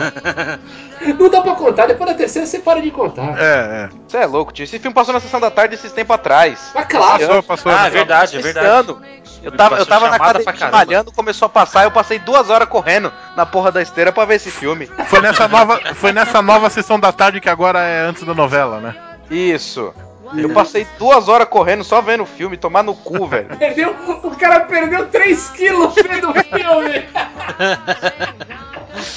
[1.19, 3.37] Não dá pra contar, depois da terceira você para de contar.
[3.37, 3.89] É, é.
[4.07, 4.63] Você é louco, tio.
[4.63, 6.71] Esse filme passou na sessão da tarde esses tempos atrás.
[6.73, 7.71] Mas claro, Passou, passou.
[7.71, 8.95] Ah, é verdade, é verdade.
[9.43, 13.13] Eu tava, eu tava na academia malhando, começou a passar, eu passei duas horas correndo
[13.35, 14.89] na porra da esteira pra ver esse filme.
[15.07, 18.79] Foi nessa nova, foi nessa nova sessão da tarde que agora é antes da novela,
[18.79, 18.95] né?
[19.29, 19.93] Isso.
[20.37, 23.55] Eu passei duas horas correndo só vendo o filme, tomar no cu, velho.
[23.57, 27.05] Perdeu, o cara perdeu 3 quilos vendo o filme.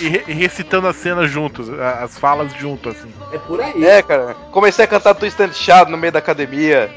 [0.01, 1.69] E, re- e recitando as cenas juntos,
[2.03, 3.13] as falas junto, assim.
[3.33, 4.35] É por aí, É, cara.
[4.51, 6.91] Comecei a cantar Twist and Shout no meio da academia.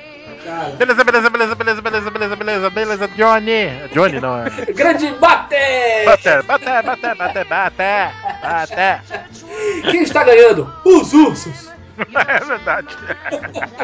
[0.44, 0.70] cara.
[0.78, 3.70] Beleza, beleza, beleza, beleza, beleza, beleza, beleza, beleza, Johnny!
[3.94, 4.50] Johnny não, é.
[4.74, 5.56] Grande bate!
[6.06, 9.02] Bater, bater, bater, bater, bater, bater.
[9.90, 10.74] Quem está ganhando?
[10.84, 11.70] Os ursos.
[12.28, 12.96] É verdade.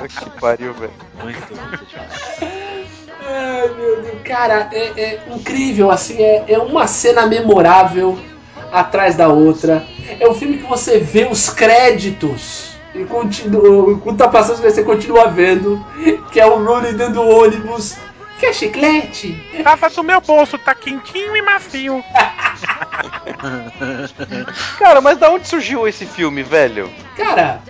[0.07, 0.93] Que pariu, velho.
[1.21, 3.07] Muito, muito demais.
[3.27, 4.21] Ai, meu Deus.
[4.23, 8.17] Cara, é, é incrível, assim, é, é uma cena memorável
[8.71, 9.85] atrás da outra.
[10.19, 15.27] É um filme que você vê os créditos e continua, enquanto tá passando, você continua
[15.27, 15.83] vendo,
[16.31, 17.97] que é o Rooney dentro do ônibus.
[18.39, 19.35] Quer chiclete?
[19.63, 22.03] Rafa, do meu bolso tá quentinho e macio.
[24.77, 26.87] Cara, mas da onde surgiu esse filme, velho?
[27.15, 27.61] Cara,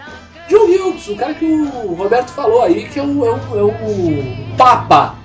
[0.47, 3.63] John Hughes, o cara que o Roberto falou aí, que é o, é o, é
[3.63, 5.15] o papa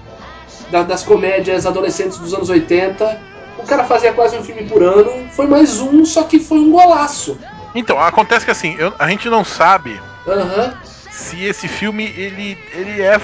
[0.70, 3.20] da- das comédias adolescentes dos anos 80.
[3.58, 5.28] O cara fazia quase um filme por ano.
[5.30, 7.38] Foi mais um, só que foi um golaço.
[7.74, 10.74] Então, acontece que assim, eu- a gente não sabe Aham.
[11.10, 13.20] se esse filme ele, ele é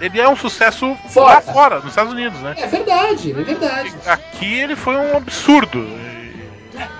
[0.00, 1.34] ele é um sucesso Fora.
[1.34, 2.54] lá fora, nos Estados Unidos, né?
[2.58, 3.94] É verdade, é verdade.
[4.04, 5.86] Aqui ele foi um absurdo.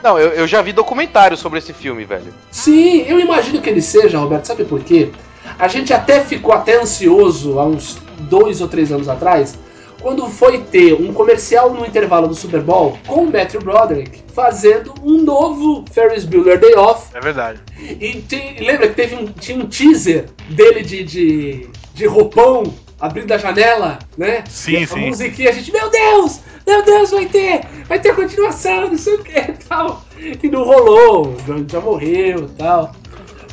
[0.03, 2.33] Não, eu, eu já vi documentários sobre esse filme, velho.
[2.51, 5.11] Sim, eu imagino que ele seja, Roberto, sabe por quê?
[5.59, 9.59] A gente até ficou até ansioso há uns dois ou três anos atrás,
[10.01, 14.95] quando foi ter um comercial no intervalo do Super Bowl com o Matthew Broderick fazendo
[15.03, 17.09] um novo Ferris Bueller Day Off.
[17.15, 17.59] É verdade.
[17.81, 22.63] E tem- lembra que teve um, tinha um teaser dele de, de, de roupão
[23.01, 24.45] abrindo a janela, né?
[24.49, 25.07] Sim, e a sim.
[25.09, 26.41] musiquinha, a gente, meu Deus!
[26.67, 27.61] Meu Deus, vai ter!
[27.89, 30.03] Vai ter continuação, não sei o que tal.
[30.43, 32.93] E não rolou, já, já morreu e tal.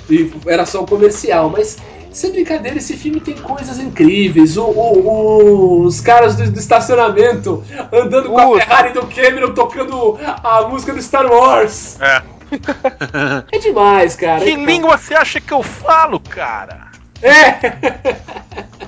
[0.10, 1.78] E era só um comercial, mas
[2.12, 4.56] sem brincadeira, esse filme tem coisas incríveis.
[4.58, 8.60] O, o- o- os caras do, do estacionamento andando com a Puta.
[8.66, 12.00] Ferrari do Cameron tocando a música do Star Wars.
[12.02, 12.22] É.
[13.52, 14.39] É demais, cara.
[14.41, 14.68] Que é demais.
[14.68, 16.88] língua você acha que eu falo, cara?
[17.22, 17.74] É!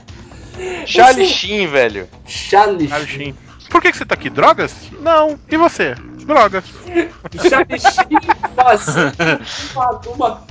[0.86, 2.08] Charlie Sheen, velho.
[2.26, 3.36] Charlie Charlie Sheen.
[3.70, 4.30] Por que, que você tá aqui?
[4.30, 4.74] Drogas?
[5.02, 5.38] Não.
[5.50, 5.96] E você?
[6.26, 6.64] Drogas.
[7.50, 8.20] Charlie Sheen
[8.56, 9.42] fazendo
[9.76, 10.48] uma, uma,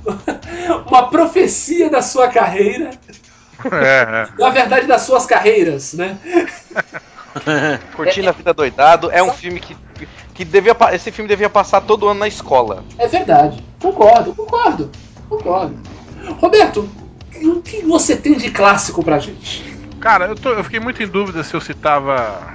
[0.86, 2.90] uma profecia da sua carreira.
[3.72, 4.28] É, é.
[4.38, 6.18] Na verdade, das suas carreiras, né?
[7.94, 9.10] Curtindo a Vida Doidado.
[9.10, 9.76] É um filme que,
[10.34, 10.76] que devia.
[10.92, 12.84] Esse filme devia passar todo ano na escola.
[12.98, 13.64] É verdade.
[13.80, 14.90] Concordo, concordo,
[15.28, 15.76] concordo.
[16.38, 16.88] Roberto,
[17.42, 19.75] o que você tem de clássico pra gente?
[20.00, 22.54] Cara, eu, tô- eu fiquei muito em dúvida se eu citava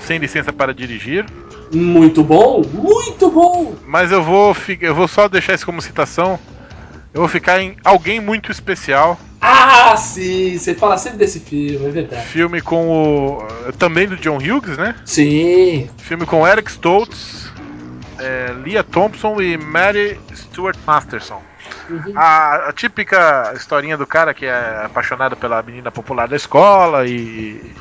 [0.00, 1.24] Sem Licença para Dirigir,
[1.72, 3.74] Muito bom, muito bom!
[3.86, 6.38] mas eu vou, eu vou só deixar isso como citação.
[7.12, 11.90] Eu vou ficar em Alguém Muito Especial, Ah, sim, você fala sempre desse filme, é
[11.90, 12.24] verdade.
[12.26, 13.72] filme com o.
[13.78, 14.94] também do John Hughes, né?
[15.04, 17.50] Sim, Filme com Eric Stoltz,
[18.18, 21.42] é, Leah Thompson e Mary Stuart Masterson.
[21.90, 22.12] Uhum.
[22.16, 27.74] A, a típica historinha do cara que é apaixonado pela menina popular da escola e.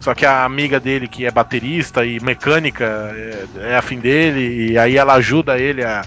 [0.00, 2.84] Só que a amiga dele, que é baterista e mecânica,
[3.14, 6.02] é, é afim dele, e aí ela ajuda ele a,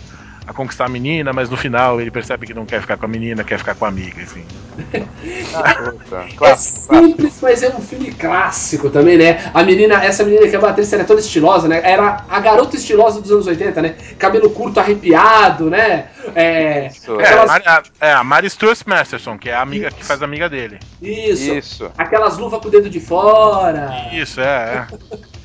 [0.48, 3.10] a conquistar a menina, mas no final ele percebe que não quer ficar com a
[3.10, 4.44] menina, quer ficar com a amiga, assim.
[4.86, 9.50] Puta, É clássico, simples, mas é um filme clássico também, né?
[9.54, 11.82] A menina, essa menina que é uma atriz, ela é toda estilosa, né?
[11.84, 13.96] Era a garota estilosa dos anos 80, né?
[14.20, 16.08] Cabelo curto, arrepiado, né?
[16.36, 16.88] É.
[16.88, 19.92] Isso, É, a Aquelas- Mari, a, é, a Mary Stuart Masterson, que é a amiga
[19.92, 20.80] que faz amiga dele.
[21.02, 21.54] Isso.
[21.54, 21.92] Isso.
[21.98, 24.10] Aquelas luvas com o dedo de fora.
[24.14, 25.26] Isso, é, é.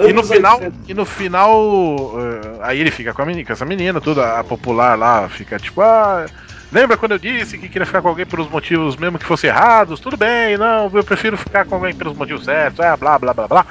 [0.00, 0.76] E no final, 80.
[0.88, 4.44] e no final, eh, aí ele fica com, a menina, com essa menina, tudo, a
[4.44, 6.26] popular lá fica tipo, ah,
[6.72, 10.00] lembra quando eu disse que queria ficar com alguém pelos motivos mesmo que fossem errados?
[10.00, 13.48] Tudo bem, não, eu prefiro ficar com alguém pelos motivos certos, é, blá, blá, blá,
[13.48, 13.66] blá.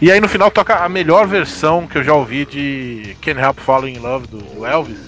[0.00, 3.58] E aí no final toca a melhor versão que eu já ouvi de Can't Help
[3.60, 4.98] Falling in Love do, Elvis.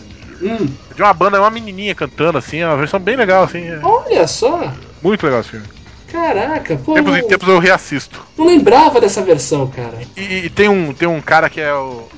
[0.43, 0.57] Hum,
[0.95, 4.27] De uma banda, uma menininha cantando assim, é uma versão bem legal, assim, é olha
[4.27, 4.73] só.
[5.03, 5.67] muito legal esse filme.
[6.11, 6.95] Caraca, pô.
[6.95, 8.27] Tempos em tempos eu reassisto.
[8.37, 9.99] não lembrava dessa versão, cara.
[10.17, 12.09] E, e tem, um, tem um cara que é o-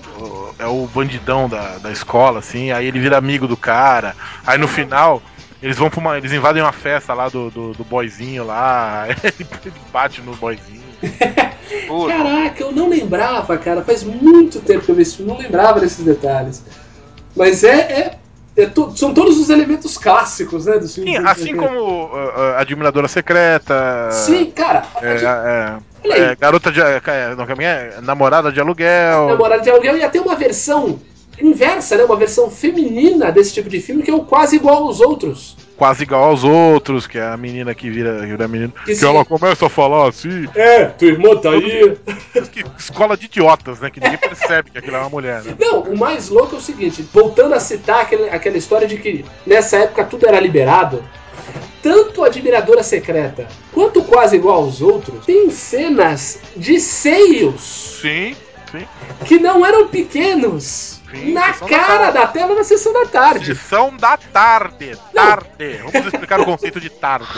[0.58, 4.14] é o bandidão da, da escola, assim, aí ele vira amigo do cara.
[4.46, 5.22] Aí no final,
[5.62, 6.16] eles vão pra uma.
[6.18, 9.46] Eles invadem uma festa lá do, do, do boyzinho lá, ele
[9.92, 10.82] bate no boyzinho.
[11.86, 12.14] Puta.
[12.16, 13.82] Caraca, eu não lembrava, cara.
[13.82, 16.64] Faz muito tempo que eu vi filme, não lembrava desses detalhes.
[17.36, 17.76] Mas é.
[17.76, 18.18] é,
[18.56, 20.78] é to- são todos os elementos clássicos, né?
[20.78, 21.58] Dos filmes Sim, assim 80.
[21.66, 24.10] como uh, uh, Admiradora Secreta.
[24.10, 24.84] Sim, cara.
[25.00, 25.91] É, a é.
[26.04, 26.80] É, garota de.
[26.80, 28.00] é, não, como é?
[28.02, 29.28] Namorada de aluguel.
[29.28, 30.98] Namorada de aluguel ia ter uma versão
[31.40, 32.04] inversa, né?
[32.04, 35.56] Uma versão feminina desse tipo de filme que é quase igual aos outros.
[35.82, 38.72] Quase igual aos outros, que é a menina que vira, vira menino.
[38.84, 40.48] Que Que, ela começa a falar assim.
[40.54, 41.96] É, tua irmã tá aí.
[42.52, 43.90] Que escola de idiotas, né?
[43.90, 45.56] Que ninguém percebe que aquilo é uma mulher, né?
[45.58, 49.24] Não, o mais louco é o seguinte, voltando a citar aquele- aquela história de que
[49.44, 51.02] nessa época tudo era liberado,
[51.82, 58.36] tanto a Admiradora Secreta quanto quase igual aos outros, tem cenas de seios Sim,
[58.70, 58.86] sim.
[59.24, 61.01] que não eram pequenos.
[61.12, 62.12] Sim, na da cara tarde.
[62.18, 63.46] da tela na sessão da tarde.
[63.54, 64.98] Sessão da tarde.
[65.14, 65.80] Tarde.
[65.92, 67.28] Vamos explicar o conceito de tarde.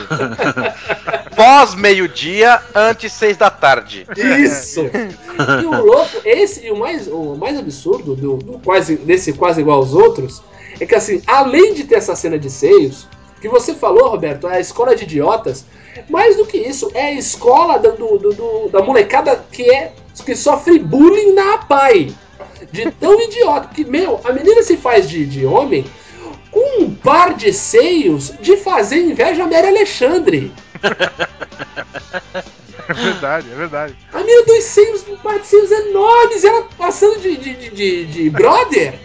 [1.36, 4.06] Pós meio-dia, antes seis da tarde.
[4.16, 4.80] Isso!
[5.60, 9.60] E o louco, esse, e o mais, o mais absurdo do, do quase, desse quase
[9.60, 10.40] igual aos outros,
[10.78, 13.08] é que assim, além de ter essa cena de seios,
[13.40, 15.64] que você falou, Roberto, é a escola de idiotas,
[16.08, 19.92] mais do que isso, é a escola da, do, do- do- da molecada que é
[20.24, 22.14] que sofre bullying na APAI.
[22.72, 23.68] De tão idiota.
[23.74, 25.84] Que, meu, a menina se faz de, de homem
[26.50, 30.52] com um par de seios de fazer inveja a Mary Alexandre.
[32.86, 33.96] É verdade, é verdade.
[34.12, 38.04] A mina dois seios, um par de seios enormes, ela passando de, de, de, de,
[38.04, 38.94] de brother.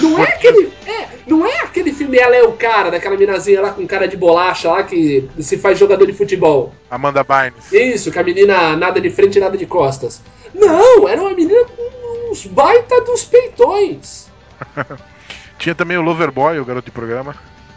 [0.00, 0.72] Não é aquele.
[0.86, 4.16] É, não é aquele filme Ela é o cara, daquela minazinha lá com cara de
[4.16, 6.72] bolacha lá que se faz jogador de futebol.
[6.90, 7.70] Amanda Bynes.
[7.70, 10.22] Isso, que a menina nada de frente e nada de costas.
[10.58, 14.28] Não, era uma menina com uns baita dos peitões.
[15.58, 17.34] Tinha também o Loverboy, o garoto de programa.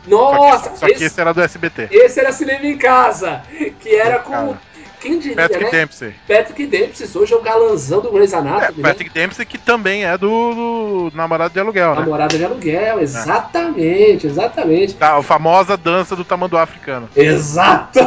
[0.07, 1.89] Nossa, Só que esse, esse era do SBT.
[1.91, 3.43] esse era cinema em casa,
[3.79, 4.31] que era com.
[4.31, 4.69] Cara.
[4.99, 5.71] Quem diria, Patrick né?
[5.71, 6.13] Dempsey.
[6.27, 8.89] Patrick Dempsey, hoje é o galanzão do Grey's É, Anatomy, né?
[8.89, 12.01] Patrick Dempsey que também é do, do namorado de aluguel, né?
[12.01, 14.95] Namorada de aluguel, exatamente, exatamente.
[14.95, 17.07] Da a famosa dança do tamanduá africano.
[17.15, 17.99] Exato!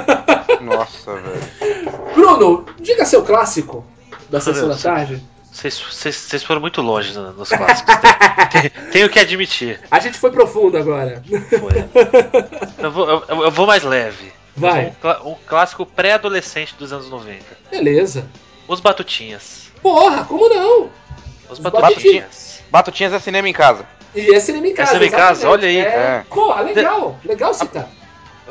[0.64, 1.84] Nossa, velho.
[2.14, 3.84] Bruno, diga seu clássico
[4.30, 5.22] da sessão da tarde.
[5.52, 7.94] Vocês- foram muito longe no- nos clássicos.
[8.52, 9.80] Tem- tem- Tenho que admitir.
[9.90, 11.22] A gente foi profundo agora.
[11.48, 11.84] Foi.
[12.78, 14.32] Eu vou, eu- eu vou mais leve.
[14.56, 14.92] Vai.
[15.24, 17.44] Um, um clássico pré-adolescente dos anos 90.
[17.70, 18.26] Beleza.
[18.68, 19.70] Os Batutinhas.
[19.82, 20.84] Porra, como não?
[21.48, 22.62] Os Os Batutinhas.
[22.70, 23.84] Batutinhas é cinema em casa.
[24.14, 24.92] E é cinema em casa.
[24.92, 25.78] cinema em casa, olha aí.
[25.78, 25.82] É.
[25.82, 26.24] É.
[26.28, 27.18] Porra, legal.
[27.24, 27.88] Legal citar.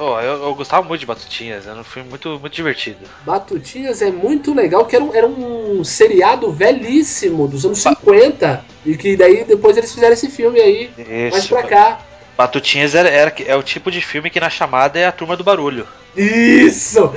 [0.01, 1.67] Oh, eu, eu gostava muito de Batutinhas.
[1.67, 2.99] Era um filme muito, muito divertido.
[3.25, 8.63] Batutinhas é muito legal, que era um, era um seriado velhíssimo, dos anos 50.
[8.85, 10.89] E que daí depois eles fizeram esse filme aí,
[11.29, 11.49] mais Isso.
[11.49, 11.99] pra cá.
[12.37, 15.43] Batutinhas era, era- é o tipo de filme que na chamada é a turma do
[15.43, 15.85] barulho.
[16.15, 17.11] Isso!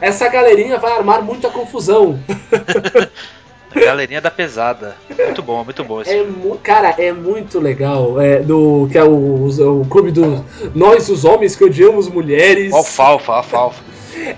[0.00, 2.18] Essa galerinha vai armar muita confusão.
[3.84, 4.96] Galerinha da pesada.
[5.16, 6.58] Muito bom, muito bom esse É filme.
[6.62, 8.20] cara, é muito legal.
[8.20, 10.44] É, do, que é o, o clube do
[10.74, 12.72] Nós, os homens que odiamos mulheres.
[12.72, 13.82] Alfalfa, alfalfa.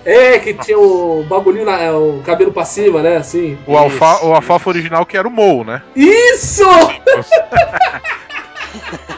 [0.04, 3.16] É, que tinha o bagulhinho, na, é, o cabelo pra cima, né?
[3.16, 3.56] Assim.
[3.66, 5.82] O, alfa, o alfafa original que era o Mou, né?
[5.94, 6.64] Isso!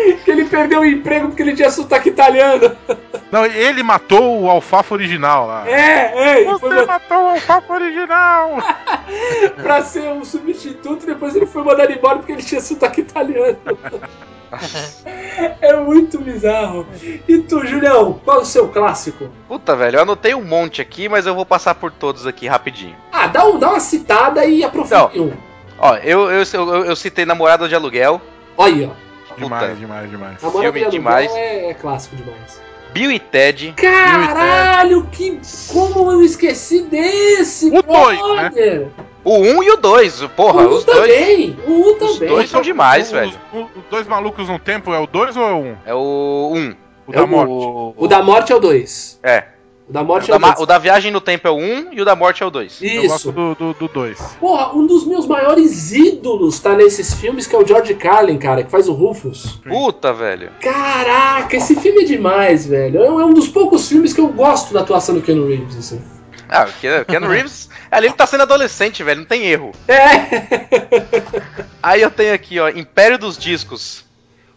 [0.24, 2.76] que ele perdeu o emprego porque ele tinha sotaque italiano.
[3.30, 5.68] Não, ele matou o alfafa original lá.
[5.68, 8.58] É, é, e foi Você matou o alfafa original!
[9.62, 13.56] pra ser um substituto, depois ele foi mandado embora porque ele tinha sotaque italiano.
[15.60, 16.84] é muito bizarro.
[17.28, 19.30] E tu, Julião, qual é o seu clássico?
[19.46, 22.96] Puta, velho, eu anotei um monte aqui, mas eu vou passar por todos aqui rapidinho.
[23.12, 25.32] Ah, dá, um, dá uma citada e aprofunda um.
[25.78, 28.20] Ó, eu, eu, eu, eu citei Namorada de Aluguel,
[28.60, 29.09] Olha aí, ó.
[29.44, 29.74] Demais, Puta.
[29.76, 30.40] demais, demais.
[30.40, 31.30] Filme aluguel demais.
[31.34, 32.60] É, é clássico demais.
[32.92, 35.40] Bill e Ted, Caralho, que.
[35.68, 37.68] Como eu esqueci desse!
[37.68, 38.88] O dois, brother?
[39.24, 40.22] o 1 e o 2.
[40.36, 40.98] Porra, o um os dois.
[41.12, 41.56] também!
[41.66, 42.28] O um Os também!
[42.28, 43.32] dois são demais, Os- velho.
[43.52, 45.60] Os, os dois malucos no tempo é o 2 ou é o 1?
[45.68, 45.76] Um?
[45.86, 46.74] É o 1.
[47.06, 47.94] O É da o- morte.
[47.96, 49.20] O da morte é o 2.
[49.22, 49.44] É.
[49.90, 50.60] O da O morte da, é o ma- 2.
[50.60, 52.80] o da viagem no tempo é o 1 e o da morte é o 2.
[52.80, 53.08] Eu Isso.
[53.08, 53.32] gosto
[53.74, 54.18] do 2.
[54.38, 58.62] Porra, um dos meus maiores ídolos tá nesses filmes, que é o George Carlin, cara,
[58.62, 59.58] que faz o Rufus.
[59.68, 60.50] Puta, velho.
[60.60, 63.02] Caraca, esse filme é demais, velho.
[63.02, 65.76] É um é um dos poucos filmes que eu gosto da atuação do Keanu Reeves,
[65.76, 66.00] assim.
[66.48, 69.72] Ah, o Ken- Keanu Reeves, ali ele tá sendo adolescente, velho, não tem erro.
[69.88, 69.98] É!
[71.82, 74.04] Aí eu tenho aqui, ó, Império dos Discos.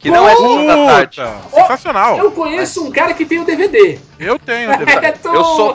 [0.04, 1.22] Que não é Sessão da Tarde.
[1.54, 2.18] Sensacional.
[2.20, 3.98] Eu conheço um cara que tem o DVD.
[4.20, 4.70] Eu tenho.
[5.02, 5.74] É, tô- Eu sou,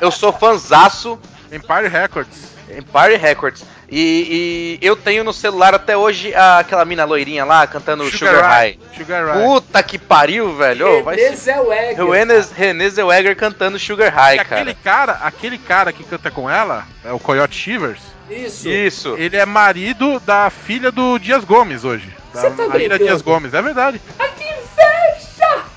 [0.00, 1.18] eu sou fanzaço
[1.52, 2.54] Empire Records.
[2.70, 3.64] Empire Records.
[3.90, 8.42] E, e eu tenho no celular até hoje a- aquela mina loirinha lá cantando Sugar,
[8.42, 8.78] High.
[8.96, 9.42] Sugar High.
[9.44, 11.04] Puta que pariu, velho.
[11.04, 12.04] Vai René se- Zellweger.
[12.04, 15.06] O René, Zellweger cantando Sugar High, E aquele cara.
[15.12, 18.68] cara, aquele cara que canta com ela, é o Coyote Shivers, Isso.
[18.68, 19.14] Isso.
[19.18, 22.08] ele é marido da filha do Dias Gomes hoje.
[22.34, 23.04] Você tá Marília brincando?
[23.04, 24.00] Dias Gomes, é verdade.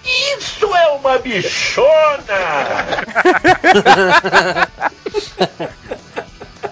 [0.03, 2.27] Isso é uma bichona!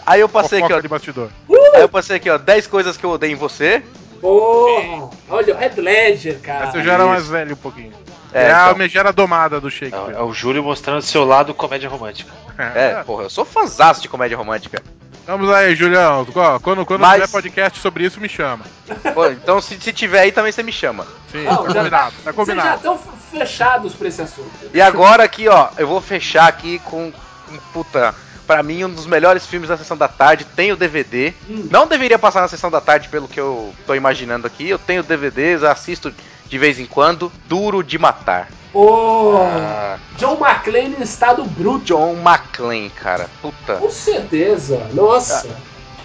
[0.05, 0.79] Aí eu passei aqui, ó.
[0.79, 1.29] de bastidor.
[1.73, 2.37] Aí eu passei aqui, ó.
[2.37, 3.83] 10 coisas que eu odeio em você.
[4.21, 5.09] Porra!
[5.29, 6.67] Olha, o Red Ledger, cara.
[6.67, 7.91] Essa eu já era mais velho um pouquinho.
[8.33, 8.77] É, É, a então.
[8.77, 10.15] megera domada do É, Shakespeare.
[10.15, 12.31] é o Júlio mostrando seu lado comédia romântica.
[12.57, 14.81] É, porra, eu sou fanzaço de comédia romântica.
[15.25, 16.25] Vamos aí, Julião.
[16.61, 18.65] Quando, quando Mas- tiver podcast sobre isso, me chama.
[19.13, 21.07] Pô, então se, se tiver aí também você me chama.
[21.31, 22.13] Sim, Não, tá já- combinado.
[22.23, 22.75] Tá Vocês já combinado.
[22.77, 22.99] estão
[23.31, 24.49] fechados pra esse assunto.
[24.73, 27.11] E agora aqui, ó, eu vou fechar aqui com
[27.51, 28.13] um puta.
[28.45, 30.45] Pra mim, um dos melhores filmes da sessão da tarde.
[30.45, 31.33] Tem o DVD.
[31.49, 31.67] Hum.
[31.71, 34.69] Não deveria passar na sessão da tarde, pelo que eu tô imaginando aqui.
[34.69, 36.13] Eu tenho DVDs, assisto
[36.47, 37.31] de vez em quando.
[37.47, 38.49] Duro de Matar.
[38.71, 39.99] Porra!
[40.17, 41.85] John McClane em estado bruto.
[41.85, 43.29] John McClane, cara.
[43.41, 43.75] Puta.
[43.75, 44.87] Com certeza.
[44.93, 45.47] Nossa.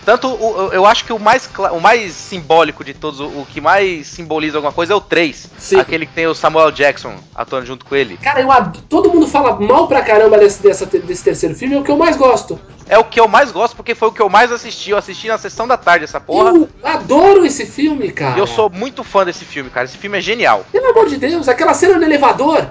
[0.04, 3.60] Tanto o- eu acho que o mais, o mais simbólico de todos, o, o que
[3.60, 5.50] mais simboliza alguma coisa é o 3.
[5.58, 5.78] Sim.
[5.78, 8.16] Aquele que tem o Samuel Jackson atuando junto com ele.
[8.16, 8.48] Cara, eu
[8.88, 11.96] todo mundo fala mal pra caramba desse, dessa, desse terceiro filme, é o que eu
[11.96, 12.58] mais gosto.
[12.88, 14.90] É o que eu mais gosto porque foi o que eu mais assisti.
[14.90, 16.50] Eu assisti na sessão da tarde essa porra.
[16.54, 18.36] Eu adoro esse filme, cara.
[18.36, 19.84] E eu sou muito fã desse filme, cara.
[19.84, 20.64] Esse filme é genial.
[20.72, 22.66] Pelo amor de Deus, aquela cena no elevador.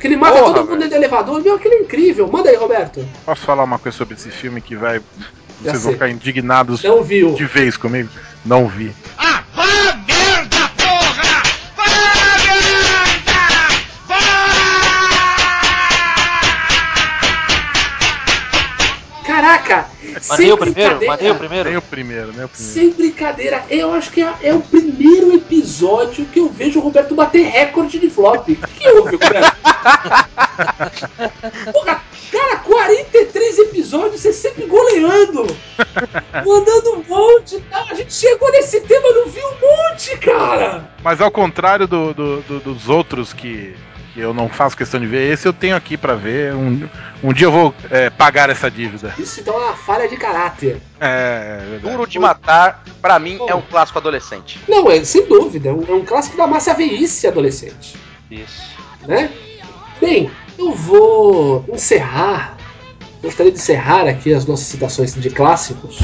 [0.00, 0.80] Que ele mata Porra, todo mundo velho.
[0.82, 1.42] dentro do elevador.
[1.42, 2.28] Meu, aquilo é incrível.
[2.28, 3.04] Manda aí, Roberto.
[3.26, 5.02] Posso falar uma coisa sobre esse filme que vai.
[5.62, 7.34] Vocês vão ficar indignados Não viu.
[7.34, 8.08] de vez comigo?
[8.44, 8.92] Não vi.
[9.18, 9.42] Ah,
[20.20, 21.06] Sem o primeiro?
[21.06, 21.68] Mandei o primeiro?
[21.68, 22.74] Nem o primeiro, nem o primeiro.
[22.74, 27.14] Sem brincadeira, eu acho que é, é o primeiro episódio que eu vejo o Roberto
[27.14, 28.48] bater recorde de flop.
[28.48, 29.56] O que houve, Roberto?
[31.72, 32.02] Porra,
[32.32, 35.46] cara, 43 episódios, você sempre goleando.
[36.44, 37.86] Mandando um monte e tal.
[37.90, 40.90] A gente chegou nesse tema, não viu um monte, cara.
[41.02, 43.74] Mas ao contrário do- do- do- dos outros que,
[44.18, 46.52] que eu não faço questão de ver, esse eu tenho aqui pra ver.
[46.52, 46.88] Um,
[47.22, 49.14] um dia eu vou é, pagar essa dívida.
[49.16, 50.80] Isso então é uma falha de caráter.
[51.00, 51.96] É, é verdade.
[51.96, 54.58] Duro de Matar, pra mim, é um clássico adolescente.
[54.68, 57.96] Não, é sem dúvida, é um, é um clássico da massa veíce adolescente.
[58.28, 58.76] Isso.
[59.06, 59.30] né?
[60.00, 60.28] Bem,
[60.58, 62.56] eu vou encerrar.
[63.22, 66.00] Gostaria de encerrar aqui as nossas citações de clássicos.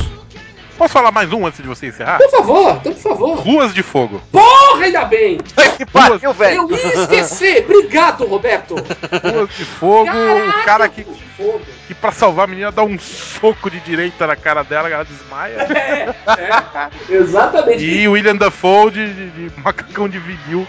[0.76, 2.18] Posso falar mais um antes de você encerrar?
[2.18, 3.38] Por favor, então por favor.
[3.38, 4.20] Ruas de Fogo.
[4.32, 5.38] Porra, ainda bem!
[5.76, 6.68] Que pariu, velho.
[6.68, 7.64] Eu ia esquecer!
[7.64, 8.74] Obrigado, Roberto!
[8.74, 11.60] Ruas de Fogo, o cara que, de fogo.
[11.86, 15.66] que pra salvar a menina dá um soco de direita na cara dela, ela desmaia.
[17.08, 17.84] Exatamente.
[17.84, 20.66] E William Dafoe de, de- de macacão de vinil.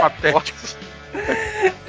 [0.00, 0.58] Patético.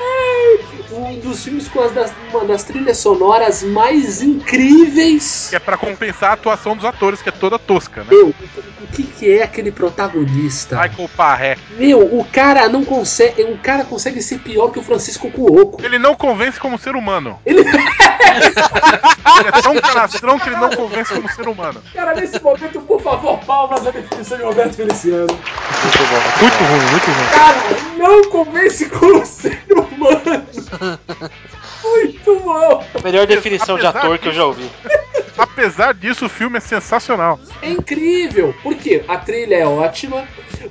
[0.92, 5.48] Um dos filmes com as das, uma das trilhas sonoras mais incríveis.
[5.50, 8.08] Que é pra compensar a atuação dos atores, que é toda tosca, né?
[8.12, 10.76] Meu, o que, que é aquele protagonista?
[10.80, 11.58] Michael Parré.
[11.78, 13.42] Meu, o cara não consegue.
[13.44, 15.84] O cara consegue ser pior que o Francisco Cuoco.
[15.84, 17.40] Ele não convence como ser humano.
[17.46, 21.82] Ele- Ele é tão canastrão que ele não convence como ser humano.
[21.94, 25.28] Cara, nesse momento, por favor, palmas à definição de Roberto Feliciano.
[25.28, 26.42] Muito bom.
[26.42, 27.30] Muito ruim, muito ruim.
[27.34, 27.60] Cara,
[27.98, 30.43] não convence como ser humano.
[31.84, 32.86] Muito bom.
[32.94, 34.70] A melhor definição de Apesar ator que eu já ouvi.
[35.38, 37.40] Apesar disso, o filme é sensacional.
[37.62, 38.54] É incrível.
[38.62, 40.28] Porque a trilha é ótima.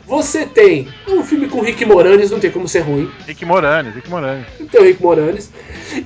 [0.06, 3.10] Você tem um filme com Rick Moranis, não tem como ser ruim.
[3.26, 4.46] Rick Moranis, Rick Moranis.
[4.70, 5.50] Tem o Rick Moranis.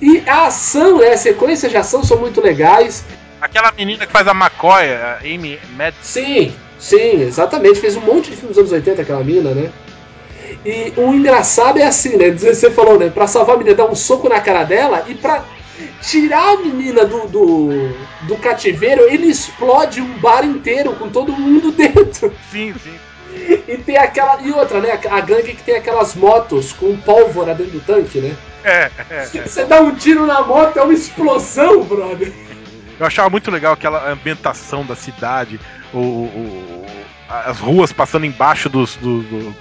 [0.01, 3.05] E a ação, né, a sequência de ação são muito legais.
[3.41, 6.03] Aquela menina que faz a McCoy, a Amy Madison.
[6.03, 7.79] Sim, sim, exatamente.
[7.79, 9.71] Fez um monte de filmes dos anos 80, aquela mina, né?
[10.69, 12.31] E o engraçado é assim, né?
[12.33, 13.09] Você falou, né?
[13.09, 15.45] Pra salvar a menina, dar um soco na cara dela e pra
[16.03, 17.69] tirar a menina do, do,
[18.23, 22.35] do cativeiro, ele explode um bar inteiro com todo mundo dentro.
[22.51, 22.95] Sim, sim.
[23.69, 24.41] E tem aquela.
[24.43, 24.99] E outra, né?
[25.09, 28.35] A gangue que tem aquelas motos com pólvora dentro do tanque, né?
[28.65, 29.43] É, é, é.
[29.47, 32.33] Você dá um tiro na moto, é uma explosão, brother.
[32.99, 35.61] Eu achava muito legal aquela ambientação da cidade,
[35.95, 36.87] o, o-
[37.29, 39.55] as ruas passando embaixo dos, do- do-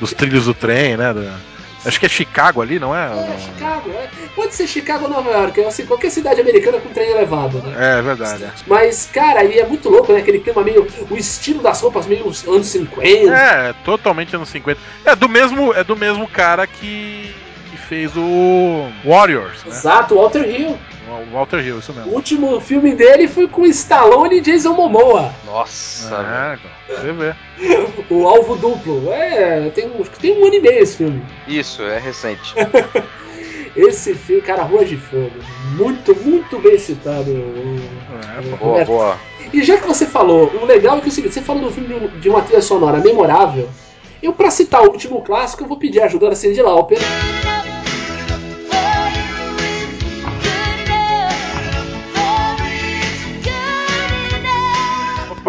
[0.00, 1.12] dos trilhos do trem, né?
[1.14, 1.34] da-
[1.84, 3.06] acho que é Chicago ali, não é?
[3.06, 4.08] É, Chicago, é.
[4.36, 7.74] Pode ser Chicago ou Nova York, assim, qualquer cidade americana com trem elevado, né?
[7.76, 8.44] É, é verdade.
[8.66, 10.20] Mas, cara, e é muito louco, né?
[10.20, 10.86] Aquele clima meio.
[11.10, 13.08] O estilo das roupas meio anos 50.
[13.34, 14.80] É, totalmente anos 50.
[15.04, 17.34] É do mesmo, é do mesmo cara que,
[17.72, 19.70] que fez o Warriors, né?
[19.74, 20.78] Exato, Walter Hill.
[21.08, 22.12] O Walter Hill, isso O mesmo.
[22.12, 25.32] último filme dele foi com Stallone e Jason Momoa.
[25.46, 26.14] Nossa.
[26.16, 27.34] É, então, você vê.
[28.10, 29.10] O Alvo Duplo.
[29.12, 31.22] É, tem, um- acho que tem um ano e meio esse filme.
[31.48, 32.54] Isso, é recente.
[33.74, 35.30] Esse filme, cara, Rua de Fogo.
[35.78, 37.30] Muito, muito bem citado.
[37.30, 37.80] o-
[38.36, 38.56] É, o pô.
[38.58, 38.86] Boa, Roberto.
[38.88, 39.16] boa.
[39.52, 41.70] E já que você falou, o legal é que é o seguinte, você falou do
[41.72, 43.68] filme de uma trilha sonora memorável.
[44.22, 46.98] Eu, pra citar o último clássico, eu vou pedir a ajuda da Cindy Lauper.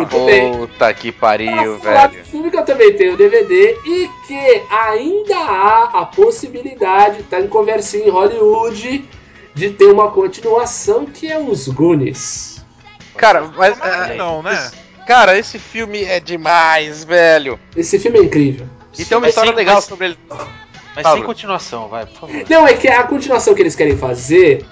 [0.09, 2.25] Puta que pariu, velho.
[2.25, 7.47] filme que eu também tenho o DVD e que ainda há a possibilidade, tá em
[7.47, 9.07] conversinha em Hollywood,
[9.53, 12.65] de ter uma continuação que é os Goonies.
[13.15, 13.79] Cara, mas.
[13.79, 14.71] É, não, né?
[15.07, 17.59] Cara, esse filme é demais, velho.
[17.75, 18.67] Esse filme é incrível.
[18.97, 20.17] E tem uma Mas história sim, legal mas- sobre ele.
[20.95, 22.45] Mas Fala, sem continuação, vai, por favor.
[22.47, 24.63] Não, é que a continuação que eles querem fazer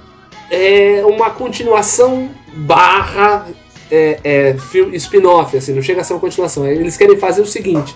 [0.52, 3.48] é uma continuação barra
[3.90, 4.56] é, é,
[4.94, 6.68] spin-off, assim, não chega a ser uma continuação.
[6.68, 7.96] Eles querem fazer o seguinte: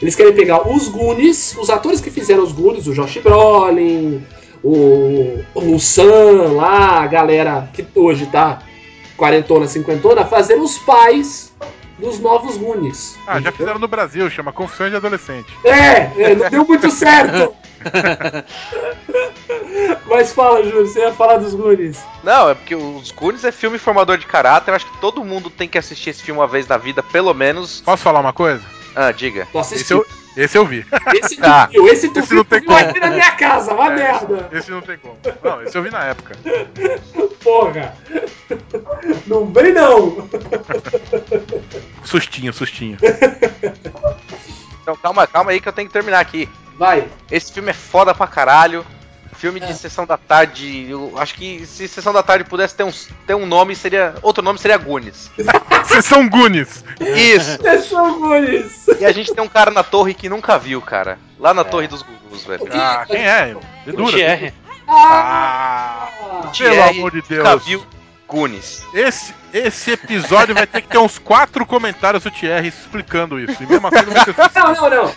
[0.00, 4.24] eles querem pegar os Goonies, os atores que fizeram os Goonies, o Josh Brolin,
[4.62, 8.62] o, o Sam lá, a galera que hoje tá
[9.16, 11.52] quarentona, cinquentona, fazer os pais
[11.98, 13.16] dos novos Goonies.
[13.26, 15.52] Ah, já fizeram no Brasil, chama Confissões de Adolescente.
[15.64, 17.54] É, é, não deu muito certo.
[20.06, 22.02] Mas fala, Júlio, você ia falar dos Goonies.
[22.22, 24.70] Não, é porque os Goonies é filme formador de caráter.
[24.70, 27.32] Eu acho que todo mundo tem que assistir esse filme uma vez na vida, pelo
[27.34, 27.80] menos.
[27.80, 28.62] Posso falar uma coisa?
[28.94, 29.46] Ah, diga.
[29.72, 30.06] Esse eu,
[30.36, 30.86] esse eu vi.
[31.14, 32.78] Esse tu Ah, viu, esse tu esse viu, não tem viu como.
[32.78, 34.48] aqui na minha casa, uma merda.
[34.52, 35.18] Esse não tem como.
[35.42, 36.36] Não, esse eu vi na época.
[37.42, 37.94] Porra.
[39.26, 40.28] Não vem não.
[42.04, 42.98] Sustinho, sustinho.
[44.82, 46.48] Então calma, calma aí que eu tenho que terminar aqui.
[46.78, 47.08] Vai.
[47.30, 48.84] Esse filme é foda pra caralho.
[49.36, 49.74] Filme de É.
[49.74, 50.86] sessão da tarde.
[50.88, 52.92] Eu acho que se sessão da tarde pudesse ter um,
[53.26, 54.14] ter um nome, seria.
[54.22, 55.30] Outro nome seria Goonies.
[55.84, 56.84] Vocês são Goonies.
[57.00, 57.58] Isso!
[57.62, 58.86] Fechou Goonies.
[59.00, 61.18] E a gente tem um cara na torre que nunca viu, cara.
[61.38, 62.66] Lá na torre dos Gurus, velho.
[62.72, 63.54] Ah, quem é?
[63.56, 64.12] O Dedura.
[64.16, 64.54] Thierry.
[64.88, 66.08] Ah.
[66.40, 67.64] Pelo Thierry amor de Nunca Deus.
[67.64, 67.84] viu
[68.28, 68.82] Goonies.
[68.92, 73.62] Esse, esse episódio vai ter que ter uns quatro comentários do Thierry explicando isso.
[73.62, 74.34] E mesmo assim não vai
[74.74, 75.12] Não, não, não.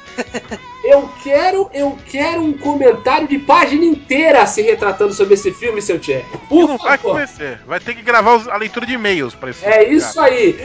[0.84, 6.00] Eu quero, eu quero um comentário de página inteira se retratando sobre esse filme, seu
[6.00, 6.26] Thierry.
[6.48, 7.14] Por não vai favor.
[7.14, 7.60] conhecer.
[7.66, 10.56] Vai ter que gravar a leitura de e-mails pra esse É isso aí.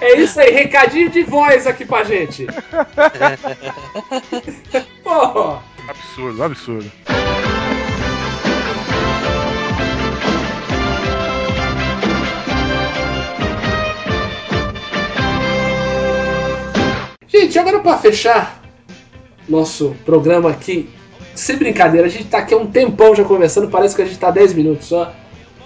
[0.00, 0.50] É isso aí.
[0.50, 2.46] Recadinho de voz aqui pra gente.
[5.04, 5.62] Porra.
[5.88, 6.90] Absurdo, absurdo.
[17.28, 18.60] Gente, agora pra fechar
[19.48, 20.88] nosso programa aqui,
[21.34, 24.18] sem brincadeira, a gente tá aqui há um tempão já conversando, parece que a gente
[24.18, 25.12] tá 10 minutos só.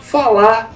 [0.00, 0.72] Falar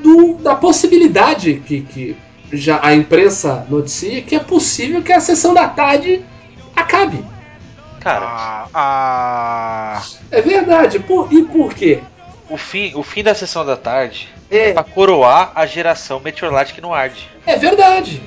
[0.00, 2.16] do- da possibilidade que, que
[2.52, 6.24] já a imprensa noticia que é possível que a sessão da tarde
[6.74, 7.24] acabe.
[8.00, 10.98] Cara, Ah, ah, É verdade.
[10.98, 12.00] Por- e por quê?
[12.50, 16.74] o fim, o fim da sessão da tarde É, é pra coroar a geração Meteorlight
[16.74, 17.30] que não arde.
[17.46, 18.22] é verdade.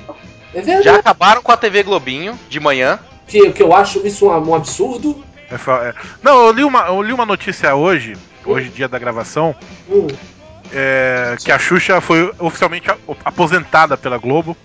[0.54, 0.84] É verdade.
[0.84, 2.98] Já acabaram com a TV Globinho de manhã.
[3.26, 5.22] Que, que eu acho isso um, um absurdo.
[5.50, 5.94] é é.
[6.22, 9.54] Não, eu li, uma, eu li uma notícia hoje, hoje dia da gravação,
[9.88, 10.06] Hum,
[10.72, 12.88] é, que a Xuxa foi oficialmente
[13.24, 14.56] aposentada pela Globo,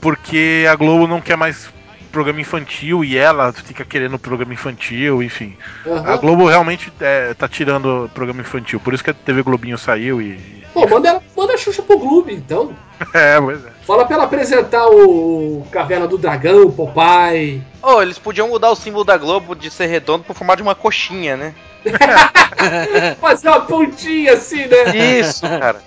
[0.00, 1.70] porque a Globo não quer mais
[2.10, 5.56] programa infantil e ela fica querendo programa infantil, enfim.
[5.86, 6.12] aham.
[6.12, 9.78] A Globo realmente é, tá tirando o programa infantil, por isso que a TV Globinho
[9.78, 10.62] saiu e.
[10.74, 12.74] Pô, manda, ela, manda a Xuxa pro Globo, então.
[13.12, 13.71] É, pois é.
[13.86, 17.62] Fala pra ela apresentar o Caverna do Dragão, o Popeye.
[17.82, 20.74] Oh, eles podiam mudar o símbolo da Globo de ser redondo pro formato de uma
[20.74, 21.54] coxinha, né?
[23.20, 25.18] Fazer uma pontinha assim, né?
[25.18, 25.82] Isso, cara.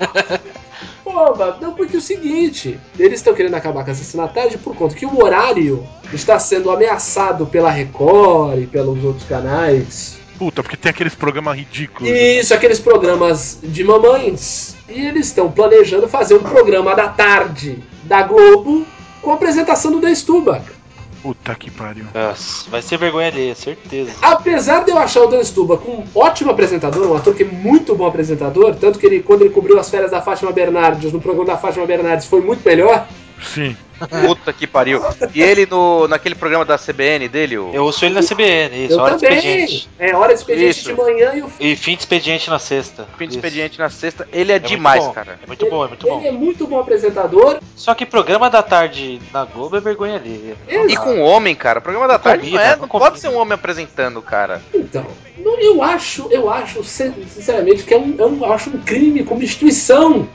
[1.06, 4.28] Pô, Oba, não, porque é o seguinte, eles estão querendo acabar com a sessão da
[4.28, 10.15] tarde por conta que o horário está sendo ameaçado pela Record e pelos outros canais.
[10.38, 12.10] Puta, porque tem aqueles programas ridículos.
[12.10, 14.76] Isso, aqueles programas de mamães.
[14.90, 18.86] E eles estão planejando fazer um programa da tarde da Globo
[19.22, 20.66] com a apresentação do Dan Stubach.
[21.24, 22.06] Puta que pariu.
[22.14, 24.12] Nossa, vai ser vergonha alheia, certeza.
[24.22, 27.95] Apesar de eu achar o Dan Stubach um ótimo apresentador, um ator que é muito
[27.95, 31.48] bom apresentador, tanto que ele, quando ele cobriu as férias da Fátima Bernardes, no programa
[31.48, 33.07] da Fátima Bernardes, foi muito melhor.
[33.41, 33.76] Sim.
[34.26, 35.02] Puta que pariu.
[35.34, 37.72] E ele no, naquele programa da CBN dele, o.
[37.74, 39.38] Eu ouço ele na CBN, isso, eu hora de também.
[39.38, 39.90] expediente.
[39.98, 40.90] É hora de expediente Isso.
[40.90, 43.08] de manhã e o E fim de expediente na sexta.
[43.18, 43.38] Fim de Isso.
[43.40, 45.40] expediente na sexta, ele é, É demais, cara.
[45.42, 46.20] É muito bom, é muito bom.
[46.20, 47.60] Ele é muito bom apresentador.
[47.76, 50.56] Só que programa da tarde na Globo é vergonha alheia.
[50.68, 51.80] E com homem, cara.
[51.82, 54.62] Programa da Não tarde combina, não, é, não não pode ser um homem apresentando, cara.
[54.74, 55.06] Então,
[55.38, 59.24] não- eu acho, eu acho, sin- sinceramente, que é é um- eu acho um crime
[59.24, 60.28] como instituição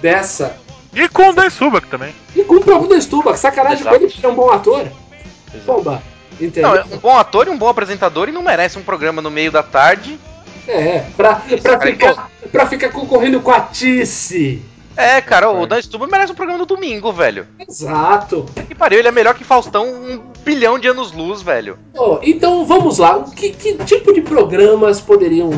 [0.00, 0.56] dessa.
[0.98, 2.12] E com o Dan Subak também.
[2.34, 3.96] E com o próprio Dan Stubach, sacanagem com Exato.
[3.96, 4.80] ele, porque é um bom ator.
[4.80, 5.64] Exato.
[5.64, 6.02] Bomba.
[6.40, 6.70] Entendeu?
[6.70, 9.30] Não, é um bom ator e um bom apresentador e não merece um programa no
[9.30, 10.18] meio da tarde.
[10.66, 14.60] É, pra, pra, cara, ficar, pra ficar concorrendo com a Tice.
[14.96, 17.46] É, cara, o Dan Stuber merece um programa no domingo, velho.
[17.66, 18.44] Exato.
[18.66, 21.78] Que pariu, ele é melhor que Faustão um bilhão de anos luz, velho.
[21.96, 23.22] Ó, então vamos lá.
[23.36, 25.50] Que, que tipo de programas poderiam.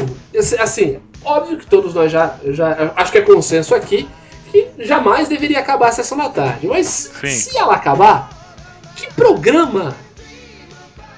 [0.59, 2.93] Assim, óbvio que todos nós já, já.
[2.95, 4.07] Acho que é consenso aqui
[4.51, 6.67] que jamais deveria acabar a sessão da tarde.
[6.67, 6.87] Mas
[7.21, 7.29] Sim.
[7.29, 8.31] se ela acabar,
[8.97, 9.97] que programa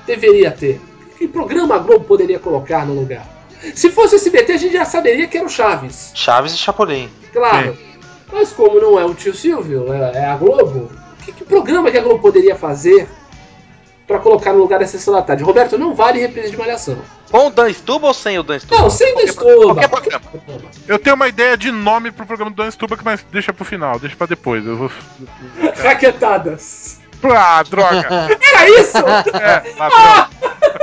[0.06, 0.80] deveria ter?
[1.18, 3.26] Que programa a Globo poderia colocar no lugar?
[3.74, 6.10] Se fosse o SBT, a gente já saberia que era o Chaves.
[6.14, 7.08] Chaves e Chapolin.
[7.32, 7.78] Claro.
[8.32, 10.90] Mas como não é o tio Silvio, é é a Globo,
[11.24, 13.08] que, que programa que a Globo poderia fazer
[14.06, 15.42] pra colocar no lugar da sessão da tarde?
[15.42, 16.98] Roberto, não vale reprise de malhação.
[17.30, 18.78] Com o Dan Stuber ou sem o Dan Stuber?
[18.80, 19.88] Não, sem Qualquer- Destoba.
[19.88, 20.60] Qualquer programa.
[20.86, 23.98] Eu tenho uma ideia de nome pro programa do Dan Stubach, mas deixa pro final,
[23.98, 24.66] deixa pra depois.
[24.66, 24.90] Eu vou.
[25.82, 27.00] Raquetadas.
[27.24, 28.06] Ah, droga!
[28.54, 28.98] Era isso?
[28.98, 30.28] É, ladrão.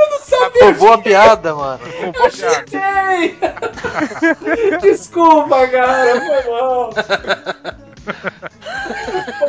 [0.09, 0.59] não sabia.
[0.59, 1.79] Pô, boa piada, mano.
[2.01, 2.65] Roubou piada.
[3.13, 3.37] Ei!
[4.81, 6.89] Desculpa, cara, foi mal.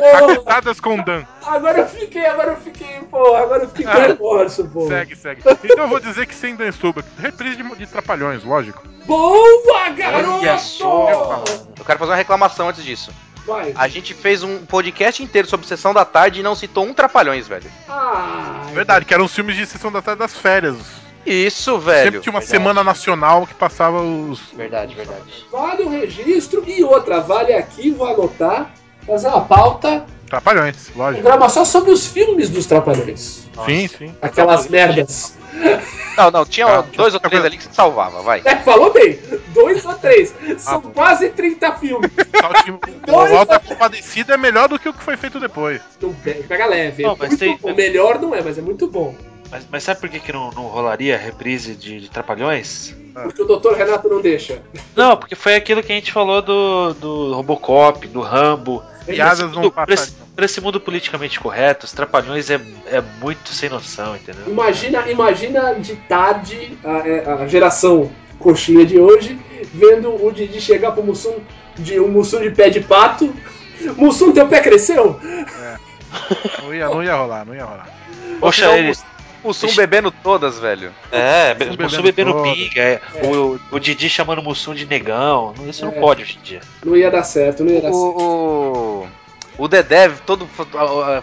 [0.01, 1.23] Porra, Raquetadas com Dan.
[1.45, 4.87] agora eu fiquei, agora eu fiquei, porra, agora eu fiquei com remorso, pô.
[4.87, 5.41] Segue, segue.
[5.63, 7.07] Então eu vou dizer que sem Dan Stubach.
[7.19, 8.83] Reprise de, de Trapalhões, lógico.
[9.05, 10.45] Boa, garoto!
[11.77, 13.11] Eu quero fazer uma reclamação antes disso.
[13.45, 13.73] Vai.
[13.75, 17.47] A gente fez um podcast inteiro sobre Sessão da Tarde e não citou um Trapalhões,
[17.47, 17.69] velho.
[17.87, 20.77] Ai, Verdade, que eram os filmes de sessão da tarde das férias.
[21.25, 22.21] Isso, Sempre velho.
[22.21, 22.45] tinha uma verdade.
[22.57, 24.39] semana nacional que passava os.
[24.53, 25.45] Verdade, verdade.
[25.51, 28.71] Vale o registro e outra, vale aqui, vou anotar,
[29.05, 31.21] fazer uma pauta, Trapalhões, um lógico.
[31.23, 33.47] programa só sobre os filmes dos Trapalhões.
[33.65, 34.15] Sim, sim.
[34.21, 35.35] Aquelas merdas.
[36.17, 38.41] Não, não, tinha Ah, dois ou três ali que você salvava, vai.
[38.45, 39.19] É, falou bem,
[39.49, 40.33] dois ou três.
[40.57, 40.91] São bom.
[40.91, 42.09] quase 30 filmes.
[42.39, 45.81] Só que O Alto da Compadecida é melhor do que o que foi feito depois.
[46.47, 47.03] Pega leve.
[47.03, 47.73] Não, é muito tem- bom.
[47.75, 49.13] Melhor não é, mas é muito bom.
[49.51, 52.95] Mas, mas sabe por que, que não, não rolaria reprise de, de Trapalhões?
[53.13, 53.73] Porque o Dr.
[53.73, 54.61] Renato não deixa.
[54.95, 58.81] Não, porque foi aquilo que a gente falou do, do Robocop, do Rambo.
[59.05, 60.03] Piadas Pra esse não mundo- pra passam.
[60.05, 64.43] esse, pra esse mundo politicamente correto, os Trapalhões é, é muito sem noção, entendeu?
[64.47, 68.09] Imagina, imagina de tarde a, é, a geração
[68.39, 69.37] coxinha de hoje
[69.73, 71.35] vendo o Didi chegar pro Mussum
[71.77, 73.33] de um Mussum de pé de pato.
[73.97, 75.19] Mussum, teu pé cresceu?
[76.63, 77.87] Não ia, não ia rolar, não ia rolar.
[78.39, 78.91] Poxa, senão
[79.43, 80.91] O Mussum bebendo todas, velho.
[81.11, 82.53] É, Mussum o Mussum bebendo bebendo todas.
[82.53, 85.53] pinga, é, O, o Didi chamando o Mussum de negão.
[85.67, 85.99] Isso não É.
[85.99, 86.61] pode hoje em dia.
[86.85, 87.97] Não ia dar certo, não ia dar certo.
[87.97, 89.07] O,
[89.57, 90.47] o, o Dedé todo,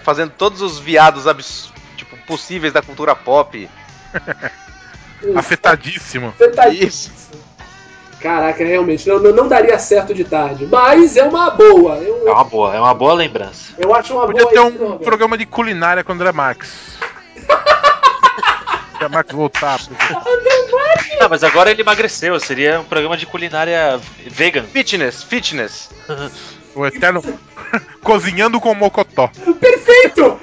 [0.03, 3.69] fazendo todos os viados abs, tipo, possíveis da cultura pop.
[5.35, 6.33] Afetadíssimo.
[6.55, 7.11] Tá- Isso.
[8.21, 10.67] Caraca, realmente, não, não, não daria certo de tarde.
[10.67, 11.97] Mas é uma boa.
[11.99, 13.75] Eu, É uma boa, é uma boa lembrança.
[13.79, 14.53] eu acho uma Podia boa.
[14.53, 16.99] ter aí, um programa de culinária com o André Max.
[18.99, 19.81] André Max voltar.
[21.21, 24.65] Ah, mas agora ele emagreceu, seria um programa de culinária vegan.
[24.65, 25.91] Fitness, fitness.
[26.75, 27.23] O eterno.
[28.05, 29.29] Cozinhando com mocotó.
[29.59, 30.39] Perfeito!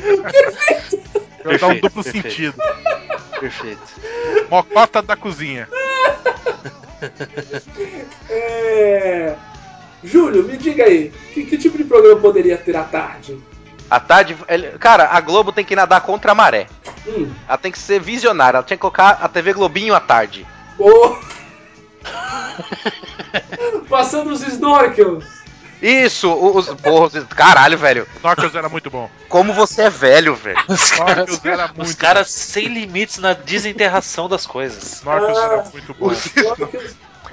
[1.45, 2.29] Vai dar um Perfeito, duplo perfeito.
[2.29, 2.55] sentido.
[3.39, 3.81] Perfeito.
[4.49, 5.69] Mocota da cozinha.
[8.29, 9.35] É...
[10.03, 13.37] Júlio, me diga aí, que, que tipo de programa poderia ter à tarde?
[13.89, 14.35] À tarde.
[14.47, 16.67] ele- Cara, a Globo tem que nadar contra a maré.
[17.07, 18.57] Hum, Ela tem que ser visionária.
[18.57, 20.45] Ela tinha que colocar a TV Globinho à tarde.
[20.77, 21.19] boa.
[23.89, 25.23] Passando os snorkels.
[25.81, 26.67] Isso, os.
[26.81, 28.07] Porra, os- caralho, velho.
[28.17, 29.09] Snorkels era muito bom.
[29.27, 30.57] Como você é velho, velho.
[30.67, 34.83] Os caras, Snorkels era muito os caras sem limites na desenterração das coisas.
[34.99, 36.07] Snorkels Ah, era muito bom.
[36.07, 36.31] Os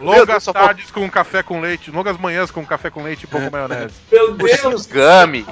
[0.01, 3.27] Longas Deus, só tardes com café com leite, longas manhãs com café com leite e
[3.27, 3.95] pouco maionese.
[4.11, 4.51] Meu Deus!
[4.65, 5.47] Ursinhos Gummy.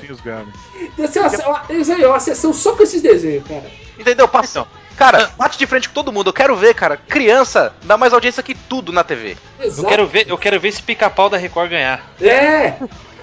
[0.00, 0.52] Sim, os Gummy.
[0.96, 3.64] Deve ser uma, sessão só com esses desenhos, cara.
[3.98, 4.28] Entendeu?
[4.28, 4.66] Passa.
[4.96, 6.30] Cara, bate de frente com todo mundo.
[6.30, 6.96] Eu quero ver, cara.
[6.96, 9.36] Criança dá mais audiência que tudo na TV.
[9.60, 9.82] Exato.
[9.82, 12.10] Eu quero ver, eu quero ver esse pica-pau da Record ganhar.
[12.20, 12.74] É!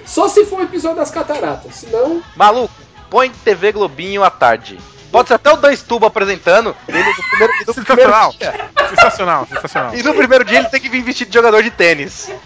[0.06, 2.22] Só se for o episódio das cataratas, senão.
[2.36, 2.74] Maluco,
[3.10, 4.78] põe TV Globinho à tarde.
[5.10, 6.76] Pode ser até o Dan Stuba apresentando.
[6.88, 8.32] E no primeiro, no primeiro Sensacional.
[8.32, 9.94] dia, Sensacional, sensacional.
[9.94, 12.28] e no primeiro dia ele tem que vir vestido de jogador de tênis.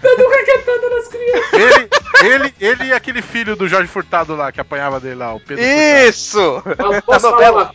[0.00, 1.52] Dando raquetada nas crianças.
[1.52, 1.90] Ele,
[2.22, 5.64] ele, ele e aquele filho do Jorge Furtado lá, que apanhava dele lá, o Pedro
[5.64, 6.62] Isso!
[6.78, 7.72] Mas posso falar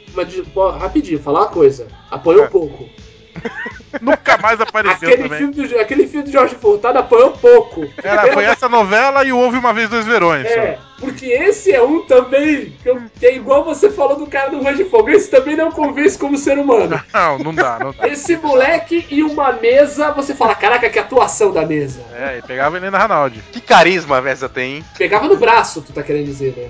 [0.53, 1.88] pô, rapidinho, falar uma coisa.
[2.11, 2.47] Apanhou É.
[2.47, 2.88] pouco.
[4.02, 5.38] Nunca mais apareceu Aquele também.
[5.40, 7.88] filme, do, aquele filme do Jorge Furtado apanhou pouco.
[8.03, 10.48] Era, foi essa novela e o Houve Uma Vez Dois Verões.
[10.48, 10.60] só.
[10.60, 14.49] É, porque esse é um também que, eu- que é igual você falou do cara
[14.52, 15.10] do Range de Fogo.
[15.10, 17.02] Esse também não convence como ser humano.
[17.14, 18.07] Não, não dá, não dá.
[18.07, 22.02] Esse moleque e uma mesa, você fala, caraca, que atuação da mesa.
[22.15, 23.41] É, e pegava a Helena Ranaldi.
[23.52, 24.86] Que carisma essa tem, hein?
[24.98, 26.70] Pegava no braço, tu tá querendo dizer, né?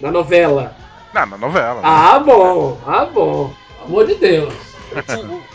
[0.00, 0.74] Na novela.
[1.12, 1.74] Não, na novela.
[1.76, 1.80] né?
[1.84, 3.52] Ah, bom, ah, bom.
[3.76, 4.54] Pelo amor de Deus.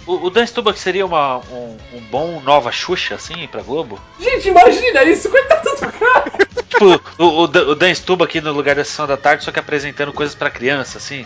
[0.06, 3.99] O, o, o Dan Stubach seria uma, um, um bom nova Xuxa, assim, pra Globo?
[4.20, 6.32] Gente, imagina isso, coitado do cara.
[6.68, 9.60] Tipo, o, o, Dan- o Dan Stubach no lugar da sessão da tarde, só que
[9.60, 11.26] apresentando coisas pra criança, assim.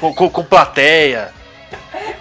[0.00, 1.32] Com, com, com plateia.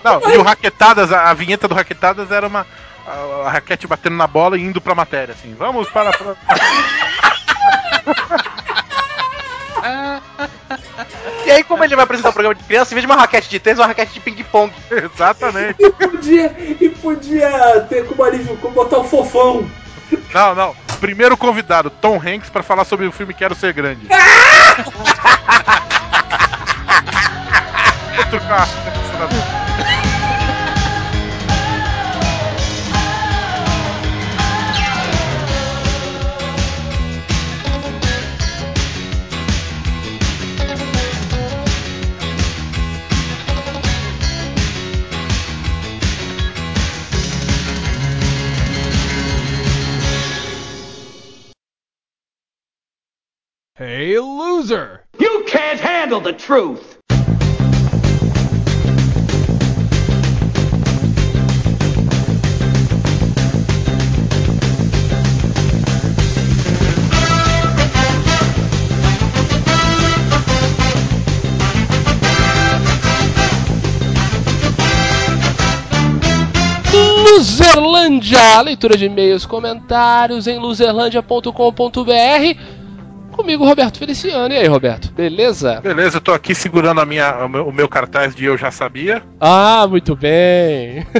[0.04, 2.66] Não, e o Raquetadas, a, a vinheta do Raquetadas era uma.
[3.06, 5.56] A, a raquete batendo na bola e indo pra matéria, assim.
[5.58, 6.12] Vamos para.
[6.12, 6.36] para...
[11.46, 13.50] E aí, como ele vai apresentar o programa de criança, em vez de uma raquete
[13.50, 14.72] de tênis, uma raquete de ping-pong.
[14.92, 15.78] Exatamente.
[15.80, 19.70] E podia, e podia ter como alívio, como botar o fofão.
[20.34, 20.76] Não, não.
[21.00, 24.08] Primeiro convidado, Tom Hanks, pra falar sobre o filme Quero Ser Grande.
[28.18, 28.72] Outro carro.
[53.84, 55.02] Hey, loser!
[55.18, 57.00] You can't handle the truth.
[76.94, 82.81] Luzerlândia, leitura de e-mails, comentários em luzerlândia.com.br.
[83.42, 84.54] Comigo, Roberto Feliciano.
[84.54, 85.12] E aí, Roberto?
[85.14, 85.82] Beleza?
[85.82, 88.70] Beleza, eu tô aqui segurando a minha, o, meu, o meu cartaz de Eu Já
[88.70, 89.24] Sabia.
[89.40, 91.06] Ah, muito bem.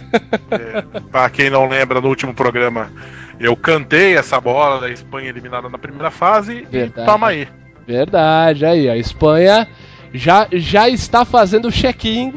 [0.52, 2.92] É, pra quem não lembra, no último programa
[3.40, 7.02] eu cantei essa bola da Espanha eliminada na primeira fase Verdade.
[7.02, 7.48] e toma aí.
[7.88, 9.66] Verdade, aí, a Espanha
[10.14, 12.34] já, já está fazendo o check-in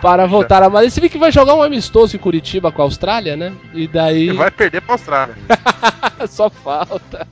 [0.00, 0.90] para voltar a Madrid.
[0.90, 3.52] Se bem que vai jogar um amistoso em Curitiba com a Austrália, né?
[3.74, 4.28] E daí.
[4.28, 5.34] E vai perder pra Austrália.
[6.28, 7.26] Só falta.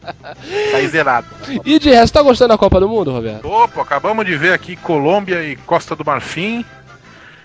[0.70, 1.26] Sair zerado.
[1.64, 3.47] E de resto, tá gostando da Copa do Mundo, Roberto?
[3.47, 6.64] Opa, acabamos de ver aqui Colômbia e Costa do Marfim,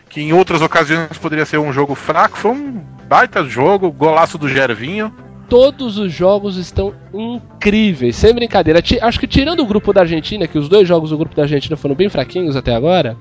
[0.09, 2.37] que em outras ocasiões poderia ser um jogo fraco.
[2.37, 5.13] Foi um baita jogo, golaço do Gervinho.
[5.47, 8.81] Todos os jogos estão incríveis, sem brincadeira.
[9.01, 11.75] Acho que tirando o grupo da Argentina, que os dois jogos do grupo da Argentina
[11.75, 13.17] foram bem fraquinhos até agora.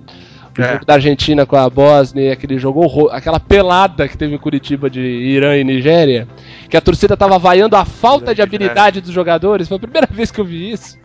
[0.60, 0.72] O É.
[0.74, 4.88] jogo da Argentina com a Bósnia, aquele jogo horror, aquela pelada que teve em Curitiba
[4.90, 6.26] de Irã e Nigéria,
[6.68, 9.68] que a torcida tava vaiando a falta de habilidade dos jogadores.
[9.68, 10.98] Foi a primeira vez que eu vi isso.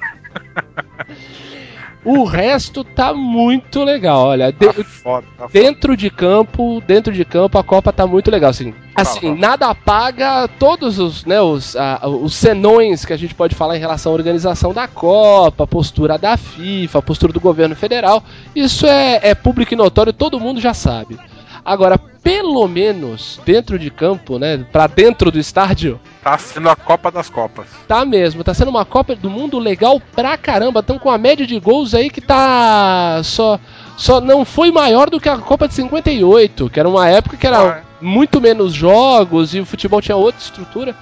[2.03, 4.51] O resto tá muito legal, olha.
[4.51, 5.49] de- Tá foda, tá foda.
[5.51, 8.73] dentro de campo, dentro de campo a Copa tá muito legal, assim.
[8.95, 9.35] Assim, Fala, fala.
[9.35, 13.79] nada apaga todos os, né, os, ah, os senões que a gente pode falar em
[13.79, 18.23] relação à organização da Copa, postura da FIFA, postura do governo federal.
[18.55, 21.19] Isso é, é público e notório, todo mundo já sabe.
[21.63, 27.11] Agora, pelo menos dentro de campo, né, para dentro do estádio, Tá sendo a Copa
[27.11, 27.67] das Copas.
[27.87, 30.79] Tá mesmo, tá sendo uma Copa do Mundo legal pra caramba.
[30.79, 33.21] Estão com a média de gols aí que tá.
[33.23, 33.59] Só,
[33.95, 37.45] só não foi maior do que a Copa de 58, que era uma época que
[37.45, 37.83] era Ah, é.
[38.05, 40.95] Muito menos jogos e o futebol tinha outra estrutura.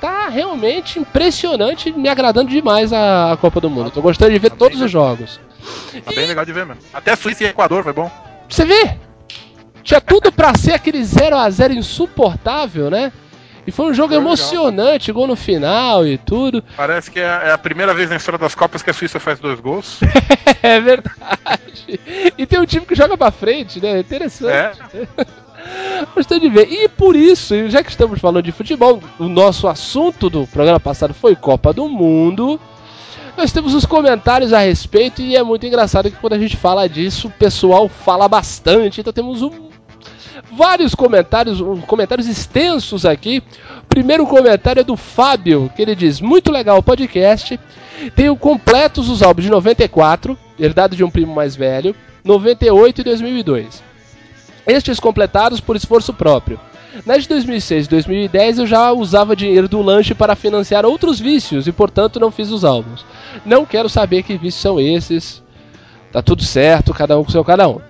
[0.00, 3.90] Tá realmente impressionante, me agradando demais a, a Copa do Mundo.
[3.90, 5.10] Tô gostando de ver Tá bem todos os legal.
[5.16, 5.40] jogos.
[6.04, 6.82] Tá bem legal de ver mesmo.
[6.92, 8.10] Até Suíça e Equador foi bom.
[8.48, 8.96] Você vê?
[9.84, 13.12] Tinha tudo pra ser aquele 0 a 0 insuportável, né?
[13.64, 14.32] E foi um jogo Foi legal.
[14.32, 16.64] emocionante, gol no final e tudo.
[16.76, 19.38] Parece que é é a primeira vez na história das Copas que a Suíça faz
[19.38, 20.00] dois gols.
[20.64, 21.98] É verdade.
[22.38, 23.98] E tem um time que joga pra frente, né?
[23.98, 24.52] Interessante.
[24.52, 24.72] É.
[26.14, 26.68] Gostei de ver.
[26.70, 31.14] E por isso, já que estamos falando de futebol, o nosso assunto do programa passado
[31.14, 32.60] foi Copa do Mundo.
[33.36, 36.88] Nós temos os comentários a respeito e é muito engraçado que quando a gente fala
[36.88, 39.00] disso, o pessoal fala bastante.
[39.00, 39.68] Então temos um-
[40.52, 43.42] vários comentários, um- comentários extensos aqui.
[43.88, 47.58] Primeiro comentário é do Fábio, que ele diz: Muito legal o podcast.
[48.16, 51.94] Tenho completos os álbuns de 94, herdado de um primo mais velho,
[52.24, 53.82] 98 e 2002.
[54.66, 56.58] Estes completados por esforço próprio.
[57.06, 61.66] Nas de 2006 e 2010 eu já usava dinheiro do lanche para financiar outros vícios
[61.66, 63.04] e, portanto, não fiz os álbuns.
[63.46, 65.42] Não quero saber que vícios são esses.
[66.12, 67.80] Tá tudo certo, cada um com seu cada um.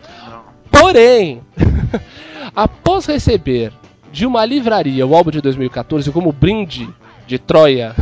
[0.70, 1.42] Porém,
[2.54, 3.72] após receber
[4.12, 6.88] de uma livraria o álbum de 2014 como brinde
[7.26, 7.94] de Troia,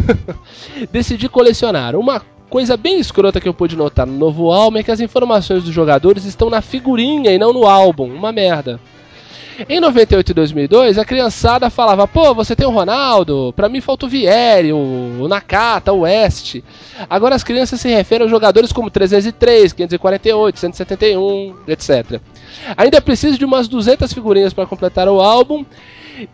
[0.92, 1.96] decidi colecionar.
[1.96, 5.62] Uma coisa bem escrota que eu pude notar no novo álbum é que as informações
[5.62, 8.12] dos jogadores estão na figurinha e não no álbum.
[8.12, 8.80] Uma merda.
[9.68, 14.06] Em 98 e 2002, a criançada falava: pô, você tem o Ronaldo, pra mim falta
[14.06, 16.56] o Vieri, o Nakata, o West.
[17.08, 22.20] Agora as crianças se referem aos jogadores como 303, 548, 171, etc.
[22.76, 25.64] Ainda preciso de umas 200 figurinhas para completar o álbum.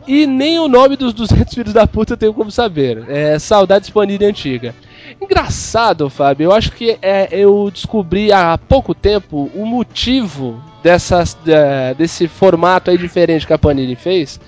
[0.06, 3.04] E nem o nome dos 200 filhos da puta eu tenho como saber.
[3.08, 4.74] É saudades Panini antiga.
[5.20, 6.44] Engraçado, Fábio.
[6.46, 12.90] Eu acho que é, eu descobri há pouco tempo o motivo dessas, da- desse formato
[12.90, 14.40] aí diferente que a Panini fez.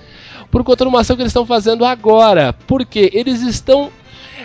[0.51, 2.53] Por conta de uma ação que eles estão fazendo agora.
[2.67, 3.89] Porque eles estão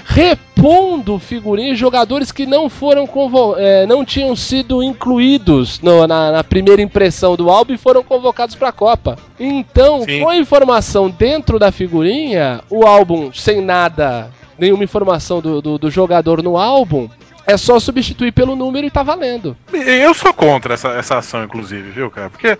[0.06, 3.08] repondo figurinhas de jogadores que não foram
[3.56, 8.54] é, não tinham sido incluídos no- na, na primeira impressão do álbum e foram convocados
[8.54, 9.16] para a Copa.
[9.40, 10.20] Então, Sim.
[10.20, 15.90] com a informação dentro da figurinha, o álbum sem nada, nenhuma informação do, do, do
[15.90, 17.08] jogador no álbum,
[17.46, 19.56] é só substituir pelo número e tá valendo.
[19.72, 22.30] Eu sou contra essa, essa ação, inclusive, viu, cara?
[22.30, 22.58] Porque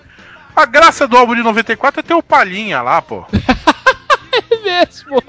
[0.55, 3.25] a graça do álbum de 94 é ter o Palhinha lá, pô.
[4.51, 5.23] É mesmo.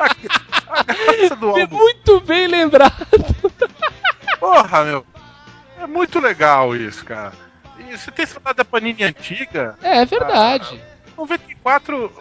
[0.68, 1.78] A graça do É álbum.
[1.78, 3.06] muito bem lembrado.
[4.40, 5.06] Porra, meu.
[5.80, 7.34] É muito legal isso, cara.
[7.80, 9.76] E você tem saudade da Panini antiga?
[9.84, 10.82] É, é verdade.
[11.16, 12.12] 94,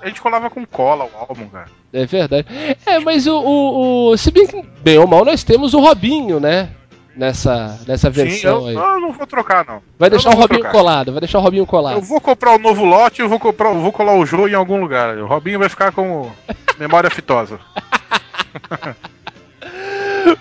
[0.00, 1.66] a gente colava com cola o álbum, cara.
[1.92, 2.46] É verdade.
[2.86, 6.40] É, mas o, o, o- Se bem que, bem ou mal, nós temos o Robinho,
[6.40, 6.70] né?
[7.14, 8.74] Nessa, nessa Sim, versão eu, aí.
[8.74, 9.82] eu não vou trocar, não.
[9.98, 10.78] Vai Eu deixar não o Robinho trocar.
[10.78, 11.96] colado, vai deixar o Robinho colado.
[11.96, 14.54] Eu vou comprar o novo lote e eu vou, comprar, vou colar o jogo em
[14.54, 15.18] algum lugar.
[15.18, 16.30] O Robinho vai ficar com
[16.78, 17.58] memória fitosa.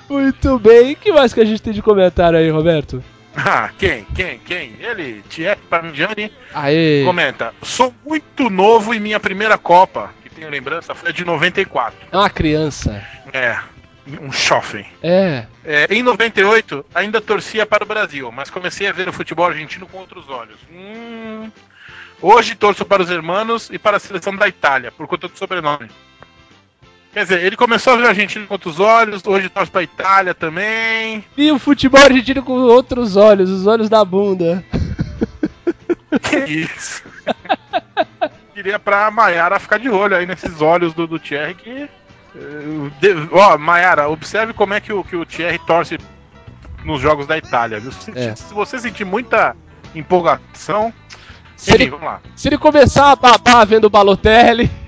[0.10, 0.94] Muito bem.
[0.94, 3.04] O que mais que a gente tem de comentário aí, Roberto?
[3.36, 4.06] Ah, quem?
[4.14, 4.40] Quem?
[4.40, 4.76] Quem?
[4.80, 7.04] Ele, Thierry Parmigiani, Aê.
[7.06, 12.08] comenta: Sou muito novo e minha primeira Copa, que tenho lembrança, foi a de 94.
[12.12, 13.06] É uma criança.
[13.32, 13.58] É,
[14.22, 14.86] um chofre.
[15.02, 15.46] É.
[15.64, 19.88] É, em 98, ainda torcia para o Brasil, mas comecei a ver o futebol argentino
[19.88, 20.58] com outros olhos.
[20.72, 21.50] Hum,
[22.22, 25.90] hoje torço para os hermanos e para a seleção da Itália, por conta do sobrenome.
[27.14, 29.84] Quer dizer, ele começou a ver o argentino com outros olhos, hoje torce para a
[29.84, 31.24] Itália também.
[31.38, 34.64] E o futebol argentino com outros olhos, os olhos da bunda.
[36.22, 37.04] Que isso?
[38.54, 41.70] Queria pra Maiara ficar de olho aí nesses olhos do, do Thierry que.
[41.70, 41.90] eh,
[43.02, 45.98] de- Ó, Maiara, observe como é que o, que o Thierry torce
[46.86, 47.92] nos jogos da Itália, viu?
[47.92, 48.36] Se, É.
[48.36, 49.56] se você sentir muita
[49.94, 50.94] empolgação.
[51.58, 52.22] Se Enfim, ele, vamos lá.
[52.36, 54.70] se ele começar a babar vendo o Balotelli.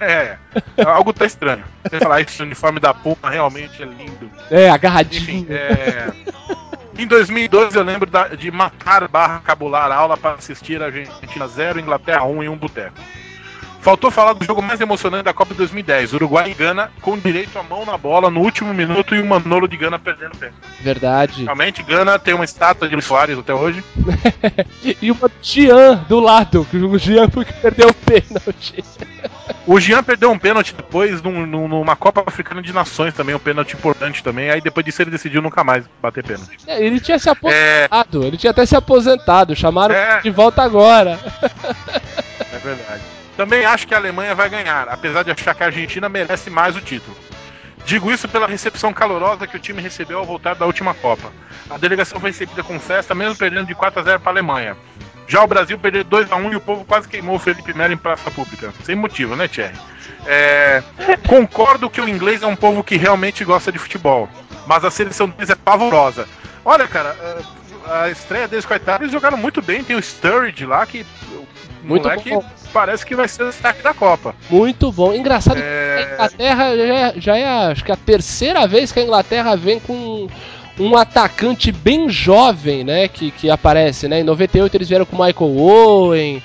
[0.00, 0.36] É,
[0.84, 1.64] algo tá estranho.
[1.84, 4.30] Você falar esse uniforme da Puma realmente é lindo.
[4.50, 5.46] É, Enfim, agarradinho.
[5.50, 6.12] é.
[6.98, 11.78] Em 2012 eu lembro da- de matar barra cabular aula para assistir a Argentina 0,
[11.78, 12.96] Inglaterra 1 em um boteco.
[13.86, 17.56] Faltou falar do jogo mais emocionante da Copa de 2010, Uruguai e Gana, com direito
[17.56, 20.50] à mão na bola no último minuto e o Manolo de Gana perdendo o pé.
[20.80, 21.44] Verdade.
[21.44, 23.84] Realmente, Gana tem uma estátua de Luiz Soares até hoje.
[25.00, 28.82] E uma Jean do lado, que o Jean foi que perdeu o pênalti.
[29.66, 33.38] O Jean perdeu um pênalti depois num- num- numa Copa Africana de Nações também, um
[33.38, 34.50] pênalti importante também.
[34.50, 36.56] Aí depois disso ele decidiu nunca mais bater pênalti.
[36.66, 40.20] É, Ele tinha se É, aposentado, ele tinha até se aposentado, chamaram É.
[40.22, 41.20] de volta agora.
[42.52, 43.02] É verdade.
[43.36, 46.74] Também acho que a Alemanha vai ganhar, apesar de achar que a Argentina merece mais
[46.74, 47.16] o título.
[47.84, 51.30] Digo isso pela recepção calorosa que o time recebeu ao voltar da última Copa.
[51.70, 54.76] A delegação foi recebida com festa, mesmo perdendo de 4 a 0 para a Alemanha.
[55.28, 57.92] Já o Brasil perdeu 2 a 1 e o povo quase queimou o Felipe Melo
[57.92, 58.72] em praça pública.
[58.82, 59.76] Sem motivo, né, Thierry?
[60.24, 60.82] É,
[61.28, 64.28] concordo que o inglês é um povo que realmente gosta de futebol,
[64.66, 66.28] mas a seleção deles é pavorosa.
[66.64, 67.38] Olha, cara, é,
[67.90, 69.82] a estreia deles, coitados, eles jogaram muito bem.
[69.84, 71.04] Tem o Sturridge lá que.
[71.82, 72.44] Muito moleque bom.
[72.72, 74.34] parece que vai ser o destaque da Copa.
[74.50, 75.12] Muito bom.
[75.14, 78.98] Engraçado que a É, Inglaterra já é, já é, acho que a terceira vez que
[78.98, 80.26] a Inglaterra vem com
[80.80, 83.06] um atacante bem jovem, né?
[83.06, 84.20] Que, que aparece, né?
[84.20, 86.42] Em 98 eles vieram com o Michael Owen.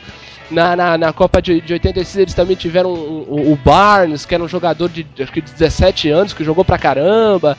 [0.52, 4.44] Na, na, na Copa de, de 86 eles também tiveram o, o- Barnes, que era
[4.44, 7.58] um jogador de acho que de 17 anos, que jogou pra caramba.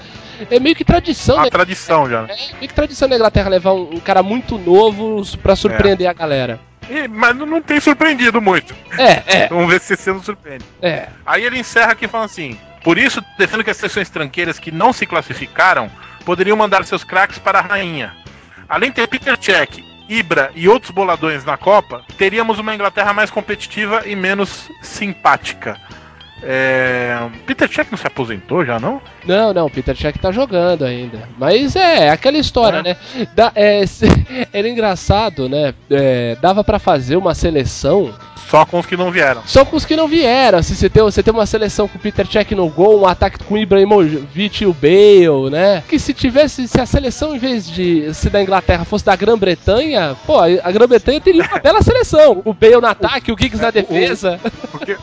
[0.50, 1.50] É meio que tradição, uma né?
[1.50, 2.22] tradição já.
[2.22, 2.34] né?
[2.34, 6.12] É meio que tradição da Inglaterra levar um, um cara muito novo pra surpreender a
[6.12, 6.58] galera.
[6.90, 8.74] E- mas não- não tem surpreendido muito.
[8.98, 10.64] É, é, Vamos ver se esse ano surpreende.
[10.82, 11.08] é.
[11.24, 14.92] Aí ele encerra aqui falando assim: Por isso, defendo que as seleções tranqueiras que não
[14.92, 15.90] se classificaram
[16.24, 18.12] poderiam mandar seus craques para a rainha.
[18.68, 23.30] Além de ter Peter Cech, Ibra e outros boladões na Copa, teríamos uma Inglaterra mais
[23.30, 25.80] competitiva e menos simpática.
[26.42, 27.16] É...
[27.46, 29.00] Peter Cech não se aposentou já, não?
[29.26, 31.28] Não, não, o Peter Cech tá jogando ainda.
[31.38, 32.82] Mas é, é aquela história, É.
[32.82, 32.96] né?
[33.34, 34.06] Da- é, se-
[34.52, 35.74] era engraçado, né?
[35.90, 38.12] É, dava pra fazer uma seleção
[38.50, 39.42] Só com os que não vieram.
[39.46, 40.62] só com os que não vieram.
[40.62, 43.38] Se você tem, você tem uma seleção com o Peter Cech no gol, um ataque
[43.44, 45.82] com o Ibrahimovic e o Bale, né?
[45.88, 50.16] Que se tivesse, se a seleção em vez de ser da Inglaterra fosse da Grã-Bretanha,
[50.26, 52.42] pô, a Grã-Bretanha teria uma bela seleção.
[52.44, 54.38] O Bale no ataque, o Giggs na defesa.
[54.70, 54.96] Porque,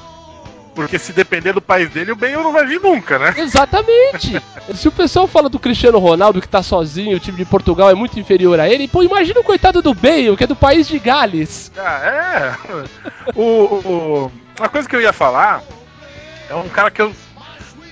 [0.81, 3.33] porque se depender do país dele, o Bale não vai vir nunca, né?
[3.37, 4.41] Exatamente.
[4.73, 7.93] Se o pessoal fala do Cristiano Ronaldo que tá sozinho, o time de Portugal é
[7.93, 10.97] muito inferior a ele, pô, imagina o coitado do Bale, que é do país de
[10.99, 11.71] Gales.
[11.77, 13.33] Ah, é.
[13.35, 15.61] O, o- uma coisa que eu ia falar
[16.49, 17.13] é um cara que eu.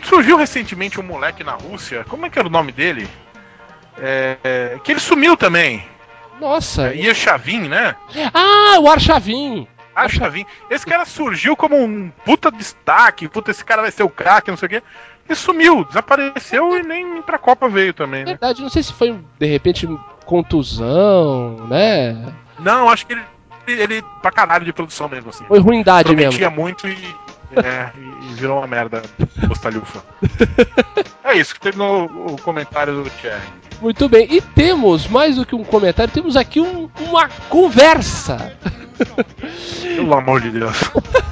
[0.04, 2.06] Surgiu recentemente um moleque na Rússia.
[2.08, 3.10] Como é que era o nome dele?
[4.00, 5.84] É, que ele sumiu também.
[6.40, 6.90] Nossa.
[6.94, 7.96] É, Iachavin, né?
[8.34, 8.88] Ah, o
[9.98, 10.42] Archavin.
[10.42, 10.46] Arshavin.
[10.70, 13.28] Esse cara surgiu como um puta destaque.
[13.28, 14.84] Puta, esse cara vai ser o craque, não sei o quê.
[15.30, 18.32] E sumiu, desapareceu e nem pra Copa veio também, né?
[18.32, 19.86] Verdade, não sei se foi, de repente,
[20.26, 22.34] contusão, né?
[22.60, 23.22] Não, acho que ele,
[23.68, 25.44] ele pra caralho de produção mesmo, assim.
[25.46, 26.32] Foi ruindade mesmo.
[26.40, 26.98] Prometia muito e,
[27.56, 29.02] é, e- virou uma merda
[29.48, 30.02] postalhufa.
[31.24, 33.42] é isso, que terminou o o comentário do Thierry.
[33.82, 34.28] Muito bem.
[34.32, 38.56] E temos, mais do que um comentário, temos aqui um- uma conversa
[39.96, 40.78] Pelo amor de Deus.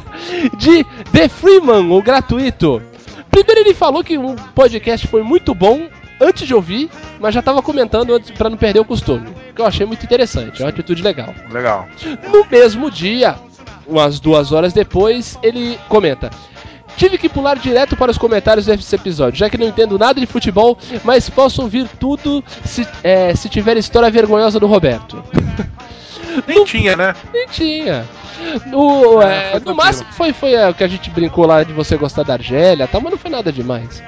[0.57, 2.81] de The Freeman, o gratuito.
[3.29, 5.87] Primeiro ele falou que um podcast foi muito bom
[6.19, 6.89] antes de ouvir,
[7.19, 9.27] mas já tava comentando antes para não perder o costume.
[9.53, 11.33] Que eu achei muito interessante, é uma atitude legal.
[11.51, 11.87] Legal.
[12.31, 13.35] No mesmo dia,
[13.87, 16.29] umas duas horas depois, ele comenta.
[16.97, 20.25] Tive que pular direto para os comentários desse episódio, já que não entendo nada de
[20.25, 25.21] futebol, mas posso ouvir tudo se, é, se tiver história vergonhosa do Roberto.
[26.47, 27.15] Nem tinha, né?
[27.33, 28.05] Nem tinha.
[28.67, 31.73] No, É, é, no máximo foi, foi é, o que a gente brincou lá de
[31.73, 32.99] você gostar da Argélia, tá?
[32.99, 34.03] mas não foi nada demais.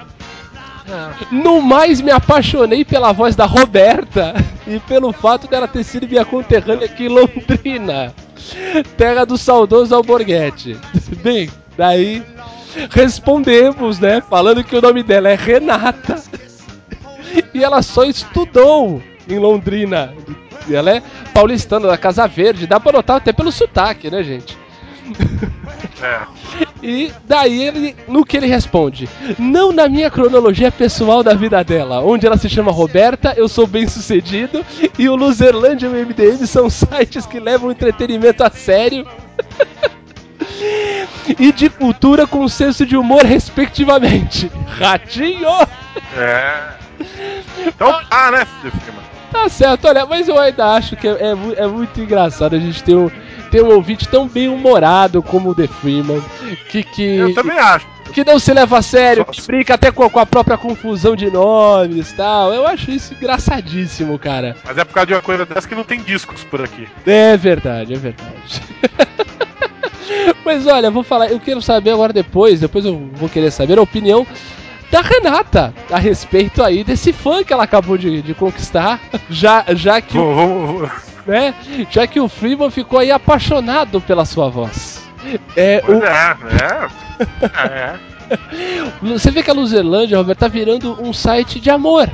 [1.32, 4.34] No mais, me apaixonei pela voz da Roberta
[4.66, 8.14] e pelo fato dela ter sido minha conterrânea aqui em Londrina,
[8.96, 10.78] terra do saudoso Alborguete.
[11.22, 12.24] Bem, daí
[12.90, 16.22] respondemos, né, falando que o nome dela é Renata
[17.54, 20.14] e ela só estudou em Londrina.
[20.68, 21.04] E ela é
[21.34, 24.58] paulistana da Casa Verde, dá pra notar até pelo sotaque, né, gente?
[26.02, 26.22] É.
[26.82, 29.10] E daí ele, no que ele responde,
[29.40, 33.66] não na minha cronologia pessoal da vida dela, onde ela se chama Roberta, eu sou
[33.66, 34.66] bem sucedido
[34.98, 39.08] e o Luzerlândia e o MDM são sites que levam o entretenimento a sério.
[41.40, 44.52] e de cultura com senso de humor, respectivamente.
[44.68, 45.50] Ratinho!
[46.16, 46.78] É.
[47.66, 49.17] Então, ah, né, Firma?
[49.32, 52.82] Tá certo, olha, mas eu ainda acho que é, é é muito engraçado a gente
[52.84, 53.10] ter um,
[53.52, 56.22] ter um ouvinte tão bem humorado como o The Freeman,
[56.70, 57.86] que, que, Eu também acho.
[58.14, 60.58] que não se leva a sério, Só- que brinca até com a, com a própria
[60.58, 62.54] confusão de nomes e tal.
[62.54, 64.56] Eu acho isso engraçadíssimo, cara.
[64.66, 66.88] Mas é por causa de uma coisa dessa que não tem discos por aqui.
[67.06, 68.62] É verdade, é verdade.
[70.46, 73.82] Mas olha, vou falar, eu quero saber agora depois, depois eu vou querer saber a
[73.82, 74.26] opinião
[74.92, 79.00] da Renata a respeito aí desse fã que ela acabou de, de conquistar,
[79.30, 80.92] já, já que o vou- vou-
[81.26, 81.54] né?
[81.92, 85.02] Já que o Freeman ficou aí apaixonado pela sua voz.
[85.56, 86.38] É, o- é,
[87.68, 87.94] é.
[87.94, 88.08] É.
[89.02, 92.10] você vê que a Luzerlândia, Roberto, tá virando um site de amor,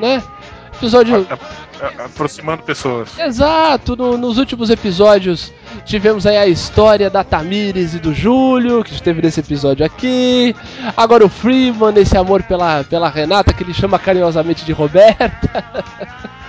[0.00, 0.22] né?
[0.76, 1.26] Episódio.
[2.04, 3.18] Aproximando pessoas.
[3.18, 5.52] Exato, no- nos últimos episódios
[5.84, 10.54] tivemos aí a história da Tamires e do Júlio, que esteve nesse episódio aqui.
[10.96, 15.64] Agora o Freeman, esse amor pela, pela Renata, que ele chama carinhosamente de Roberta.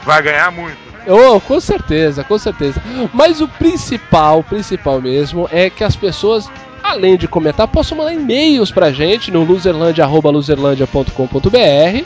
[0.04, 0.78] Vai ganhar muito.
[1.10, 2.82] Oh, com certeza, com certeza.
[3.14, 6.49] Mas o principal, o principal mesmo, é que as pessoas,
[6.84, 12.06] além de comentar, possam mandar e-mails pra gente no loserlandia.loserlandia.com.br.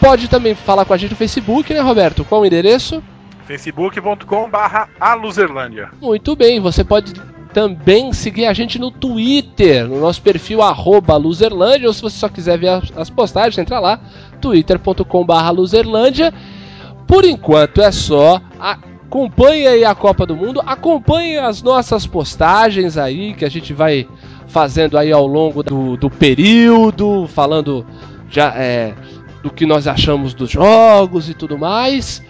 [0.00, 2.24] Pode também falar com a gente no Facebook, né, Roberto?
[2.24, 3.02] Qual o endereço?
[3.46, 5.90] facebook.com barra aluzerlândia.
[6.02, 7.14] Muito bem, você pode
[7.56, 12.28] também seguir a gente no Twitter, no nosso perfil arroba Luzerlândia, ou se você só
[12.28, 13.98] quiser ver as, as postagens, entra lá,
[14.42, 16.34] twitter.com.br Luzerlândia.
[17.06, 18.42] Por enquanto é só.
[18.58, 24.06] Acompanhe aí a Copa do Mundo, acompanhe as nossas postagens aí, que a gente vai
[24.48, 27.86] fazendo aí ao longo do, do período, falando
[28.28, 28.94] já é,
[29.46, 32.20] do que nós achamos dos jogos e tudo mais.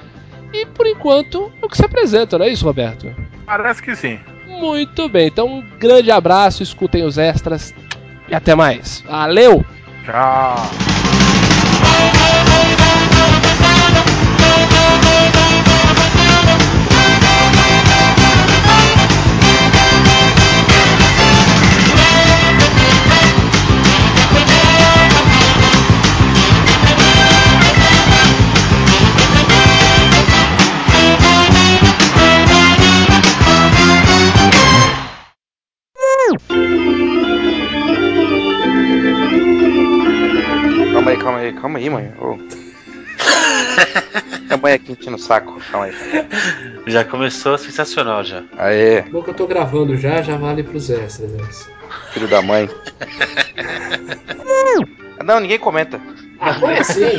[0.53, 3.11] E por enquanto é o que se apresenta, não é isso, Roberto?
[3.47, 4.19] Parece que sim.
[4.47, 7.75] Muito bem, então um grande abraço, escutem os extras
[8.29, 9.03] e até mais.
[9.07, 9.65] Valeu!
[10.05, 11.06] Tchau.
[41.17, 42.13] Aí, calma aí, calma aí, mãe.
[42.21, 42.37] Ô.
[44.43, 45.61] Minha mãe aqui enchendo o saco.
[45.71, 45.93] Calma aí.
[46.87, 48.45] Já começou sensacional já.
[48.57, 51.31] Aê, Bom que eu tô gravando já, já vale pros extras.
[51.33, 51.43] né?
[52.13, 52.69] filho da mãe.
[55.25, 56.01] Não, ninguém comenta.
[56.39, 57.19] Ah, como assim?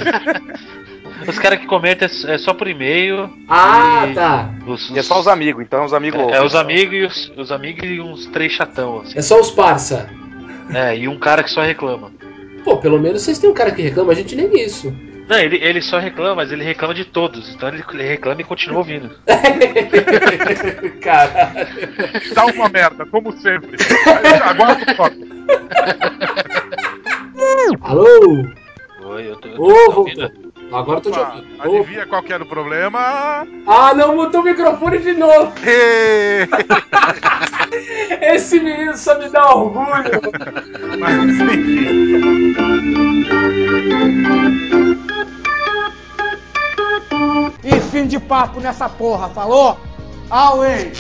[1.28, 3.30] Os caras que comentam é é só por e-mail.
[3.50, 4.50] Ah, e tá.
[4.66, 7.32] Os, E é só os amigos, então os amigos é, é os amigos e os,
[7.38, 9.18] os amigos e uns três chatão, assim.
[9.18, 10.10] É só os parça.
[10.74, 12.12] É, e um cara que só reclama.
[12.68, 14.94] Pô, pelo menos vocês têm um cara que reclama, a gente nem isso.
[15.30, 17.50] Não, ele, ele só reclama, mas ele reclama de todos.
[17.56, 19.10] Então ele, ele reclama e continua ouvindo.
[21.00, 21.66] Caralho.
[22.36, 23.78] Tá uma merda, como sempre.
[24.44, 25.16] Agora eu toco.
[27.84, 28.46] Alô?
[29.06, 29.48] Oi, eu tô.
[29.48, 30.30] eu tô Ô, ouvindo.
[30.72, 31.60] Agora eu tô te Opa, ouvindo.
[31.60, 31.78] Ô.
[31.78, 33.48] Adivinha qual que era o problema?
[33.66, 35.54] Ah, não mutou o microfone de novo.
[38.22, 40.22] Esse menino só me dá orgulho.
[41.00, 42.56] Mas enfim.
[47.64, 49.80] E fim de papo nessa porra, falou?
[50.30, 50.92] Away!